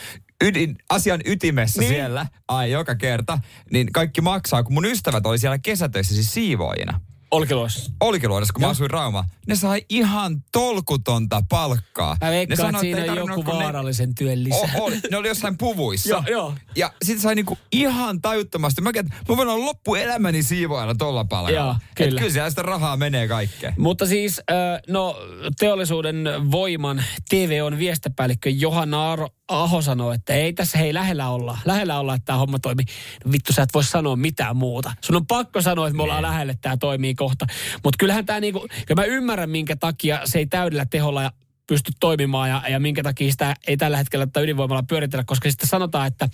ydin, 0.42 0.76
asian 0.90 1.20
ytimessä 1.24 1.81
Niin. 1.81 1.88
siellä, 1.92 2.26
ai 2.48 2.70
joka 2.70 2.94
kerta, 2.94 3.38
niin 3.72 3.92
kaikki 3.92 4.20
maksaa. 4.20 4.62
Kun 4.62 4.74
mun 4.74 4.85
ystävät 4.87 5.26
oli 5.26 5.38
siellä 5.38 5.59
kesätöissä 5.59 6.14
siis 6.14 6.35
siivoojina. 6.35 7.00
Olkiluodossa. 7.31 7.92
Olkiluodossa, 8.00 8.52
kun 8.52 8.61
mä 8.61 8.64
Joo. 8.66 8.70
asuin 8.70 8.90
Rauma, 8.90 9.24
ne 9.46 9.57
sai 9.57 9.83
ihan 9.88 10.44
tolkutonta 10.52 11.42
palkkaa. 11.48 12.16
Mä 12.20 12.26
ne 12.26 12.33
veikkaan, 12.33 12.52
että 12.55 12.66
sanoi, 12.66 12.81
siinä 12.81 13.02
ei 13.05 13.11
on 13.11 13.16
joku 13.16 13.42
kuin 13.42 13.59
ne- 13.59 13.64
vaarallisen 13.64 14.14
työn 14.14 14.44
lisä. 14.44 14.57
O, 14.78 14.85
oli, 14.85 15.00
ne 15.11 15.16
oli 15.16 15.28
jossain 15.28 15.59
puvuissa. 15.59 16.09
Joo, 16.09 16.22
joo. 16.31 16.55
Ja 16.76 16.92
sitten 17.05 17.22
sai 17.22 17.35
niinku 17.35 17.59
ihan 17.72 18.20
tajuttomasti. 18.20 18.81
Mä 18.81 18.92
käyn, 18.92 19.07
mä 19.28 19.37
voin 19.37 19.48
olla 19.48 19.64
loppuelämäni 19.66 20.42
siivoajana 20.42 20.94
tolla 20.94 21.24
palkalla. 21.24 21.59
Joo, 21.61 21.70
Et 21.72 21.94
kyllä. 21.94 22.20
kyllä 22.20 22.33
siellä 22.33 22.50
sitä 22.50 22.62
rahaa 22.62 22.96
menee 22.96 23.28
kaikkeen. 23.28 23.74
Mutta 23.78 24.07
siis, 24.07 24.40
no 24.88 25.16
teollisuuden 25.59 26.24
voiman 26.50 27.05
TV 27.28 27.61
on 27.64 27.78
viestepäällikkö 27.78 28.50
Johanna 28.50 29.12
Aro, 29.12 29.28
Aho 29.52 29.82
sanoo, 29.82 30.12
että 30.12 30.34
ei 30.34 30.52
tässä 30.52 30.78
hei 30.78 30.94
lähellä 30.94 31.28
olla. 31.28 31.58
Lähellä 31.64 31.98
olla, 31.98 32.14
että 32.14 32.24
tämä 32.24 32.38
homma 32.38 32.58
toimii. 32.58 32.84
Vittu, 33.32 33.52
sä 33.52 33.62
et 33.62 33.74
voi 33.74 33.84
sanoa 33.84 34.16
mitään 34.16 34.56
muuta. 34.56 34.92
Sun 35.00 35.16
on 35.16 35.26
pakko 35.26 35.62
sanoa, 35.62 35.86
että 35.86 35.96
me 35.96 36.02
ollaan 36.02 36.22
lähellä, 36.22 36.50
että 36.50 36.62
tämä 36.62 36.76
toimii 36.76 37.14
kohta. 37.14 37.46
Mutta 37.84 37.96
kyllähän 37.98 38.26
tämä 38.26 38.40
niinku, 38.40 38.68
kyllä 38.86 39.02
mä 39.02 39.04
ymmärrän, 39.04 39.50
minkä 39.50 39.76
takia 39.76 40.20
se 40.24 40.38
ei 40.38 40.46
täydellä 40.46 40.86
teholla 40.86 41.22
ja 41.22 41.32
pysty 41.66 41.92
toimimaan 42.00 42.48
ja, 42.48 42.62
ja 42.68 42.80
minkä 42.80 43.02
takia 43.02 43.32
sitä 43.32 43.56
ei 43.66 43.76
tällä 43.76 43.96
hetkellä 43.96 44.26
tätä 44.26 44.40
ydinvoimalla 44.40 44.82
pyöritellä, 44.88 45.24
koska 45.24 45.50
sitten 45.50 45.68
sanotaan, 45.68 46.06
että 46.06 46.28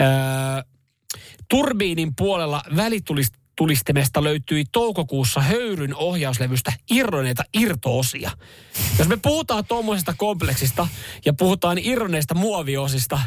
öö, 0.00 0.06
turbiinin 1.48 2.12
puolella 2.16 2.62
välitulistimesta 3.52 4.24
löytyi 4.24 4.64
toukokuussa 4.72 5.40
höyryn 5.40 5.94
ohjauslevystä 5.94 6.72
irroneita 6.90 7.42
irtoosia. 7.54 8.30
Jos 8.98 9.08
me 9.08 9.16
puhutaan 9.16 9.64
tuommoisesta 9.64 10.14
kompleksista 10.16 10.88
ja 11.24 11.32
puhutaan 11.32 11.78
irroneista 11.78 12.34
muoviosista, 12.34 13.18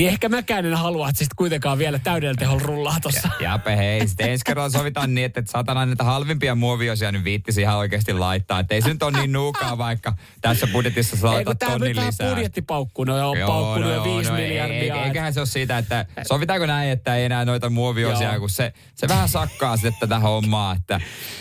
niin 0.00 0.08
ehkä 0.10 0.28
mäkään 0.28 0.66
en 0.66 0.74
halua, 0.74 1.08
että 1.08 1.18
sitten 1.18 1.36
kuitenkaan 1.36 1.78
vielä 1.78 1.98
täydellä 1.98 2.34
teholla 2.38 2.62
rullaa 2.64 3.00
tuossa. 3.02 3.28
Jape, 3.40 3.76
hei, 3.76 4.08
sitten 4.08 4.30
ensi 4.30 4.44
kerralla 4.44 4.70
sovitaan 4.70 5.14
niin, 5.14 5.24
että 5.24 5.42
satana 5.46 5.86
näitä 5.86 6.04
halvimpia 6.04 6.54
muoviosia 6.54 7.12
nyt 7.12 7.24
viittisi 7.24 7.60
ihan 7.60 7.76
oikeasti 7.76 8.12
laittaa. 8.12 8.60
Että 8.60 8.74
ei 8.74 8.82
se 8.82 8.88
nyt 8.88 9.02
ole 9.02 9.18
niin 9.18 9.32
nuukaa, 9.32 9.78
vaikka 9.78 10.12
tässä 10.40 10.66
budjetissa 10.66 11.16
saa 11.16 11.34
tämä 11.58 11.70
tonnin 11.72 11.96
lisää. 11.96 12.28
budjettipaukku, 12.30 13.04
no 13.04 13.30
on 13.30 13.38
Joo, 13.38 13.48
paukkunut 13.48 13.88
no 13.88 13.94
jo 13.94 14.04
viisi 14.04 14.30
no 14.30 14.36
miljardia. 14.36 14.94
ei- 14.94 15.00
Eiköhän 15.04 15.34
se 15.34 15.40
ole 15.40 15.46
siitä, 15.46 15.78
että 15.78 16.06
sovitaanko 16.28 16.66
näin, 16.66 16.90
että 16.90 17.16
ei 17.16 17.24
enää 17.24 17.44
noita 17.44 17.70
muoviosia, 17.70 18.30
Joo. 18.30 18.40
kun 18.40 18.50
se, 18.50 18.72
se 18.94 19.08
vähän 19.08 19.28
sakkaa 19.28 19.76
sitten 19.76 20.08
tätä 20.08 20.18
hommaa, 20.18 20.72
että 20.78 21.00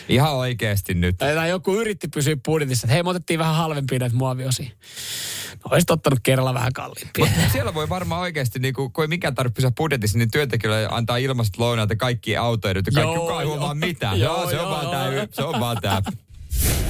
ihan 0.09 0.33
oikeasti 0.33 0.93
nyt. 0.93 1.17
Tai 1.17 1.49
joku 1.49 1.75
yritti 1.75 2.07
pysyä 2.07 2.35
budjetissa, 2.45 2.85
että 2.85 2.93
hei, 2.93 3.03
me 3.03 3.09
otettiin 3.09 3.39
vähän 3.39 3.55
halvempia 3.55 3.99
näitä 3.99 4.15
muoviosia. 4.15 4.69
No, 5.65 5.71
olisit 5.71 5.89
ottanut 5.89 6.19
kerralla 6.23 6.53
vähän 6.53 6.73
kalliimpia. 6.73 7.25
Mutta 7.25 7.49
siellä 7.51 7.73
voi 7.73 7.89
varmaan 7.89 8.21
oikeasti, 8.21 8.59
niin 8.59 8.73
kun, 8.73 8.91
kun 8.93 9.03
ei 9.03 9.07
mikään 9.07 9.35
tarvitse 9.35 9.55
pysyä 9.55 9.71
budjetissa, 9.71 10.17
niin 10.17 10.31
työntekijöille 10.31 10.87
antaa 10.91 11.17
ilmaiset 11.17 11.57
lounaat 11.57 11.89
ja 11.89 11.95
kaikki 11.95 12.37
autoedut 12.37 12.85
ja 12.87 12.91
kaikki, 12.91 13.13
Joo, 13.13 13.21
kukaan 13.21 13.41
ei 13.41 13.47
joo. 13.47 13.57
huomaa 13.57 13.73
mitään. 13.73 14.19
Joo, 14.19 14.35
Joo, 14.41 14.49
se 14.49 14.59
on 14.59 14.61
joo, 14.61 14.71
vaan 14.71 14.83
joo. 14.83 14.91
tää, 15.15 15.27
se 15.31 15.43
on 15.43 15.59
vaan 15.59 15.77
tää. 15.81 16.01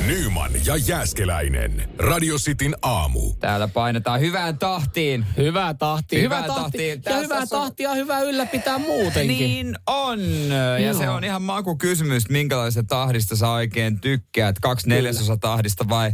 Nyman 0.08 0.51
ja 0.65 0.75
Jääskeläinen. 0.77 1.89
Radio 1.97 2.36
Cityn 2.38 2.75
aamu. 2.82 3.34
Täällä 3.39 3.67
painetaan 3.67 4.19
hyvään 4.19 4.58
tahtiin. 4.58 5.25
Hyvää 5.38 5.73
tahtia. 5.73 6.19
Hyvää 6.21 6.41
Hyvää 6.41 6.47
tahtia. 6.55 6.63
tahtia. 6.63 6.89
Ja 6.89 6.97
Tässä 7.01 7.19
hyvää 7.21 7.39
on- 7.39 7.47
tahtia 7.49 7.93
hyvää 7.93 8.21
ylläpitää 8.21 8.77
muutenkin. 8.77 9.38
Niin 9.38 9.75
on. 9.88 10.19
Ja 10.49 10.79
Joo. 10.79 10.93
se 10.93 11.10
on 11.10 11.23
ihan 11.23 11.41
makukysymys, 11.41 12.29
minkälaisesta 12.29 12.84
tahdista 12.88 13.36
sä 13.36 13.49
oikein 13.49 13.99
tykkäät. 13.99 14.60
Kaksi 14.60 14.89
neljäsosa 14.89 15.38
tahdista 15.38 15.89
vai, 15.89 16.12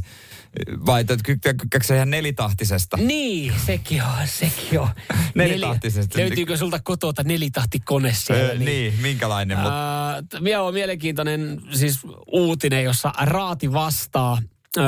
vai 0.86 1.06
tykkääkö 1.06 1.94
ihan 1.96 2.10
nelitahtisesta? 2.10 2.98
Niin, 2.98 3.54
sekin 3.66 4.04
on, 4.04 4.28
sekin 4.28 4.80
on. 4.80 4.90
Nelitahtisesti. 5.36 6.20
Löytyykö 6.20 6.58
sulta 6.58 6.80
kotoa 6.84 7.14
nelitahtikone 7.24 8.14
siellä? 8.14 8.44
Öö, 8.44 8.58
niin, 8.58 8.94
minkälainen? 9.02 9.58
Mut, 9.58 9.68
Äh, 9.68 10.42
Mie 10.42 10.58
on 10.58 10.74
mielenkiintoinen 10.74 11.62
siis 11.74 12.00
uutinen, 12.28 12.84
jossa 12.84 13.14
Raati 13.22 13.74
vastaa, 13.74 14.42
äh, 14.78 14.84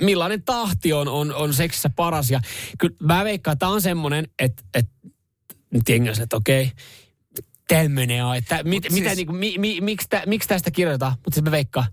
millainen 0.00 0.42
tahti 0.42 0.92
on, 0.92 1.08
on, 1.08 1.34
on 1.34 1.54
seksissä 1.54 1.90
paras. 1.96 2.30
Ja 2.30 2.40
kyllä 2.78 2.96
mä 3.02 3.24
veikkaan, 3.24 3.52
että 3.52 3.60
tämä 3.60 3.72
on 3.72 3.82
semmoinen, 3.82 4.28
että, 4.38 4.62
että 4.74 4.92
se, 6.12 6.22
että 6.22 6.36
okei, 6.36 6.72
tämmöinen 7.68 8.24
on. 8.24 8.36
Että 8.36 8.62
mit, 8.64 8.84
Mut 8.84 8.92
mitä, 8.92 9.08
siis- 9.08 9.16
niinku, 9.16 9.32
mi, 9.32 9.54
mi, 9.58 9.80
miksi, 9.80 10.08
tä, 10.08 10.22
miksi 10.26 10.48
tästä 10.48 10.70
kirjoitetaan? 10.70 11.12
Mutta 11.12 11.34
siis 11.34 11.44
mä 11.44 11.50
veikkaan, 11.50 11.86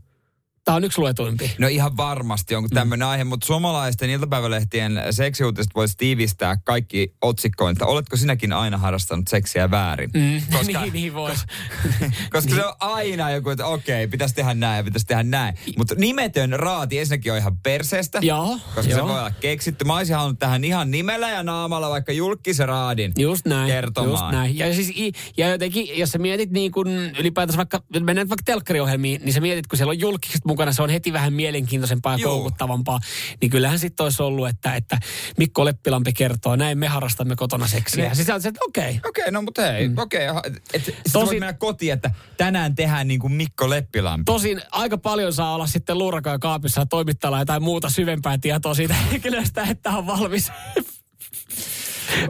tämä 0.69 0.77
on 0.77 0.83
yksi 0.83 1.01
luetuimpi. 1.01 1.51
No 1.57 1.67
ihan 1.67 1.97
varmasti 1.97 2.55
on 2.55 2.69
tämmöinen 2.69 3.07
aihe, 3.07 3.23
mutta 3.23 3.47
suomalaisten 3.47 4.09
iltapäivälehtien 4.09 5.01
seksiuutiset 5.11 5.75
voisi 5.75 5.97
tiivistää 5.97 6.57
kaikki 6.63 7.13
otsikkoon, 7.21 7.71
että 7.71 7.85
oletko 7.85 8.17
sinäkin 8.17 8.53
aina 8.53 8.77
harrastanut 8.77 9.27
seksiä 9.27 9.71
väärin? 9.71 10.09
Mm. 10.13 10.41
Koska, 10.57 10.81
niin, 10.81 10.93
niin 10.93 11.13
vois. 11.13 11.45
koska 12.33 12.55
se 12.55 12.65
on 12.65 12.73
aina 12.79 13.31
joku, 13.31 13.49
että 13.49 13.65
okei, 13.65 14.07
pitäisi 14.07 14.35
tehdä 14.35 14.53
näin 14.53 14.77
ja 14.77 14.83
pitäisi 14.83 15.05
tehdä 15.05 15.23
näin. 15.23 15.55
Mutta 15.77 15.95
nimetön 15.95 16.59
raati 16.59 16.99
ensinnäkin 16.99 17.31
on 17.31 17.37
ihan 17.37 17.57
perseestä, 17.57 18.19
Joo, 18.21 18.59
koska 18.75 18.83
se 18.83 18.89
joo. 18.89 19.07
voi 19.07 19.19
olla 19.19 19.31
keksitty. 19.31 19.85
Mä 19.85 19.97
olisin 19.97 20.15
halunnut 20.15 20.39
tähän 20.39 20.63
ihan 20.63 20.91
nimellä 20.91 21.29
ja 21.29 21.43
naamalla 21.43 21.89
vaikka 21.89 22.11
julkisen 22.11 22.67
raadin 22.67 23.11
Just 23.17 23.45
näin. 23.45 23.67
kertomaan. 23.67 24.11
Just 24.11 24.31
näin. 24.31 24.57
Ja, 24.57 24.73
siis, 24.73 24.93
ja 25.37 25.49
jotenkin, 25.49 25.99
jos 25.99 26.09
sä 26.09 26.17
mietit 26.17 26.51
niin 26.51 26.71
kun 26.71 26.87
ylipäätänsä 27.19 27.57
vaikka, 27.57 27.81
mennään 27.99 28.29
vaikka 28.29 28.43
telkkariohjelmiin, 28.45 29.21
niin 29.23 29.33
sä 29.33 29.41
mietit, 29.41 29.67
kun 29.67 29.77
siellä 29.77 29.91
on 29.91 29.99
julkiset 29.99 30.45
mukana, 30.59 30.73
se 30.73 30.83
on 30.83 30.89
heti 30.89 31.13
vähän 31.13 31.33
mielenkiintoisempaa 31.33 32.13
ja 32.13 32.17
Juu. 32.17 32.31
koukuttavampaa. 32.31 32.99
Niin 33.41 33.49
kyllähän 33.49 33.79
sitten 33.79 34.03
olisi 34.03 34.23
ollut, 34.23 34.47
että, 34.47 34.75
että 34.75 34.97
Mikko 35.37 35.65
Leppilampi 35.65 36.13
kertoo, 36.13 36.55
näin 36.55 36.77
me 36.77 36.87
harrastamme 36.87 37.35
kotona 37.35 37.67
seksiä. 37.67 38.03
Ne- 38.03 38.09
Ja 38.09 38.15
siis 38.15 38.27
sä 38.27 38.35
että 38.35 38.59
okei. 38.67 38.89
Okay. 38.89 39.09
Okei, 39.09 39.31
no 39.31 39.41
mutta 39.41 39.61
hei, 39.61 39.87
mm. 39.87 39.97
okei. 39.97 40.29
Okay, 40.29 40.51
Tosi... 40.71 40.95
Tosi- 41.13 41.25
voit 41.25 41.39
mennä 41.39 41.53
kotiin, 41.53 41.93
että 41.93 42.11
tänään 42.37 42.75
tehdään 42.75 43.07
niin 43.07 43.19
kuin 43.19 43.33
Mikko 43.33 43.69
Leppilampi. 43.69 44.23
Tosin 44.25 44.61
aika 44.71 44.97
paljon 44.97 45.33
saa 45.33 45.55
olla 45.55 45.67
sitten 45.67 45.97
luurakaan 45.97 46.39
kaapissa 46.39 46.81
ja 46.81 46.85
toimittajalla 46.85 47.39
jotain 47.39 47.63
muuta 47.63 47.89
syvempää 47.89 48.37
tietoa 48.37 48.73
siitä 48.73 48.93
henkilöstä, 49.11 49.63
että 49.63 49.89
on 49.89 50.07
valmis. 50.07 50.51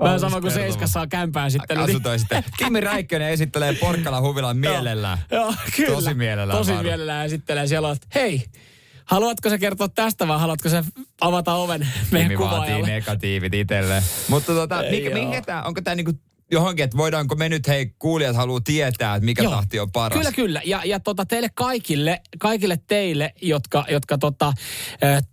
Vähän 0.04 0.20
sama 0.20 0.42
kuin. 0.42 0.52
Seiskassa 0.54 1.02
on 1.02 1.10
kämpää 1.10 1.50
sitten. 1.50 1.78
niin- 1.78 1.90
Asutoi 1.90 2.20
sitten. 2.20 2.44
Kimi 2.58 2.80
Räikkönen 2.82 3.30
esittelee 3.30 3.74
Porkkala 3.74 4.22
huvilan 4.22 4.58
mielellään. 4.58 5.18
Joo, 5.32 5.54
kyllä. 5.76 5.96
Tosi 5.96 6.14
mielellään 6.14 6.58
Tosi 6.58 6.74
mielellään 6.74 7.26
esittelee. 7.26 7.68
Siellä 7.68 7.88
on, 7.88 7.96
että 7.96 8.08
hei, 8.16 8.46
haluatko 9.06 9.50
sä 9.50 9.58
kertoa 9.58 9.90
tästä 9.90 10.28
vai 10.28 10.40
haluatko 10.40 10.70
sä 10.70 10.84
avata 11.22 11.54
oven 11.54 11.88
meidän 12.12 12.30
Kimi 12.32 12.40
vaatii 12.44 12.82
negatiivit 12.82 13.54
itselleen. 13.54 14.04
Mutta 14.28 14.54
tota, 14.54 14.84
mikä, 14.92 15.10
oo. 15.10 15.26
mikä 15.26 15.42
tää, 15.42 15.64
onko 15.64 15.82
tämä 15.82 15.96
niinku 15.96 16.12
johonkin, 16.52 16.84
että 16.84 16.98
voidaanko 16.98 17.36
me 17.36 17.50
nyt, 17.50 17.68
hei 17.68 17.94
kuulijat 18.00 18.36
haluaa 18.36 18.62
tietää, 18.64 19.16
että 19.16 19.26
mikä 19.26 19.44
Joo. 19.44 19.52
tahti 19.52 19.80
on 19.80 19.92
paras. 19.92 20.18
Kyllä, 20.18 20.32
kyllä. 20.32 20.62
Ja, 20.66 20.82
ja 20.86 21.00
tota, 21.00 21.26
teille 21.26 21.50
kaikille, 21.56 22.22
kaikille 22.40 22.78
teille, 22.88 23.34
jotka, 23.42 23.86
jotka 23.90 24.18
tota, 24.18 24.54
äh, 25.04 25.24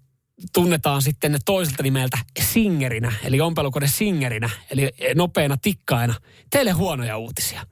tunnetaan 0.52 1.02
sitten 1.02 1.38
toiselta 1.44 1.82
nimeltä 1.82 2.18
singerinä, 2.40 3.12
eli 3.24 3.40
ompelukone 3.40 3.88
singerinä, 3.88 4.50
eli 4.70 4.90
nopeana 5.14 5.56
tikkaina. 5.56 6.14
Teille 6.50 6.70
huonoja 6.70 7.18
uutisia. 7.18 7.66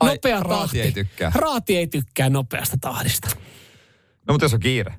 Ai, 0.00 0.14
Nopea 0.14 0.40
raati 0.40 0.60
tahti. 0.60 0.80
ei 0.80 0.92
tykkää. 0.92 1.32
Raati 1.34 1.76
ei 1.76 1.86
tykkää 1.86 2.30
nopeasta 2.30 2.76
tahdista. 2.80 3.28
No 4.28 4.34
mutta 4.34 4.44
jos 4.44 4.54
on 4.54 4.60
kiire. 4.60 4.94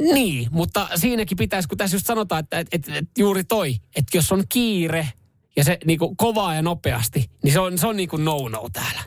Niin, 0.00 0.48
mutta 0.50 0.88
siinäkin 0.94 1.36
pitäisi, 1.38 1.68
kun 1.68 1.78
tässä 1.78 1.94
just 1.94 2.06
sanotaan, 2.06 2.40
että, 2.40 2.58
että, 2.58 2.76
että, 2.76 2.94
että 2.94 3.20
juuri 3.20 3.44
toi, 3.44 3.74
että 3.96 4.16
jos 4.16 4.32
on 4.32 4.44
kiire 4.48 5.08
ja 5.56 5.64
se 5.64 5.78
niin 5.84 5.98
kuin 5.98 6.16
kovaa 6.16 6.54
ja 6.54 6.62
nopeasti, 6.62 7.30
niin 7.44 7.52
se 7.52 7.60
on, 7.60 7.78
se 7.78 7.86
on 7.86 7.96
niin 7.96 8.08
kuin 8.08 8.24
no-no 8.24 8.68
täällä. 8.72 9.00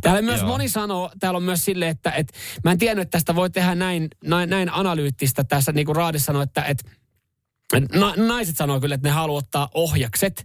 Täällä 0.00 0.22
myös 0.22 0.40
Joo. 0.40 0.48
moni 0.48 0.68
sanoo, 0.68 1.10
täällä 1.20 1.36
on 1.36 1.42
myös 1.42 1.64
silleen, 1.64 1.90
että, 1.90 2.10
että 2.10 2.38
mä 2.64 2.72
en 2.72 2.78
tiennyt, 2.78 3.02
että 3.02 3.18
tästä 3.18 3.34
voi 3.34 3.50
tehdä 3.50 3.74
näin, 3.74 4.08
näin, 4.24 4.50
näin 4.50 4.72
analyyttistä. 4.72 5.44
Tässä 5.44 5.72
niin 5.72 5.86
kuin 5.86 5.96
Raadi 5.96 6.18
sanoi, 6.18 6.42
että, 6.42 6.62
että 6.62 6.90
na, 7.92 8.14
naiset 8.16 8.56
sanoo 8.56 8.80
kyllä, 8.80 8.94
että 8.94 9.08
ne 9.08 9.12
haluaa 9.12 9.38
ottaa 9.38 9.68
ohjakset, 9.74 10.44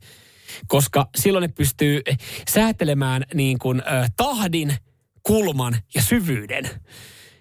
koska 0.68 1.10
silloin 1.18 1.42
ne 1.42 1.48
pystyy 1.48 2.02
säätelemään 2.50 3.24
niin 3.34 3.60
kuin, 3.60 3.80
ö, 3.80 4.08
tahdin, 4.18 4.76
kulman 5.24 5.78
ja 5.96 6.02
syvyyden. 6.02 6.70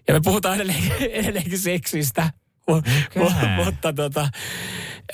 Ja 0.09 0.14
me 0.14 0.20
puhutaan 0.24 0.55
edelleen, 0.55 0.92
edelleenkin 1.12 1.59
seksistä, 1.59 2.31
mu- 2.70 3.64
mutta 3.64 3.92
tota, 3.92 4.29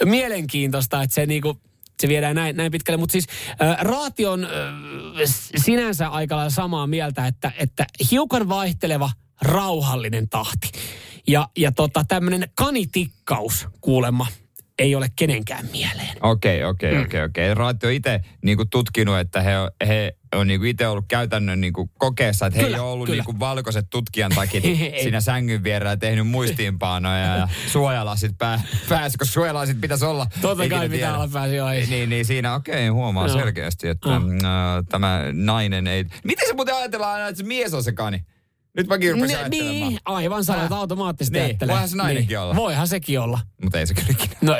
mielenkiintoista, 0.04 1.02
että 1.02 1.14
se 1.14 1.26
niinku, 1.26 1.60
se 2.00 2.08
viedään 2.08 2.36
näin, 2.36 2.56
näin 2.56 2.72
pitkälle. 2.72 2.96
Mutta 2.98 3.12
siis 3.12 3.26
äh, 3.62 3.76
Raati 3.80 4.26
on 4.26 4.44
äh, 4.44 4.50
sinänsä 5.56 6.08
aika 6.08 6.36
lailla 6.36 6.50
samaa 6.50 6.86
mieltä, 6.86 7.26
että, 7.26 7.52
että 7.58 7.86
hiukan 8.10 8.48
vaihteleva, 8.48 9.10
rauhallinen 9.42 10.28
tahti. 10.28 10.70
Ja, 11.28 11.48
ja 11.56 11.72
tota, 11.72 12.04
tämmöinen 12.08 12.48
kanitikkaus 12.54 13.66
kuulemma 13.80 14.26
ei 14.78 14.94
ole 14.94 15.10
kenenkään 15.16 15.66
mieleen. 15.72 16.16
Okei, 16.22 16.64
okei, 16.64 16.94
Mm. 16.94 17.02
okei, 17.02 17.22
okei. 17.24 17.54
Raatti 17.54 17.86
on 17.86 17.92
itse 17.92 18.20
niinku 18.42 18.64
tutkinut, 18.64 19.18
että 19.18 19.40
he, 19.42 19.52
he 19.86 20.16
on 20.36 20.46
niinku 20.46 20.66
itse 20.66 20.88
ollut 20.88 21.04
käytännön 21.08 21.60
niinku 21.60 21.90
kokeessa, 21.98 22.46
että 22.46 22.58
he 22.58 22.64
Kyllä, 22.64 22.76
ei 22.76 22.80
ole 22.80 22.90
ollut 22.90 23.06
kyllä. 23.06 23.22
niinku 23.22 23.38
valkoiset 23.40 23.86
tutkijan 23.90 24.32
takit 24.34 24.64
Ei. 24.64 25.02
siinä 25.02 25.20
sängyn 25.20 25.64
vierellä 25.64 25.96
tehnyt 25.96 26.26
muistiinpanoja 26.28 27.36
ja 27.36 27.48
suojalasit 27.72 28.38
pää, 28.38 28.62
päässä, 28.88 29.18
koska 29.18 29.32
suojalasit 29.32 29.80
pitäisi 29.80 30.04
olla. 30.04 30.26
Totta 30.40 30.68
kai 30.68 30.88
pitää 30.88 31.14
olla 31.16 31.28
pääsi 31.32 31.60
ohi. 31.60 31.86
Niin, 31.86 32.08
niin 32.08 32.24
siinä 32.24 32.54
okei, 32.54 32.88
huomaa 32.88 33.26
Joo. 33.26 33.38
selkeästi, 33.38 33.88
että 33.88 34.08
mm, 34.18 34.34
äh, 34.44 34.84
tämä 34.88 35.20
nainen 35.32 35.86
ei... 35.86 36.04
Miten 36.24 36.48
se 36.48 36.54
muuten 36.54 36.74
ajatellaan 36.74 37.14
aina, 37.14 37.28
että 37.28 37.38
se 37.42 37.46
mies 37.48 37.74
on 37.74 37.84
se 37.84 37.92
kani? 37.92 38.24
Nyt 38.76 38.86
mäkin 38.86 39.12
rupesin 39.12 39.36
Ne- 39.36 39.48
niin, 39.48 39.98
aivan 40.04 40.44
olet 40.48 40.60
Häh? 40.60 40.72
automaattisesti 40.72 41.38
Niin, 41.38 41.44
ajattelee. 41.44 41.72
voihan 41.72 41.88
se 41.88 41.96
nainenkin 41.96 42.38
olla. 42.38 42.56
Voihan 42.56 42.88
sekin 42.88 43.20
olla. 43.20 43.40
Mutta 43.62 43.78
ei 43.78 43.86
se 43.86 43.94
kyllä 43.94 44.08
ikinä. 44.10 44.34
No, 44.40 44.56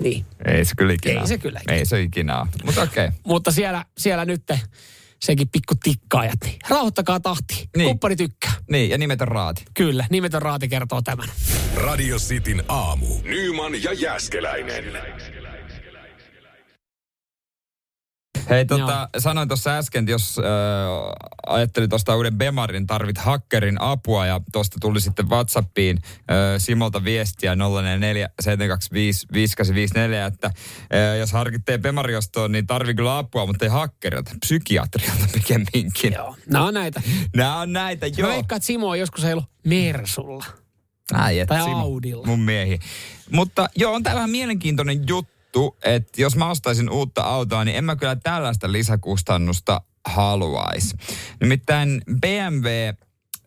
niin. 0.00 0.26
Ei 0.46 0.64
se 0.64 0.72
kyllä 0.76 0.92
ikinä. 0.92 1.20
Ei 1.20 1.26
se 1.26 1.38
kyllä 1.38 1.60
ikinä. 1.60 1.78
Ei 1.78 1.86
se 1.86 2.02
ikinä. 2.02 2.46
Mutta 2.64 2.82
okei. 2.82 3.08
Mutta 3.26 3.50
siellä, 3.50 3.84
siellä 3.98 4.24
nyt 4.24 4.42
sekin 5.22 5.48
pikku 5.48 5.74
tikkaajat, 5.84 6.38
niin 6.44 6.56
rauhoittakaa 6.68 7.20
tahti. 7.20 7.54
Niin. 7.54 7.68
Niin. 7.76 7.88
Kumppani 7.88 8.16
tykkää. 8.16 8.52
Niin, 8.70 8.90
ja 8.90 8.98
nimetön 8.98 9.28
raati. 9.28 9.64
Kyllä, 9.74 10.06
nimetön 10.10 10.42
raati 10.42 10.68
kertoo 10.68 11.02
tämän. 11.02 11.28
Radio 11.74 12.16
Cityn 12.16 12.64
aamu. 12.68 13.06
Nyman 13.24 13.82
ja 13.82 13.92
Jääskeläinen. 13.92 14.84
Hei, 18.50 18.64
tota, 18.66 19.08
sanoin 19.18 19.48
tuossa 19.48 19.78
äsken, 19.78 20.00
että 20.00 20.12
jos 20.12 20.38
äh, 20.38 20.44
ajattelit 21.46 21.90
tuosta 21.90 22.16
uuden 22.16 22.38
Bemarin, 22.38 22.86
tarvit 22.86 23.18
hakkerin 23.18 23.80
apua 23.80 24.26
ja 24.26 24.40
tuosta 24.52 24.76
tuli 24.80 25.00
sitten 25.00 25.30
Whatsappiin 25.30 25.98
äh, 26.02 26.36
Simolta 26.58 27.04
viestiä 27.04 27.56
044 27.56 28.28
725 28.40 29.26
5854, 29.32 30.26
että 30.26 30.46
äh, 30.46 31.18
jos 31.18 31.32
harkittee 31.32 31.78
Bemariostoon, 31.78 32.52
niin 32.52 32.66
tarvii 32.66 32.94
kyllä 32.94 33.18
apua, 33.18 33.46
mutta 33.46 33.64
ei 33.64 33.70
hakkerilta, 33.70 34.30
psykiatrilta 34.40 35.26
pikemminkin. 35.32 36.12
Joo. 36.12 36.36
Nämä 36.46 36.64
on 36.64 36.74
näitä. 36.74 37.02
Nämä 37.36 37.56
on 37.60 37.72
näitä, 37.72 38.06
Mä 38.06 38.12
joo. 38.16 38.28
veikkaan, 38.30 38.56
että 38.56 38.66
Simo 38.66 38.88
on 38.88 38.98
joskus 38.98 39.24
ollut 39.24 39.44
Mersulla. 39.64 40.44
Ai, 41.12 41.46
Tai 41.46 41.62
Simo, 41.62 41.78
Audilla. 41.78 42.26
Mun 42.26 42.40
miehi. 42.40 42.78
Mutta 43.30 43.68
joo, 43.76 43.92
on 43.92 44.02
tää 44.02 44.14
vähän 44.14 44.30
mielenkiintoinen 44.30 45.08
juttu, 45.08 45.35
että 45.84 46.22
jos 46.22 46.36
mä 46.36 46.50
ostaisin 46.50 46.90
uutta 46.90 47.22
autoa, 47.22 47.64
niin 47.64 47.76
en 47.76 47.84
mä 47.84 47.96
kyllä 47.96 48.16
tällaista 48.16 48.72
lisäkustannusta 48.72 49.80
haluaisi. 50.06 50.96
Nimittäin 51.40 52.02
BMW, 52.20 52.68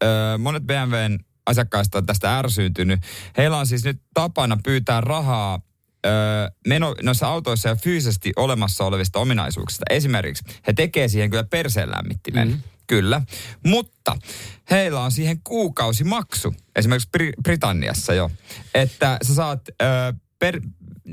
ö, 0.04 0.38
monet 0.38 0.64
BMWn 0.64 1.20
asiakkaista 1.46 1.98
on 1.98 2.06
tästä 2.06 2.40
ärsyyntynyt. 2.40 3.00
Heillä 3.38 3.58
on 3.58 3.68
siis 3.68 3.84
nyt 3.84 4.02
tapana 4.14 4.58
pyytää 4.64 5.02
rahaa 5.02 5.62
ö, 6.06 6.10
meno, 6.68 6.96
noissa 7.04 7.28
autoissa 7.28 7.70
ja 7.70 7.76
fyysisesti 7.76 8.32
olemassa 8.36 8.86
olevista 8.86 9.20
ominaisuuksista. 9.20 9.86
Esimerkiksi 9.90 10.44
he 10.68 10.74
tekee 10.74 11.08
siihen 11.08 11.30
kyllä 11.30 11.44
perseen 11.44 11.92
lämmittimen. 11.92 12.48
Mm. 12.48 12.60
Kyllä. 12.88 13.22
Mutta 13.66 14.18
heillä 14.72 15.00
on 15.02 15.12
siihen 15.12 15.42
kuukausimaksu. 15.44 16.54
Esimerkiksi 16.76 17.10
Bri- 17.18 17.42
Britanniassa 17.44 18.14
jo. 18.14 18.32
Että 18.74 19.18
sä 19.28 19.36
saat 19.36 19.62
ö, 19.70 20.14
per, 20.40 20.62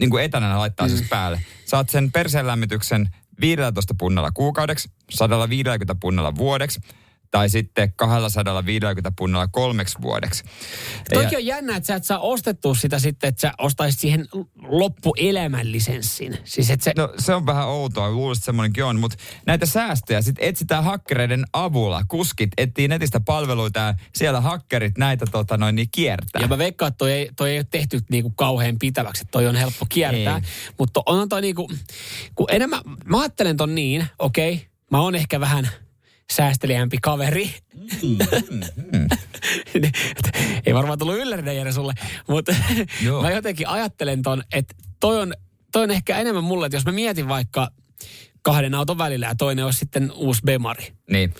niin 0.00 0.10
kuin 0.10 0.24
etänä 0.24 0.58
laittaa 0.58 0.86
mm. 0.86 0.96
siis 0.96 1.08
päälle. 1.08 1.40
Saat 1.64 1.88
sen 1.88 2.12
perseen 2.12 2.46
lämmityksen 2.46 3.08
15 3.40 3.94
punnalla 3.98 4.30
kuukaudeksi, 4.30 4.90
150 5.10 5.94
punnalla 6.00 6.34
vuodeksi. 6.34 6.80
Tai 7.36 7.48
sitten 7.48 7.92
250 7.92 9.12
punnalla 9.16 9.48
kolmeksi 9.48 9.98
vuodeksi. 10.02 10.44
Toki 11.14 11.34
Ja- 11.34 11.38
on 11.38 11.46
jännä, 11.46 11.76
että 11.76 11.86
sä 11.86 11.94
et 11.94 12.04
saa 12.04 12.18
ostettua 12.18 12.74
sitä 12.74 12.98
sitten, 12.98 13.28
että 13.28 13.40
sä 13.40 13.52
ostaisit 13.58 14.00
siihen 14.00 14.26
loppuelämän 14.62 15.72
lisenssin. 15.72 16.38
Siis 16.44 16.70
että 16.70 16.84
se, 16.84 16.92
No 16.96 17.08
se 17.18 17.34
on 17.34 17.46
vähän 17.46 17.66
outoa, 17.66 18.10
luulisin, 18.10 18.40
että 18.40 18.44
semmoinenkin 18.46 18.84
on, 18.84 19.00
mutta 19.00 19.16
näitä 19.46 19.66
säästöjä 19.66 20.22
sitten 20.22 20.48
etsitään 20.48 20.84
hakkereiden 20.84 21.44
avulla. 21.52 22.02
Kuskit 22.08 22.50
etsii 22.56 22.88
netistä 22.88 23.20
palveluita 23.20 23.80
ja 23.80 23.94
siellä 24.14 24.40
hakkerit 24.40 24.98
näitä 24.98 25.24
tota 25.32 25.56
noin 25.56 25.74
niin 25.74 25.88
kiertää. 25.92 26.42
Ja 26.42 26.48
mä 26.48 26.58
veikkaan, 26.58 26.88
että 26.88 26.98
toi 26.98 27.12
ei, 27.12 27.30
toi 27.36 27.50
ei 27.50 27.58
ole 27.58 27.66
tehty 27.70 28.00
niinku 28.10 28.30
kauhean 28.30 28.78
pitäväksi, 28.78 29.22
että 29.22 29.30
toi 29.30 29.46
on 29.46 29.56
helppo 29.56 29.86
kiertää. 29.88 30.42
Mutta 30.78 31.02
on 31.06 31.28
toi 31.28 31.40
niinku, 31.40 31.70
kun 32.34 32.46
enemmän, 32.50 32.80
mä 33.04 33.20
ajattelen 33.20 33.56
ton 33.56 33.74
niin, 33.74 34.06
okei, 34.18 34.52
okay, 34.54 34.66
mä 34.90 35.00
oon 35.00 35.14
ehkä 35.14 35.40
vähän 35.40 35.68
säästeliämpi 36.32 36.98
kaveri. 37.02 37.54
ei 40.66 40.74
varmaan 40.74 40.98
tullut 40.98 41.16
yllärinä 41.16 41.52
Jere 41.52 41.72
sulle, 41.72 41.94
mutta 42.28 42.54
Joo. 43.02 43.22
mä 43.22 43.30
jotenkin 43.30 43.68
ajattelen 43.68 44.22
ton, 44.22 44.42
että 44.52 44.74
toi 45.00 45.20
on, 45.22 45.34
toi 45.72 45.82
on 45.82 45.90
ehkä 45.90 46.18
enemmän 46.18 46.44
mulle, 46.44 46.66
että 46.66 46.76
jos 46.76 46.84
mä 46.84 46.92
mietin 46.92 47.28
vaikka 47.28 47.70
kahden 48.42 48.74
auton 48.74 48.98
välillä 48.98 49.26
ja 49.26 49.34
toinen 49.34 49.64
olisi 49.64 49.78
sitten 49.78 50.12
uusi 50.12 50.40
Bemari, 50.46 50.92
Niin. 51.10 51.34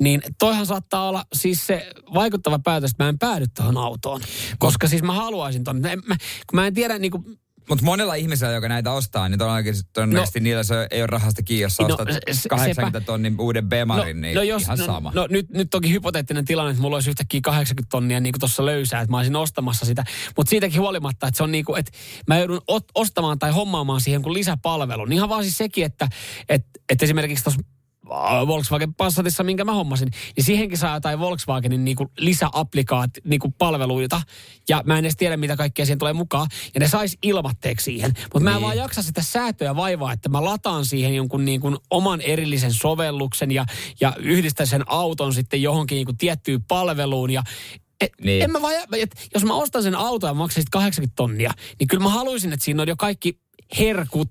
niin 0.00 0.22
toihan 0.38 0.66
saattaa 0.66 1.08
olla 1.08 1.24
siis 1.32 1.66
se 1.66 1.90
vaikuttava 2.14 2.58
päätös, 2.58 2.90
että 2.90 3.04
mä 3.04 3.08
en 3.08 3.18
päädy 3.18 3.44
tuohon 3.56 3.76
autoon. 3.76 4.20
Koska 4.58 4.88
siis 4.88 5.02
mä 5.02 5.12
haluaisin 5.12 5.64
ton. 5.64 5.80
Mä, 5.80 5.88
mä, 5.88 6.16
kun 6.46 6.56
mä 6.56 6.66
en 6.66 6.74
tiedä 6.74 6.98
niin 6.98 7.10
kuin, 7.10 7.24
Mutta 7.68 7.84
monella 7.84 8.14
ihmisellä, 8.14 8.54
joka 8.54 8.68
näitä 8.68 8.92
ostaa, 8.92 9.28
niin 9.28 9.38
todennäköisesti, 9.38 9.90
no, 10.00 10.06
niillä 10.40 10.62
se 10.62 10.86
ei 10.90 11.00
ole 11.02 11.06
rahasta 11.06 11.42
kiinni, 11.42 11.62
jos 11.62 11.78
No, 11.78 11.86
ostat 11.86 12.08
se- 12.12 12.32
se- 12.32 12.48
80 12.48 12.98
sepä. 12.98 13.06
tonnin 13.06 13.36
uuden 13.40 13.68
Bemarin, 13.68 14.20
niin 14.20 14.42
ihan 14.44 14.78
no, 14.78 14.86
sama. 14.86 15.12
No 15.14 15.26
nyt, 15.30 15.50
nyt 15.50 15.70
toki 15.70 15.90
hypoteettinen 15.92 16.44
tilanne, 16.44 16.70
että 16.70 16.82
mulla 16.82 16.96
olisi 16.96 17.10
yhtäkkiä 17.10 17.40
80 17.42 17.90
tonnia 17.90 18.20
niin 18.20 18.32
kuin 18.32 18.40
tuossa 18.40 18.66
löysää, 18.66 19.00
että 19.00 19.10
mä 19.10 19.16
olisin 19.16 19.36
ostamassa 19.36 19.86
sitä. 19.86 20.04
Mutta 20.36 20.50
siitäkin 20.50 20.80
huolimatta, 20.80 21.26
että 21.26 21.36
se 21.36 21.42
on 21.42 21.52
niin 21.52 21.64
kuin, 21.64 21.80
että 21.80 21.92
mä 22.26 22.38
joudun 22.38 22.60
ostamaan 22.94 23.38
tai 23.38 23.50
hommaamaan 23.50 24.00
siihen 24.00 24.22
kuin 24.22 24.34
lisäpalvelun. 24.34 25.12
Ihan 25.12 25.28
vaan 25.28 25.42
siis 25.42 25.58
sekin, 25.58 25.84
että, 25.84 26.08
että, 26.48 26.80
että 26.88 27.04
esimerkiksi 27.04 27.44
tuossa 27.44 27.60
Volkswagen 28.46 28.94
Passatissa, 28.94 29.44
minkä 29.44 29.64
mä 29.64 29.72
hommasin, 29.72 30.08
niin 30.36 30.44
siihenkin 30.44 30.78
saa 30.78 30.96
jotain 30.96 31.18
Volkswagenin 31.18 31.84
niin 31.84 31.96
kuin 31.96 32.08
lisäapplikaat, 32.18 33.10
niin 33.24 33.40
kuin 33.40 33.52
palveluita. 33.52 34.20
Ja 34.68 34.82
mä 34.86 34.98
en 34.98 35.04
edes 35.04 35.16
tiedä, 35.16 35.36
mitä 35.36 35.56
kaikkea 35.56 35.84
siihen 35.86 35.98
tulee 35.98 36.12
mukaan. 36.12 36.46
Ja 36.74 36.80
ne 36.80 36.88
sais 36.88 37.18
ilmatteeksi 37.22 37.84
siihen. 37.84 38.12
Mutta 38.22 38.40
mä 38.40 38.50
en 38.50 38.54
Niin. 38.56 38.62
vaan 38.62 38.76
jaksa 38.76 39.02
sitä 39.02 39.22
säätöä 39.22 39.76
vaivaa, 39.76 40.12
että 40.12 40.28
mä 40.28 40.44
lataan 40.44 40.84
siihen 40.84 41.14
jonkun 41.14 41.44
niin 41.44 41.60
kuin 41.60 41.76
oman 41.90 42.20
erillisen 42.20 42.72
sovelluksen 42.72 43.50
ja, 43.50 43.64
ja 44.00 44.12
yhdistän 44.18 44.66
sen 44.66 44.82
auton 44.86 45.34
sitten 45.34 45.62
johonkin 45.62 45.96
niin 45.96 46.06
kuin 46.06 46.16
tiettyyn 46.18 46.62
palveluun. 46.62 47.30
Ja 47.30 47.42
et, 48.00 48.12
Niin. 48.20 48.42
en 48.42 48.50
mä 48.50 48.62
vaan, 48.62 48.74
et, 48.98 49.28
jos 49.34 49.44
mä 49.44 49.54
ostan 49.54 49.82
sen 49.82 49.94
auton 49.94 50.30
ja 50.30 50.34
maksaisin 50.34 50.70
80 50.70 51.16
tonnia, 51.16 51.52
niin 51.78 51.88
kyllä 51.88 52.02
mä 52.02 52.08
haluaisin, 52.10 52.52
että 52.52 52.64
siinä 52.64 52.82
on 52.82 52.88
jo 52.88 52.96
kaikki 52.96 53.38
herkut 53.78 54.28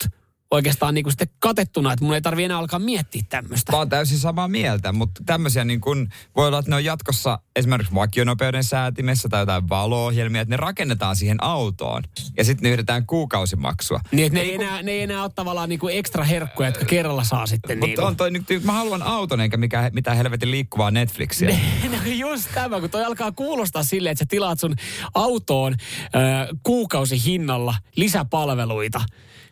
oikeastaan 0.53 0.93
niin 0.93 1.03
kuin 1.03 1.11
sitten 1.11 1.27
katettuna, 1.39 1.93
että 1.93 2.05
mun 2.05 2.15
ei 2.15 2.21
tarvi 2.21 2.43
enää 2.43 2.57
alkaa 2.57 2.79
miettiä 2.79 3.21
tämmöistä. 3.29 3.71
Mä 3.71 3.77
oon 3.77 3.89
täysin 3.89 4.17
samaa 4.17 4.47
mieltä, 4.47 4.91
mutta 4.91 5.21
tämmöisiä 5.25 5.63
niin 5.63 5.81
kun, 5.81 6.09
voi 6.35 6.47
olla, 6.47 6.59
että 6.59 6.71
ne 6.71 6.75
on 6.75 6.85
jatkossa 6.85 7.39
esimerkiksi 7.55 7.95
vakionopeuden 7.95 8.63
säätimessä 8.63 9.29
tai 9.29 9.41
jotain 9.41 9.69
valo-ohjelmia, 9.69 10.41
että 10.41 10.53
ne 10.53 10.57
rakennetaan 10.57 11.15
siihen 11.15 11.43
autoon 11.43 12.03
ja 12.37 12.43
sitten 12.43 12.63
ne 12.63 12.73
yritetään 12.73 13.05
kuukausimaksua. 13.05 13.99
Niin, 14.11 14.25
että 14.25 14.39
ne 14.39 14.45
ei, 14.45 14.53
enää, 14.55 14.83
ne 14.83 14.91
ei 14.91 15.01
enää 15.01 15.23
ole 15.23 15.31
tavallaan 15.35 15.69
niin 15.69 15.79
kuin 15.79 15.97
ekstra 15.97 16.23
herkkuja, 16.23 16.69
jotka 16.69 16.85
kerralla 16.85 17.23
saa 17.23 17.45
sitten 17.45 17.79
niin 17.79 17.89
Mutta 17.89 18.01
kuin. 18.01 18.07
on 18.07 18.15
toi 18.15 18.31
nyt, 18.31 18.43
mä 18.63 18.71
haluan 18.71 19.03
auton 19.03 19.41
enkä 19.41 19.57
mikä, 19.57 19.91
mitään 19.93 20.17
helvetin 20.17 20.51
liikkuvaa 20.51 20.91
Netflixiä. 20.91 21.49
No 21.91 21.97
just 22.05 22.49
tämä, 22.53 22.79
kun 22.79 22.89
toi 22.89 23.03
alkaa 23.03 23.31
kuulostaa 23.31 23.83
silleen, 23.83 24.11
että 24.11 24.23
sä 24.23 24.25
tilaat 24.29 24.59
sun 24.59 24.75
autoon 25.13 25.73
ö, 25.73 26.17
kuukausihinnalla 26.63 27.75
lisäpalveluita. 27.95 29.01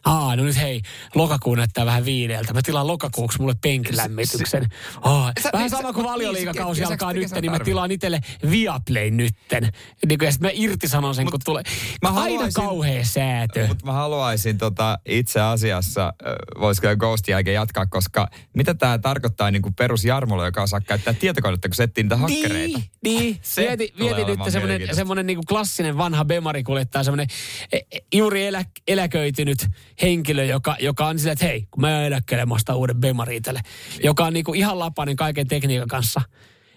Aa, 0.05 0.35
no 0.35 0.43
nyt 0.43 0.57
hei, 0.57 0.81
lokakuu 1.15 1.55
näyttää 1.55 1.85
vähän 1.85 2.05
viideltä. 2.05 2.53
Mä 2.53 2.61
tilaan 2.61 2.87
lokakuuksi 2.87 3.39
mulle 3.41 3.53
penkilämmityksen. 3.61 4.67
Aa, 5.01 5.31
Sä- 5.43 5.49
vähän 5.53 5.69
sä- 5.69 5.77
sama 5.77 5.93
kuin 5.93 6.03
mut 6.05 6.11
valioliikakausi 6.13 6.81
niin, 6.81 6.87
sä- 6.87 6.93
alkaa 6.93 7.13
nyt, 7.13 7.31
niin 7.41 7.51
mä 7.51 7.59
tilaan 7.59 7.91
itselle 7.91 8.19
Viaplay 8.51 9.11
nytten. 9.11 9.63
Niin 10.07 10.19
kuin, 10.19 10.25
ja 10.25 10.31
sit 10.31 10.41
mä 10.41 10.49
irtisanon 10.53 11.15
sen, 11.15 11.31
kun 11.31 11.39
tulee. 11.45 11.63
mä 12.01 12.09
Aina 12.09 12.21
haluaisin- 12.21 12.53
kauhea 12.53 13.05
säätö. 13.05 13.67
Mutta 13.67 13.85
mä 13.85 13.91
haluaisin 13.91 14.57
tota, 14.57 14.99
itse 15.05 15.41
asiassa, 15.41 16.13
voisiko 16.59 16.87
jo 16.87 16.97
Ghostin 16.97 17.31
jälkeen 17.33 17.55
jatkaa, 17.55 17.85
koska 17.85 18.27
mitä 18.57 18.73
tämä 18.73 18.97
tarkoittaa 18.97 19.51
niin 19.51 19.61
kuin 19.61 19.73
perus 19.75 20.05
Jarmolle, 20.05 20.45
joka 20.45 20.63
osaa 20.63 20.81
käyttää 20.81 21.13
tietokonetta, 21.13 21.67
kun 21.69 21.75
setsii 21.75 22.03
niitä 22.03 22.17
hakkereita? 22.17 22.77
Niin, 22.77 23.19
niin. 23.19 23.39
Se 23.41 23.61
mieti 23.61 23.93
olemaan 24.01 24.27
nyt 24.39 24.51
semmoinen, 24.51 24.95
semmoinen 24.95 25.25
niin 25.25 25.45
klassinen 25.47 25.97
vanha 25.97 26.25
bemarikuljettaja, 26.25 27.03
semmoinen 27.03 27.27
e, 27.71 27.77
e, 27.91 27.99
juuri 28.13 28.45
elä, 28.45 28.65
eläköitynyt 28.87 29.67
henkilö, 30.01 30.43
joka, 30.45 30.75
joka 30.79 31.07
on 31.07 31.19
silleen, 31.19 31.33
että 31.33 31.45
hei, 31.45 31.67
kun 31.71 31.81
mä 31.81 32.05
eläkkelen, 32.05 32.47
mä 32.47 32.53
ostan 32.55 32.75
uuden 32.77 32.95
bemari 32.95 33.35
itselle, 33.35 33.61
joka 34.03 34.25
on 34.25 34.33
niin 34.33 34.45
kuin 34.45 34.59
ihan 34.59 34.79
lapainen 34.79 35.15
kaiken 35.15 35.47
tekniikan 35.47 35.87
kanssa, 35.87 36.21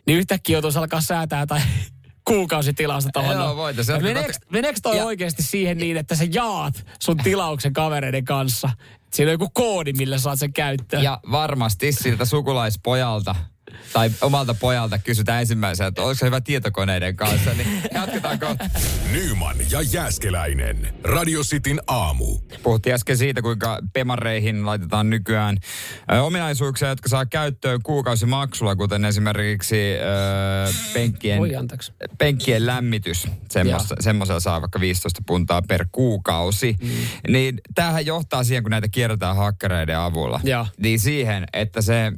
niin 0.06 0.18
yhtäkkiä 0.18 0.54
joutuisi 0.54 0.78
alkaa 0.78 1.00
säätää 1.00 1.46
tai 1.46 1.60
kuukausitilausta 2.28 3.10
tuohon. 3.12 3.36
Joo. 3.36 3.68
Ja 3.88 4.00
Meneekö, 4.00 4.32
meneekö 4.50 4.80
toi 4.82 4.96
Ja- 4.96 5.04
oikeasti 5.04 5.42
siihen 5.42 5.78
niin, 5.78 5.96
että 5.96 6.14
sä 6.14 6.24
jaat 6.32 6.86
sun 7.02 7.16
tilauksen 7.16 7.72
kavereiden 7.72 8.24
kanssa? 8.24 8.70
Siinä 9.12 9.28
on 9.28 9.32
joku 9.34 9.50
koodi, 9.54 9.92
millä 9.92 10.18
saat 10.18 10.38
sen 10.38 10.52
käyttöön. 10.52 11.02
Ja 11.02 11.20
varmasti 11.30 11.92
siltä 11.92 12.24
sukulaispojalta 12.24 13.34
tai 13.92 14.10
omalta 14.20 14.54
pojalta 14.54 14.98
kysytään 14.98 15.40
ensimmäisenä, 15.40 15.86
että 15.88 16.02
oliko 16.02 16.14
se 16.14 16.26
hyvä 16.26 16.40
tietokoneiden 16.40 17.16
kanssa, 17.16 17.50
niin 17.54 17.82
jatketaan 17.94 18.38
kohta. 18.38 18.70
Nyman 19.12 19.56
ja 19.70 19.82
Jääskeläinen. 19.82 20.94
Radio 21.04 21.40
Cityn 21.40 21.80
aamu. 21.86 22.38
Puhuttiin 22.62 22.94
äsken 22.94 23.16
siitä, 23.16 23.42
kuinka 23.42 23.78
pemareihin 23.92 24.66
laitetaan 24.66 25.10
nykyään 25.10 25.58
ö, 26.12 26.22
ominaisuuksia, 26.22 26.88
jotka 26.88 27.08
saa 27.08 27.26
käyttöön 27.26 27.82
kuukausimaksulla, 27.82 28.76
kuten 28.76 29.04
esimerkiksi 29.04 29.76
ö, 29.76 30.72
penkkien, 30.92 31.40
penkkien 32.18 32.66
lämmitys. 32.66 33.28
Semmoisella 34.00 34.40
saa 34.40 34.60
vaikka 34.60 34.80
15 34.80 35.22
puntaa 35.26 35.62
per 35.62 35.86
kuukausi. 35.92 36.76
Mm. 36.82 36.88
Niin 37.28 37.60
tämähän 37.74 38.06
johtaa 38.06 38.44
siihen, 38.44 38.62
kun 38.62 38.70
näitä 38.70 38.88
kierretään 38.88 39.36
hakkereiden 39.36 39.98
avulla. 39.98 40.40
Joo. 40.44 40.66
Niin 40.78 41.00
siihen, 41.00 41.44
että 41.52 41.82
se 41.82 42.12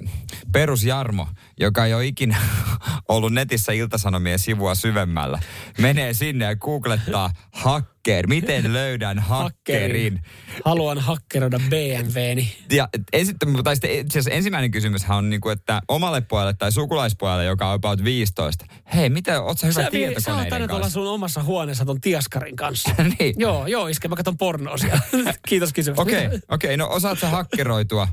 perusjarmo, 0.53 1.29
joka 1.61 1.87
ei 1.87 1.95
ole 1.95 2.07
ikinä 2.07 2.37
ollut 3.09 3.33
netissä 3.33 3.73
iltasanomien 3.73 4.39
sivua 4.39 4.75
syvemmällä, 4.75 5.39
menee 5.79 6.15
sinne 6.15 6.45
ja 6.45 6.57
googlettaa 6.57 7.31
hacker. 7.53 8.27
Miten 8.27 8.73
löydän 8.73 9.19
hakkerin? 9.19 10.21
Haluan 10.65 10.99
hakkeroida 10.99 11.59
BMWni. 11.59 12.57
Ja 12.73 12.89
ensin, 13.13 13.37
tai 13.65 13.77
sitten 13.77 13.91
ensimmäinen 14.31 14.71
kysymyshän 14.71 15.19
on, 15.19 15.31
niin 15.31 15.41
kuin, 15.41 15.53
että 15.53 15.81
omalle 15.89 16.21
pojalle 16.21 16.55
tai 16.55 16.73
sukulaispojalle, 16.73 17.45
joka 17.45 17.69
on 17.69 17.75
about 17.75 18.05
15. 18.05 18.65
Hei, 18.95 19.11
mitä, 19.11 19.43
oot 19.43 19.59
sä 19.59 19.67
hyvä 19.67 19.83
Sä, 19.83 19.89
vi- 19.93 20.15
sä 20.19 20.35
oot 20.35 20.39
tietokoneiden 20.39 20.69
kanssa? 20.69 20.91
sun 20.91 21.09
omassa 21.09 21.43
huoneessa 21.43 21.85
ton 21.85 22.01
tieskarin 22.01 22.57
kanssa. 22.57 22.91
niin. 23.19 23.35
joo, 23.39 23.67
joo, 23.67 23.87
iskä, 23.87 24.09
mä 24.09 24.17
katson 24.17 24.39
pornoa 24.39 24.79
siellä. 24.79 25.01
Kiitos 25.49 25.73
kysymyksestä. 25.73 26.03
Okei, 26.03 26.27
okay, 26.27 26.41
okei, 26.49 26.69
okay, 26.69 26.77
no 26.77 26.89
osaat 26.91 27.19
sä 27.19 27.29
hakkeroitua 27.29 28.09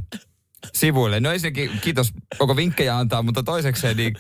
sivuille? 0.74 1.20
No 1.20 1.32
ensinnäkin 1.32 1.72
kiitos, 1.82 2.12
koko 2.38 2.56
vinkkejä 2.56 2.98
antaa, 2.98 3.22
mutta 3.22 3.44
toisekseen 3.44 3.98
niin, 3.98 4.16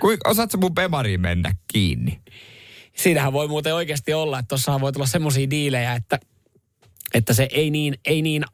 kuin, 0.00 0.18
osaat 0.24 0.50
sä 0.50 0.58
mun 0.58 0.74
bemariin 0.74 1.20
mennä 1.20 1.54
kiinni? 1.72 2.20
Siinähän 2.96 3.32
voi 3.32 3.48
muuten 3.48 3.74
oikeasti 3.74 4.14
olla, 4.14 4.38
että 4.38 4.48
tuossahan 4.48 4.80
voi 4.80 4.92
tulla 4.92 5.06
semmoisia 5.06 5.50
diilejä, 5.50 5.94
että, 5.94 6.18
että 7.14 7.34
se 7.34 7.48
ei 7.50 7.70
niin, 7.70 7.94
ei 8.04 8.22
niin 8.22 8.44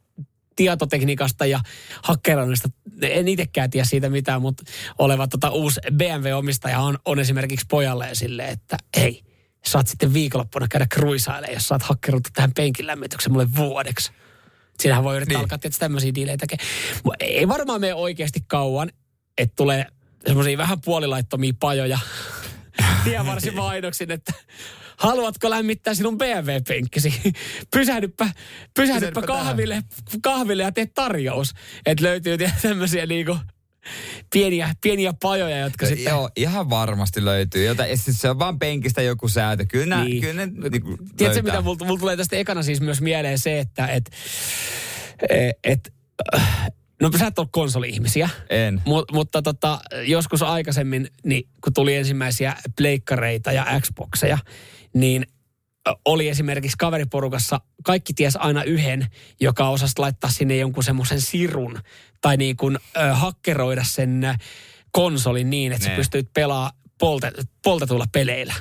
tietotekniikasta 0.57 1.47
ja 1.47 1.61
hakkeroinnista, 2.03 2.69
en 3.03 3.29
itsekään 3.29 3.71
tiedä 3.71 3.85
siitä 3.85 4.11
mitään, 4.11 4.43
mutta 4.43 4.63
oleva 4.99 5.29
tota 5.29 5.51
uusi 5.51 5.81
BMW-omistaja 5.93 6.81
on, 6.81 6.99
on 7.05 7.19
esimerkiksi 7.19 7.67
pojalle 7.71 8.09
silleen, 8.13 8.49
että 8.49 8.77
hei, 8.97 9.23
saat 9.65 9.87
sitten 9.87 10.15
viikonloppuna 10.15 10.69
käydä 10.69 10.87
kruisailemaan, 10.91 11.55
jos 11.55 11.69
saat 11.69 11.83
hakkeroitu 11.83 12.31
tähän 12.33 12.55
penkin 12.55 12.87
lämmityksen 12.87 13.33
mulle 13.33 13.55
vuodeksi. 13.57 14.13
Siinähän 14.83 15.05
voi 15.05 15.17
yrittää 15.17 15.35
Niin. 15.35 15.41
alkaa 15.45 15.59
tietysti 15.59 15.81
tämmöisiä 15.81 16.15
diilejä 16.15 16.37
tekemään. 16.37 16.69
Ei 17.21 17.49
varmaan 17.49 17.81
mene 17.81 17.95
oikeasti 17.95 18.41
kauan, 18.47 18.91
että 19.39 19.53
tulee 19.57 19.87
semmoisia 20.27 20.59
vähän 20.59 20.81
puolilaittomia 20.81 21.53
pajoja 21.61 21.99
tienvarsin 23.05 23.57
mainoksin, 23.57 24.11
että 24.11 24.33
haluatko 24.97 25.51
lämmittää 25.51 25.95
sinun 25.95 26.19
BMW-penkkisi? 26.19 27.13
Pysähdyppä, 27.77 28.25
pysähdyppä 28.25 28.33
Pysähdyppä 28.75 29.23
kahville, 29.23 29.83
kahville 30.23 30.63
ja 30.63 30.73
tee 30.73 30.87
tarjous. 30.87 31.55
Että 31.87 32.05
löytyy 32.05 32.39
tämmöisiä 32.63 33.07
niinku 33.07 33.37
pieniä, 34.33 34.75
pieniä 34.83 35.13
pajoja, 35.23 35.59
jotka 35.59 35.87
sitten... 35.87 36.11
Joo, 36.11 36.31
ihan 36.37 36.71
varmasti 36.71 37.25
löytyy. 37.25 37.67
Jota, 37.67 37.85
siis 37.95 38.21
se 38.21 38.31
on 38.31 38.39
vaan 38.39 38.59
penkistä 38.59 39.03
joku 39.03 39.29
säätö. 39.29 39.65
Kyllä, 39.69 39.87
nää, 39.87 40.05
Niin. 40.05 40.21
kyllä 40.21 40.47
ne 40.47 40.53
niin 40.71 40.83
kuin 40.83 40.97
Tiedätkö, 40.99 41.25
löytää. 41.25 41.43
mitä 41.43 41.61
mulla, 41.61 41.87
mulla 41.87 42.01
tulee 42.01 42.17
tästä 42.17 42.37
ekana 42.37 42.63
siis 42.63 42.81
myös 42.81 43.01
mieleen 43.01 43.39
se, 43.39 43.59
että 43.59 43.87
et, 43.87 44.11
et, 45.31 45.57
et, 45.65 45.93
äh, 46.37 46.67
No 47.03 47.11
sä 47.19 47.27
et 47.27 47.39
ole 47.39 47.49
konsoli-ihmisiä. 47.51 48.29
En. 48.51 48.83
Mut, 48.87 49.13
mutta 49.13 49.43
tota, 49.43 49.81
joskus 50.07 50.43
aikaisemmin, 50.43 51.09
niin 51.25 51.49
kun 51.65 51.73
tuli 51.73 51.95
ensimmäisiä 51.95 52.57
pleikkareita 52.77 53.53
ja 53.53 53.67
Xboxeja, 53.81 54.39
niin 54.95 55.27
oli 56.05 56.29
esimerkiksi 56.29 56.77
kaveriporukassa, 56.79 57.61
kaikki 57.85 58.13
ties 58.15 58.37
aina 58.37 58.63
yhden, 58.63 59.07
joka 59.41 59.69
osasi 59.69 59.95
laittaa 59.99 60.31
sinne 60.31 60.57
jonkun 60.57 60.85
semmoisen 60.85 61.21
sirun 61.21 61.79
tai 62.21 62.37
niin 62.37 62.57
kuin 62.57 62.79
ö, 62.97 63.15
hakkeroida 63.15 63.85
sen 63.85 64.35
konsolin 64.93 65.51
niin, 65.51 65.73
että 65.73 65.89
Ne. 65.89 65.93
sä 65.93 65.97
pystyt 65.97 66.33
pelaamaan 66.35 66.73
polte, 66.99 67.33
poltetuilla 67.65 68.07
peleillä. 68.13 68.55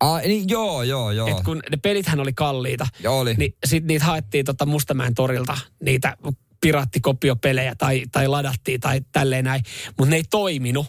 Ah, 0.00 0.22
niin, 0.22 0.44
joo, 0.48 0.82
joo, 0.82 1.10
joo. 1.10 1.28
Et 1.28 1.44
kun 1.44 1.62
ne 1.70 1.76
pelithän 1.76 2.20
oli 2.20 2.32
kalliita, 2.32 2.86
Joo, 3.02 3.18
oli. 3.20 3.34
niin 3.34 3.54
sit 3.66 3.84
niitä 3.84 4.04
haettiin 4.04 4.44
tota 4.44 4.66
Mustamäen 4.66 5.14
torilta, 5.14 5.58
niitä 5.82 6.16
pirattikopiopelejä 6.60 7.74
tai, 7.74 8.02
tai 8.12 8.28
ladattiin 8.28 8.80
tai 8.80 9.00
tälleen 9.12 9.44
näin, 9.44 9.62
mutta 9.98 10.10
ne 10.10 10.16
ei 10.16 10.24
toiminut. 10.30 10.86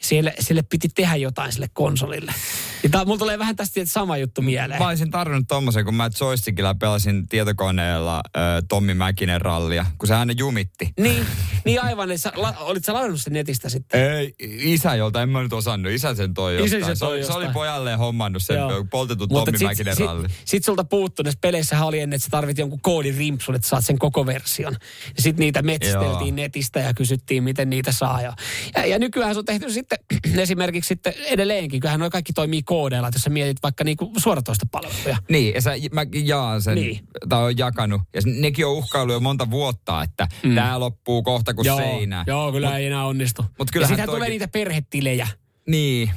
Sille, 0.00 0.34
sille 0.40 0.62
piti 0.62 0.88
tehdä 0.88 1.16
jotain 1.16 1.52
sille 1.52 1.68
konsolille. 1.72 2.34
Niin 2.82 2.90
tää, 2.90 3.04
mulla 3.04 3.18
tulee 3.18 3.38
vähän 3.38 3.56
tästä 3.56 3.80
sama 3.84 4.16
juttu 4.16 4.42
mieleen. 4.42 4.80
Mä 4.82 4.88
olisin 4.88 5.10
tarvinnut 5.10 5.44
tommosen, 5.48 5.84
kun 5.84 5.94
mä 5.94 6.10
joystickilla 6.20 6.74
pelasin 6.74 7.28
tietokoneella 7.28 8.16
äh, 8.36 8.42
Tommi 8.68 8.94
Mäkinen 8.94 9.40
rallia, 9.40 9.86
kun 9.98 10.06
se 10.06 10.14
aina 10.14 10.32
jumitti. 10.36 10.92
Niin, 11.00 11.26
niin 11.64 11.82
aivan. 11.82 12.10
Että 12.10 12.22
Sä, 12.22 12.32
la, 12.36 12.54
olit 12.60 12.84
sä 12.84 12.94
ladannut 12.94 13.20
sen 13.20 13.32
netistä 13.32 13.68
sitten? 13.68 14.00
Ei, 14.12 14.34
isä, 14.40 14.94
jolta 14.94 15.22
en 15.22 15.28
mä 15.28 15.42
nyt 15.42 15.52
osannut. 15.52 15.92
Isä 15.92 16.14
sen 16.14 16.34
toi 16.34 16.54
Isä 16.54 16.62
jostain. 16.64 16.84
sen 16.84 16.96
se, 16.96 17.00
toi 17.00 17.14
oli, 17.16 17.24
se 17.24 17.32
oli 17.32 17.48
pojalleen 17.52 17.98
hommannut 17.98 18.42
sen 18.42 18.56
Joo. 18.56 18.84
poltetun 18.90 19.28
Mutta 19.30 19.44
Tommi 19.44 19.58
sit- 19.58 19.66
Mäkinen 19.68 19.96
sit- 19.96 20.06
ralli. 20.06 20.28
Sit 20.44 20.64
sulta 20.64 20.84
puuttu 20.84 21.22
näissä 21.22 21.38
peleissä 21.40 21.84
oli 21.84 22.00
ennen, 22.00 22.16
että 22.16 22.24
sä 22.24 22.30
tarvit 22.30 22.58
jonkun 22.58 22.80
koodirimpsun, 22.82 23.54
että 23.54 23.68
saat 23.68 23.84
sen 23.84 23.98
koko 23.98 24.26
version. 24.26 24.76
Sitten 25.18 25.40
niitä 25.40 25.62
metsisteltiin 25.62 26.28
Joo. 26.28 26.36
netistä 26.36 26.80
ja 26.80 26.94
kysyttiin, 26.94 27.44
miten 27.44 27.70
niitä 27.70 27.92
saa. 27.92 28.22
Ja, 28.22 28.32
ja, 28.76 28.86
ja 28.86 28.98
nykyään 28.98 29.34
se 29.34 29.38
on 29.38 29.44
tehty 29.44 29.72
sitten 29.90 30.38
esimerkiksi 30.46 30.88
sitten 30.88 31.12
edelleenkin. 31.26 31.80
Kyllähän 31.80 32.00
noi 32.00 32.10
kaikki 32.10 32.32
toimii 32.32 32.62
koodeilla, 32.62 33.08
että 33.08 33.16
jos 33.16 33.22
sä 33.22 33.30
mietit 33.30 33.62
vaikka 33.62 33.84
niinku 33.84 34.12
suoratoista 34.16 34.66
palveluja. 34.70 35.16
Niin, 35.30 35.54
ja 35.54 35.60
sä, 35.60 35.70
mä 35.92 36.06
jaan 36.12 36.62
sen, 36.62 36.74
Niin. 36.74 36.86
niin. 36.90 37.04
tai 37.28 37.42
on 37.42 37.58
jakanut. 37.58 38.02
Ja 38.14 38.20
nekin 38.40 38.66
on 38.66 38.72
uhkailu 38.72 39.12
jo 39.12 39.20
monta 39.20 39.50
vuotta, 39.50 40.02
että 40.02 40.28
mm. 40.42 40.54
tämä 40.54 40.80
loppuu 40.80 41.22
kohta 41.22 41.54
kuin 41.54 41.66
joo, 41.66 41.78
seinä. 41.78 42.24
joo, 42.26 42.52
kyllä 42.52 42.78
ei 42.78 42.86
enää 42.86 43.04
onnistu. 43.04 43.42
mut 43.42 43.68
ja 43.68 43.72
kyllähän 43.72 43.88
sittenhän 43.88 44.08
tulee 44.08 44.20
toikin- 44.20 44.30
niitä 44.32 44.48
perhetilejä. 44.48 45.28
Niin. 45.68 46.10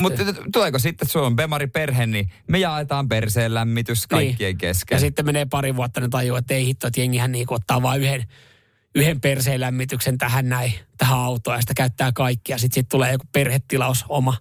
Mutta 0.00 0.22
tuleeko 0.52 0.78
sitten, 0.78 1.04
että 1.04 1.12
sulla 1.12 1.26
on 1.26 1.36
Bemari 1.36 1.66
perhe, 1.66 2.06
niin 2.06 2.30
me 2.48 2.58
jaetaan 2.58 3.08
perseen 3.08 3.54
lämmitys 3.54 4.06
kaikkien 4.06 4.48
Niin. 4.48 4.58
kesken. 4.58 4.96
Ja 4.96 5.00
sitten 5.00 5.24
menee 5.26 5.46
pari 5.50 5.76
vuotta, 5.76 6.00
ne 6.00 6.08
tajuu, 6.08 6.36
että 6.36 6.54
ei 6.54 6.66
hitto, 6.66 6.86
että 6.86 7.00
jengihän 7.00 7.32
niinku 7.32 7.54
ottaa 7.54 7.82
vain 7.82 8.02
yhden, 8.02 8.24
yhden 8.96 9.20
perseen 9.20 9.60
lämmityksen 9.60 10.18
tähän 10.18 10.48
näin, 10.48 10.72
tähän 10.98 11.18
autoon 11.18 11.56
ja 11.56 11.60
sitä 11.60 11.74
käyttää 11.76 12.12
kaikki. 12.12 12.52
Ja 12.52 12.58
sitten 12.58 12.74
sit 12.74 12.88
tulee 12.88 13.12
joku 13.12 13.24
perhetilaus 13.32 14.04
oma. 14.08 14.36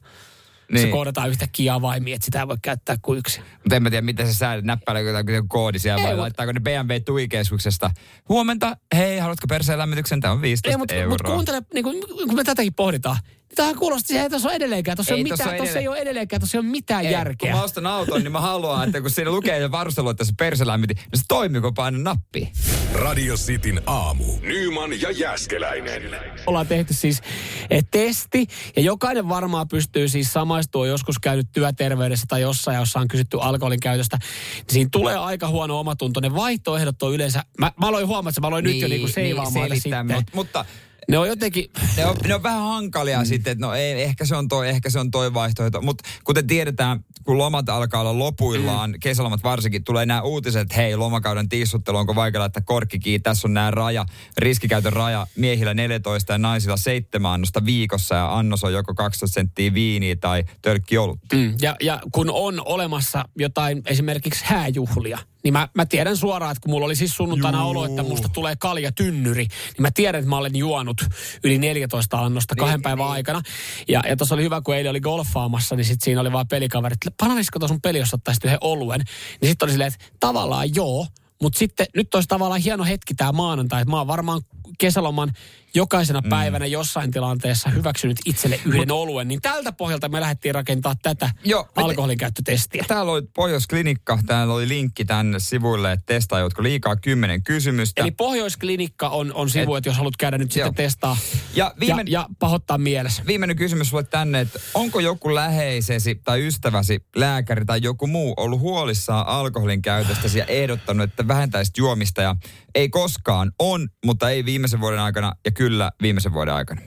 Niin. 0.71 0.81
Se 0.81 0.87
koodataan 0.91 1.29
yhtäkkiä 1.29 1.73
avaimia, 1.73 2.15
että 2.15 2.25
sitä 2.25 2.39
ei 2.39 2.47
voi 2.47 2.57
käyttää 2.61 2.95
kuin 3.01 3.19
yksi. 3.19 3.39
Mutta 3.39 3.75
en 3.75 3.83
mä 3.83 3.89
tiedä, 3.89 4.01
miten 4.01 4.27
se 4.27 4.33
säädät, 4.33 4.65
näppäileekö 4.65 5.31
joku 5.31 5.47
koodi 5.47 5.79
siellä 5.79 6.01
Ei, 6.01 6.05
vai 6.05 6.13
mut- 6.13 6.19
laittaako 6.19 6.51
ne 6.51 6.59
BMW 6.59 6.93
tuikeskuksesta. 7.05 7.91
Huomenta, 8.29 8.77
hei, 8.95 9.17
haluatko 9.19 9.47
perseen 9.47 9.79
lämmityksen? 9.79 10.21
Tämä 10.21 10.31
on 10.31 10.41
15 10.41 10.69
Ei, 10.69 10.77
mutta 10.77 10.95
euroa. 10.95 11.11
mut 11.11 11.21
kuuntele, 11.33 11.61
niin 11.73 11.83
kun, 11.83 11.95
kun 12.27 12.35
me 12.35 12.43
tätäkin 12.43 12.73
pohditaan. 12.73 13.17
Niin 13.49 13.55
Tämähän 13.55 13.75
kuulostaa 13.75 14.07
siihen, 14.07 14.25
että 14.25 14.33
tuossa 14.33 14.49
on 14.49 14.55
edelleenkään. 14.55 14.97
Tuossa 14.97 15.13
ei, 15.15 15.23
mitään, 15.23 15.57
tuossa 15.57 15.79
ei 15.79 15.87
ole 15.87 15.97
edelleenkään, 15.97 16.39
tuossa 16.41 16.57
ei 16.57 16.59
ole 16.59 16.67
mitään 16.67 17.05
Ei, 17.05 17.11
järkeä. 17.11 17.51
Kun 17.51 17.59
mä 17.59 17.63
ostan 17.63 17.87
auton, 17.87 18.23
niin 18.23 18.31
mä 18.31 18.41
haluan, 18.41 18.87
että 18.87 19.01
kun 19.01 19.09
siinä 19.09 19.31
lukee 19.31 19.59
jo 19.59 19.71
varustelu, 19.71 20.09
että 20.09 20.23
se 20.23 20.31
perse 20.37 20.67
lämmiti, 20.67 20.93
niin 20.93 21.03
se 21.15 21.23
toimii, 21.27 21.61
kun 21.61 21.73
painan 21.73 22.03
nappia. 22.03 22.47
Radio 22.93 23.35
Cityn 23.35 23.81
aamu. 23.85 24.23
Nyman 24.41 25.01
ja 25.01 25.11
Jäskeläinen. 25.11 26.01
ollaan 26.47 26.67
tehty 26.67 26.93
siis 26.93 27.21
eh, 27.69 27.85
testi, 27.91 28.47
ja 28.75 28.81
jokainen 28.81 29.29
varmaan 29.29 29.67
pystyy 29.67 30.09
siis 30.09 30.33
samaistua 30.33 30.87
joskus 30.87 31.19
käynyt 31.19 31.47
työterveydessä 31.51 32.25
tai 32.29 32.41
jossain, 32.41 32.77
jossa 32.77 32.99
on 32.99 33.07
kysytty 33.07 33.37
alkoholin 33.41 33.79
käytöstä. 33.79 34.17
Niin 34.55 34.65
siinä 34.69 34.89
tulee 34.91 35.17
aika 35.17 35.47
huono 35.47 35.79
omatunto. 35.79 36.19
Ne 36.19 36.33
vaihtoehdot 36.35 37.03
on 37.03 37.13
yleensä, 37.13 37.43
mä, 37.59 37.71
mä 37.81 37.87
aloin 37.87 38.07
huomata, 38.07 38.29
että 38.29 38.41
mä 38.41 38.47
aloin 38.47 38.63
nyt 38.63 38.81
jo 38.81 38.87
niinku 38.87 39.07
seivaamaan 39.07 39.69
niin, 39.69 39.81
selittää, 39.81 40.01
sitten. 40.01 40.17
mut- 40.17 40.33
mutta 40.33 40.65
Ne 41.07 41.17
on 41.17 41.27
jotenkin, 41.27 41.71
ne 41.97 42.05
on, 42.05 42.15
ne 42.27 42.35
on 42.35 42.43
vähän 42.43 42.61
hankalia 42.61 43.19
mm. 43.19 43.25
sitten, 43.25 43.51
että 43.51 43.65
no 43.65 43.73
ei, 43.73 44.01
ehkä 44.03 44.25
se 44.25 44.35
on 44.35 44.47
toi, 44.47 44.69
ehkä 44.69 44.89
se 44.89 44.99
on 44.99 45.11
toi 45.11 45.33
vaihtoehto. 45.33 45.81
Mutta 45.81 46.09
kuten 46.23 46.47
tiedetään, 46.47 46.99
kun 47.23 47.37
lomat 47.37 47.69
alkaa 47.69 48.01
olla 48.01 48.19
lopuillaan, 48.19 48.91
mm. 48.91 48.99
kesälomat 48.99 49.43
varsinkin, 49.43 49.83
tulee 49.83 50.05
nämä 50.05 50.21
uutiset, 50.21 50.61
että 50.61 50.75
hei, 50.75 50.95
lomakauden 50.95 51.49
tiissuttelu, 51.49 51.97
onko 51.97 52.15
vaikea 52.15 52.41
laittaa 52.41 52.63
korkki 52.65 52.99
kiinni, 52.99 53.19
tässä 53.19 53.47
on 53.47 53.53
nämä 53.53 53.71
raja, 53.71 54.05
riskikäytön 54.37 54.93
raja, 54.93 55.27
miehillä 55.35 55.73
14 55.73 56.33
ja 56.33 56.37
naisilla 56.37 56.77
7 56.77 57.33
annosta 57.33 57.65
viikossa 57.65 58.15
ja 58.15 58.37
annos 58.37 58.63
on 58.63 58.73
joko 58.73 58.93
12 58.93 59.33
senttiä 59.33 59.73
viiniä 59.73 60.15
tai 60.15 60.43
tölkki 60.61 60.97
olutta. 60.97 61.35
mm, 61.35 61.53
ja, 61.61 61.75
ja 61.81 61.99
kun 62.11 62.29
on 62.29 62.61
olemassa 62.65 63.25
jotain 63.37 63.81
esimerkiksi 63.85 64.45
hääjuhlia, 64.45 65.19
niin 65.45 65.53
mä, 65.53 65.69
mä 65.73 65.85
tiedän 65.85 66.17
suoraan, 66.17 66.51
että 66.51 66.61
kun 66.61 66.71
mulla 66.71 66.85
oli 66.85 66.95
siis 66.95 67.15
sunnuntaina 67.15 67.57
Juu. 67.59 67.69
olo, 67.69 67.85
että 67.85 68.03
musta 68.03 68.29
tulee 68.29 68.55
kalja 68.55 68.91
tynnyri, 68.91 69.43
niin 69.43 69.81
mä 69.81 69.91
tiedän, 69.91 70.19
että 70.19 70.29
mä 70.29 70.37
olen 70.37 70.55
juonut 70.55 70.97
yli 71.43 71.57
14 71.57 72.17
annosta 72.19 72.55
kahden 72.55 72.73
Niin, 72.75 72.81
päivän 72.81 73.05
niin. 73.05 73.11
aikana. 73.13 73.41
Ja, 73.87 74.01
ja 74.09 74.17
tuossa 74.17 74.35
oli 74.35 74.43
hyvä, 74.43 74.61
kun 74.61 74.75
eilen 74.75 74.89
oli 74.89 74.99
golfaamassa, 74.99 75.75
niin 75.75 75.85
sit 75.85 76.01
siinä 76.01 76.21
oli 76.21 76.31
vaan 76.31 76.47
pelikaverit, 76.47 76.97
että 77.07 77.23
pananisiko 77.25 77.59
tuossa 77.59 77.73
sun 77.73 77.81
peli, 77.81 77.99
jos 77.99 78.13
ottaisit 78.13 78.43
yhden 78.45 78.57
oluen. 78.61 79.01
Niin 79.41 79.49
sitten 79.49 79.65
oli 79.65 79.71
silleen, 79.71 79.93
että 79.93 80.05
tavallaan 80.19 80.75
joo, 80.75 81.07
mutta 81.41 81.59
sitten 81.59 81.85
nyt 81.95 82.15
olisi 82.15 82.27
tavallaan 82.27 82.61
hieno 82.61 82.83
hetki 82.83 83.13
tämä 83.13 83.31
maanantai, 83.31 83.81
että 83.81 83.91
mä 83.91 83.97
oon 83.97 84.07
varmaan 84.07 84.41
kesäloman 84.79 85.31
jokaisena 85.75 86.21
Mm. 86.21 86.29
päivänä 86.29 86.65
jossain 86.65 87.11
tilanteessa 87.11 87.69
hyväksynyt 87.69 88.17
itselle 88.25 88.59
yhden 88.65 88.91
oluen, 88.91 89.27
niin 89.27 89.41
tältä 89.41 89.71
pohjalta 89.71 90.09
me 90.09 90.21
lähdettiin 90.21 90.55
rakentaa 90.55 90.95
tätä 91.03 91.29
te- 91.43 91.53
alkoholin 91.75 92.17
käyttötestiä. 92.17 92.85
Täällä 92.87 93.11
oli 93.11 93.21
Pohjoisklinikka, 93.35 94.19
täällä 94.25 94.53
oli 94.53 94.67
linkki 94.67 95.05
tänne 95.05 95.39
sivuille, 95.39 95.91
että 95.91 96.05
testaa, 96.05 96.39
jotka 96.39 96.63
liikaa 96.63 96.95
kymmenen 96.95 97.43
kysymystä. 97.43 98.01
Eli 98.01 98.11
Pohjoisklinikka 98.11 99.09
on, 99.09 99.33
on 99.33 99.49
sivu, 99.49 99.75
Et- 99.75 99.77
että 99.77 99.89
jos 99.89 99.97
haluat 99.97 100.17
käydä 100.17 100.37
nyt 100.37 100.55
Joo. 100.55 100.67
sitten 100.67 100.85
testaa 100.85 101.17
Ja 101.55 101.73
viime- 101.79 102.03
ja, 102.07 102.19
ja 102.19 102.27
pahoittaa 102.39 102.77
mielessä. 102.77 103.23
Viimeinen 103.27 103.55
kysymys 103.57 103.89
sulle 103.89 104.03
tänne, 104.03 104.39
että 104.39 104.59
onko 104.73 104.99
joku 104.99 105.35
läheisesi 105.35 106.15
tai 106.15 106.47
ystäväsi, 106.47 106.99
lääkäri 107.15 107.65
tai 107.65 107.79
joku 107.83 108.07
muu 108.07 108.33
ollut 108.37 108.59
huolissaan 108.59 109.27
alkoholin 109.27 109.81
käytöstäsi 109.81 110.39
ja 110.39 110.45
ehdottanut, 110.45 111.09
että 111.09 111.27
vähentäisit 111.27 111.77
juomista 111.77 112.21
ja 112.21 112.35
ei 112.75 112.89
koskaan 112.89 113.51
on, 113.59 113.89
mutta 114.05 114.29
ei 114.29 114.45
viimeisen 114.45 114.81
vuoden 114.81 114.99
aikana 114.99 115.33
ja 115.45 115.51
kyllä 115.51 115.64
viimeisen 116.01 116.33
vuoden 116.33 116.53
aikana. 116.53 116.81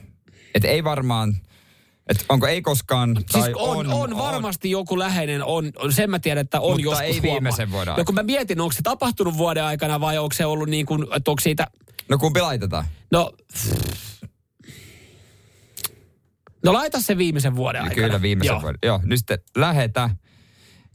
Että 0.55 0.67
ei 0.67 0.83
varmaan, 0.83 1.35
että 2.07 2.25
onko 2.29 2.47
ei 2.47 2.61
koskaan 2.61 3.13
tai 3.31 3.43
Siis 3.43 3.55
on, 3.55 3.77
on, 3.77 3.93
on, 3.93 4.17
varmasti 4.17 4.71
joku 4.71 4.99
läheinen, 4.99 5.43
on, 5.43 5.71
on, 5.75 5.93
sen 5.93 6.09
mä 6.09 6.19
tiedän, 6.19 6.41
että 6.41 6.59
on 6.59 6.71
Mutta 6.71 6.83
joskus 6.83 7.01
ei 7.01 7.21
viimeisen 7.21 7.71
vuoden 7.71 7.93
No 7.97 8.05
kun 8.05 8.15
mä 8.15 8.23
mietin, 8.23 8.61
onko 8.61 8.73
se 8.73 8.81
tapahtunut 8.81 9.37
vuoden 9.37 9.63
aikana 9.63 9.99
vai 9.99 10.17
onko 10.17 10.33
se 10.33 10.45
ollut 10.45 10.69
niin 10.69 10.85
kuin, 10.85 11.03
että 11.15 11.31
onko 11.31 11.41
siitä, 11.41 11.67
No 12.09 12.17
kumpi 12.17 12.41
laitetaan? 12.41 12.85
no... 13.11 13.31
No 16.63 16.73
laita 16.73 17.01
se 17.01 17.17
viimeisen 17.17 17.55
vuoden 17.55 17.81
aikana. 17.81 18.07
Kyllä 18.07 18.21
viimeisen 18.21 18.53
Joo. 18.53 18.61
vuoden. 18.61 18.79
Joo, 18.83 19.01
nyt 19.03 19.19
sitten 19.19 19.39
lähetä. 19.57 20.09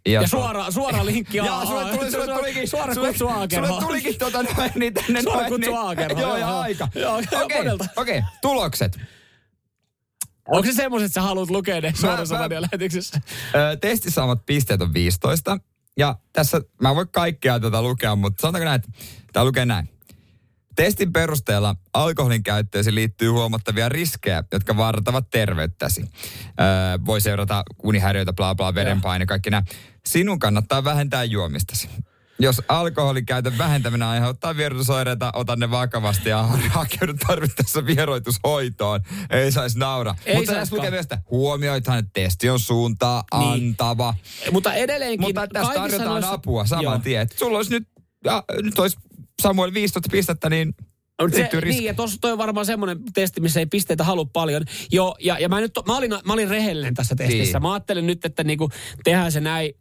Ja 0.08 0.20
to- 0.20 0.26
suora, 0.28 0.70
suora 0.70 1.04
linkki 1.06 1.36
Joo, 1.38 1.48
aa, 1.50 1.66
sulle 1.66 1.96
tuli, 1.98 2.10
sulle 2.12 2.34
tulikin, 2.34 2.68
suora 2.68 2.94
sulle, 2.94 3.08
kutsu 3.08 3.28
Aakerhoon. 3.28 3.68
sulle 3.80 3.86
tulikin 3.86 4.18
tuota 4.18 4.42
noin 4.42 4.70
niin 4.74 4.94
tänne 4.94 5.22
Suora 5.22 5.40
noin 5.40 5.52
kutsu 5.52 5.70
niin- 5.70 5.80
Aakerhoon, 5.80 6.22
Joo, 6.22 6.36
ja 6.36 6.60
aika. 6.60 6.88
Joo, 6.94 7.16
Okei, 7.42 7.58
monelta. 7.58 7.84
okei, 7.96 8.22
tulokset. 8.42 8.98
Onko 10.48 10.66
se 10.66 10.72
semmoiset, 10.72 11.06
että 11.06 11.14
sä 11.14 11.22
haluat 11.22 11.50
lukea 11.50 11.80
ne 11.80 11.92
suorassa 11.96 12.38
radiolähetyksessä? 12.38 13.20
Testissä 13.80 14.14
saamat 14.14 14.46
pisteet 14.46 14.82
on 14.82 14.94
15. 14.94 15.58
Ja 15.98 16.16
tässä, 16.32 16.60
mä 16.82 16.88
en 16.90 16.96
voi 16.96 17.06
kaikkea 17.12 17.60
tätä 17.60 17.82
lukea, 17.82 18.16
mutta 18.16 18.40
sanotaanko 18.40 18.64
näin, 18.64 18.76
että 18.80 18.88
tämä 19.32 19.44
lukee 19.44 19.66
näin. 19.66 19.88
Testin 20.76 21.12
perusteella 21.12 21.76
alkoholin 21.94 22.42
käyttöösi 22.42 22.94
liittyy 22.94 23.28
huomattavia 23.28 23.88
riskejä, 23.88 24.44
jotka 24.52 24.76
vaarantavat 24.76 25.30
terveyttäsi. 25.30 26.00
Öö, 26.02 26.06
voi 27.06 27.20
seurata 27.20 27.62
unihäiriöitä, 27.82 28.32
bla 28.32 28.54
bla, 28.54 28.74
verenpaine, 28.74 29.26
kaikki 29.26 29.50
nämä. 29.50 29.62
Sinun 30.08 30.38
kannattaa 30.38 30.84
vähentää 30.84 31.24
juomistasi. 31.24 31.88
Jos 32.38 32.62
alkoholin 32.68 33.26
käytön 33.26 33.58
vähentäminen 33.58 34.08
aiheuttaa 34.08 34.56
vierotusoireita, 34.56 35.32
ota 35.34 35.56
ne 35.56 35.70
vakavasti 35.70 36.28
ja 36.28 36.42
hakeudu 36.70 37.14
tarvittaessa 37.26 37.86
vieroitushoitoon. 37.86 39.00
Ei 39.30 39.52
saisi 39.52 39.78
naura. 39.78 40.14
Ei 40.26 40.36
Mutta 40.36 40.52
tässä 40.52 40.76
lukee 40.76 40.90
myös, 40.90 41.02
että 41.04 41.18
huomioithan, 41.30 41.98
että 41.98 42.10
testi 42.12 42.50
on 42.50 42.60
suuntaa 42.60 43.24
Niin. 43.38 43.52
antava. 43.52 44.14
Mutta 44.52 44.74
edelleenkin... 44.74 45.20
Mutta 45.20 45.46
tässä 45.46 45.74
tarjotaan 45.74 46.08
noissa- 46.10 46.32
apua 46.32 46.66
saman 46.66 46.82
Joo. 46.84 46.98
tien. 46.98 47.22
Et 47.22 47.32
Sulla 47.38 47.56
olisi 47.56 47.70
nyt, 47.70 47.88
ja, 48.24 48.44
nyt 48.62 48.78
olisi 48.78 48.96
Samuel 49.42 49.74
15 49.74 50.08
pistettä, 50.12 50.50
niin 50.50 50.74
On 51.22 51.32
se, 51.32 51.48
niin, 51.64 51.84
ja 51.84 51.94
tuossa 51.94 52.18
toi 52.20 52.32
on 52.32 52.38
varmaan 52.38 52.66
semmoinen 52.66 52.98
testi, 53.14 53.40
missä 53.40 53.60
ei 53.60 53.66
pisteitä 53.66 54.04
halua 54.04 54.24
paljon. 54.32 54.64
Joo, 54.92 55.16
ja, 55.20 55.38
ja 55.38 55.48
mä, 55.48 55.60
nyt, 55.60 55.72
mä, 55.86 55.96
olin, 55.96 56.10
mä 56.24 56.32
olin 56.32 56.48
rehellinen 56.50 56.94
tässä 56.94 57.16
testissä. 57.16 57.58
Niin. 57.58 57.62
Mä 57.62 57.72
ajattelin 57.72 58.06
nyt, 58.06 58.24
että 58.24 58.44
niinku, 58.44 58.70
tehdään 59.04 59.32
se 59.32 59.40
näin 59.40 59.72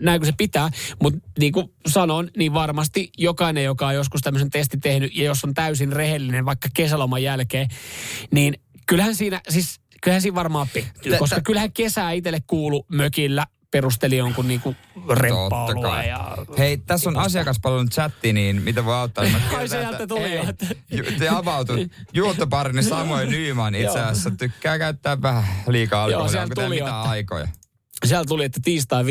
näin 0.00 0.20
kuin 0.20 0.26
se 0.26 0.34
pitää. 0.38 0.70
Mutta 1.02 1.18
niin 1.38 1.52
kuin 1.52 1.72
sanon, 1.88 2.30
niin 2.36 2.54
varmasti 2.54 3.10
jokainen, 3.18 3.64
joka 3.64 3.86
on 3.86 3.94
joskus 3.94 4.20
tämmöisen 4.20 4.50
testin 4.50 4.80
tehnyt 4.80 5.16
ja 5.16 5.24
jos 5.24 5.44
on 5.44 5.54
täysin 5.54 5.92
rehellinen 5.92 6.44
vaikka 6.44 6.68
kesäloman 6.74 7.22
jälkeen, 7.22 7.68
niin 8.30 8.54
kyllähän 8.86 9.14
siinä, 9.14 9.40
siis 9.48 9.80
kyllähän 10.02 10.22
siinä 10.22 10.34
varmaan 10.34 10.68
pettyy, 10.74 11.16
koska 11.18 11.40
kyllähän 11.40 11.72
kesää 11.72 12.12
itselle 12.12 12.40
kuulu 12.46 12.86
mökillä 12.88 13.46
perusteli 13.70 14.16
jonkun 14.16 14.48
niinku 14.48 14.76
remppailua 15.10 16.02
ja... 16.02 16.36
Hei, 16.58 16.76
tässä 16.76 17.10
on 17.10 17.16
asiakaspalvelun 17.16 17.88
chatti, 17.90 18.32
niin 18.32 18.62
mitä 18.62 18.84
voi 18.84 18.94
auttaa? 18.94 19.24
Mä 19.24 19.40
Ai, 19.56 19.68
sieltä 19.68 19.88
että- 19.90 20.06
tuli 20.06 20.34
jo, 20.34 20.44
Se 21.18 21.28
avautui. 21.28 21.86
Juottoparini 22.12 22.82
Samuel 22.82 23.28
Nyman 23.28 23.74
itse 23.74 24.00
asiassa 24.00 24.30
tykkää 24.30 24.78
käyttää 24.78 25.22
vähän 25.22 25.44
liikaa 25.68 26.04
alkoholia. 26.04 26.42
Onko 26.42 26.54
tuli 26.54 26.78
että- 26.78 27.02
aikoja? 27.02 27.48
Sieltä 28.06 28.28
tuli, 28.28 28.44
että 28.44 28.60
tiistai 28.64 29.02
15.30 29.02 29.08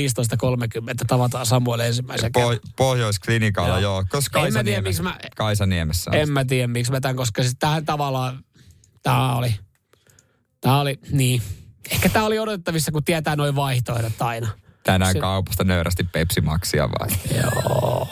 tavataan 1.08 1.46
Samuel 1.46 1.80
ensimmäisen 1.80 2.32
kerran. 2.32 2.56
Po- 2.56 2.70
Pohjoisklinikalla, 2.76 3.70
joo. 3.70 3.80
Joo. 3.80 4.06
Koska 4.10 4.40
Kaisa, 4.40 4.64
tiedä, 4.64 4.82
miksi 4.82 5.02
mä- 5.02 5.18
Kaisa 5.36 5.66
Niemessä 5.66 6.12
on. 6.12 6.18
En 6.18 6.32
mä 6.32 6.46
tiedä, 6.46 6.68
miksi 6.68 6.92
mä 6.92 7.02
tämän, 7.02 7.16
koska 7.16 7.42
siis 7.42 7.56
tähän 7.60 7.86
tavallaan, 7.86 8.44
tämä 9.04 9.36
oli, 9.36 9.56
tämä 10.62 10.80
oli, 10.80 11.00
niin. 11.12 11.42
Ehkä 11.92 12.10
tämä 12.10 12.26
oli 12.26 12.40
odotettavissa, 12.40 12.92
kun 12.92 13.04
tietää 13.04 13.36
noin 13.36 13.56
vaihtoehdot 13.56 14.22
aina. 14.22 14.48
Tänään 14.84 15.14
se- 15.14 15.20
kaupasta 15.20 15.64
nöyrästi 15.64 16.04
Pepsi 16.04 16.42
Maxia 16.42 16.90
vai? 16.90 17.08
Joo. 17.42 18.08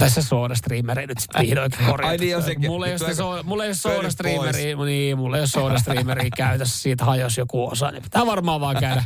Tässä 0.00 0.22
soda 0.22 0.54
streameri 0.54 1.06
nyt 1.06 1.18
sitten 1.18 1.42
vihdoinkin 1.42 1.78
korjataan. 1.86 2.10
Ai 2.10 2.16
niin, 2.16 2.36
on 2.36 2.42
sekin. 2.42 2.70
Mulla 2.70 2.86
ei 2.86 2.96
ole, 3.02 3.14
so, 3.14 3.42
mulla 3.42 3.64
ei 3.64 3.68
ole 3.68 3.74
soda 3.74 4.10
streameri, 4.10 4.74
niin, 4.86 5.18
mulla 5.18 5.36
ei 5.36 5.40
ole 5.40 5.46
soda 5.48 5.78
streameri 5.78 6.30
käytössä, 6.36 6.78
siitä 6.82 7.04
hajosi 7.04 7.40
joku 7.40 7.68
osa, 7.68 7.90
niin 7.90 8.02
pitää 8.02 8.26
varmaan 8.26 8.60
vaan 8.60 8.76
käydä. 8.80 9.02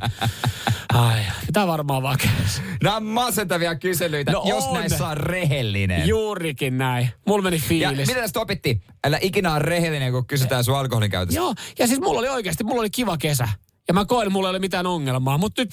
Ai, 0.93 1.21
pitää 1.47 1.67
varmaan 1.67 2.03
vaan 2.03 2.19
käydä. 2.19 2.35
Nämä 2.83 2.97
on 2.97 3.03
masentavia 3.05 3.75
kyselyitä, 3.75 4.33
No 4.33 4.43
jos 4.47 4.65
on. 4.65 4.75
näissä 4.75 5.07
on 5.09 5.17
rehellinen. 5.17 6.09
Juurikin 6.09 6.79
näin. 6.79 7.09
Mulla 7.27 7.43
meni 7.43 7.57
Ja 7.57 7.63
fiilis. 7.63 8.09
mitä 8.09 8.21
tästä 8.21 8.41
opittiin? 8.41 8.83
Älä 9.05 9.19
ikinä 9.21 9.53
ole 9.53 9.59
rehellinen, 9.59 10.13
kun 10.13 10.27
kysytään 10.27 10.65
sun 10.65 10.77
alkoholin 10.79 11.11
käytöstä. 11.11 11.41
Joo, 11.41 11.55
ja 11.79 11.87
siis 11.87 12.01
mulla 12.01 12.19
oli 12.19 12.29
oikeasti, 12.29 12.65
mulla 12.65 12.81
oli 12.81 12.91
kiva 12.91 13.17
kesä. 13.17 13.49
Ja 13.89 13.95
mä 13.95 14.05
koen, 14.05 14.33
mulla 14.33 14.49
ei 14.49 14.51
ole 14.51 14.59
mitään 14.59 14.87
ongelmaa, 14.87 15.39
mutta 15.39 15.63
nyt 15.63 15.71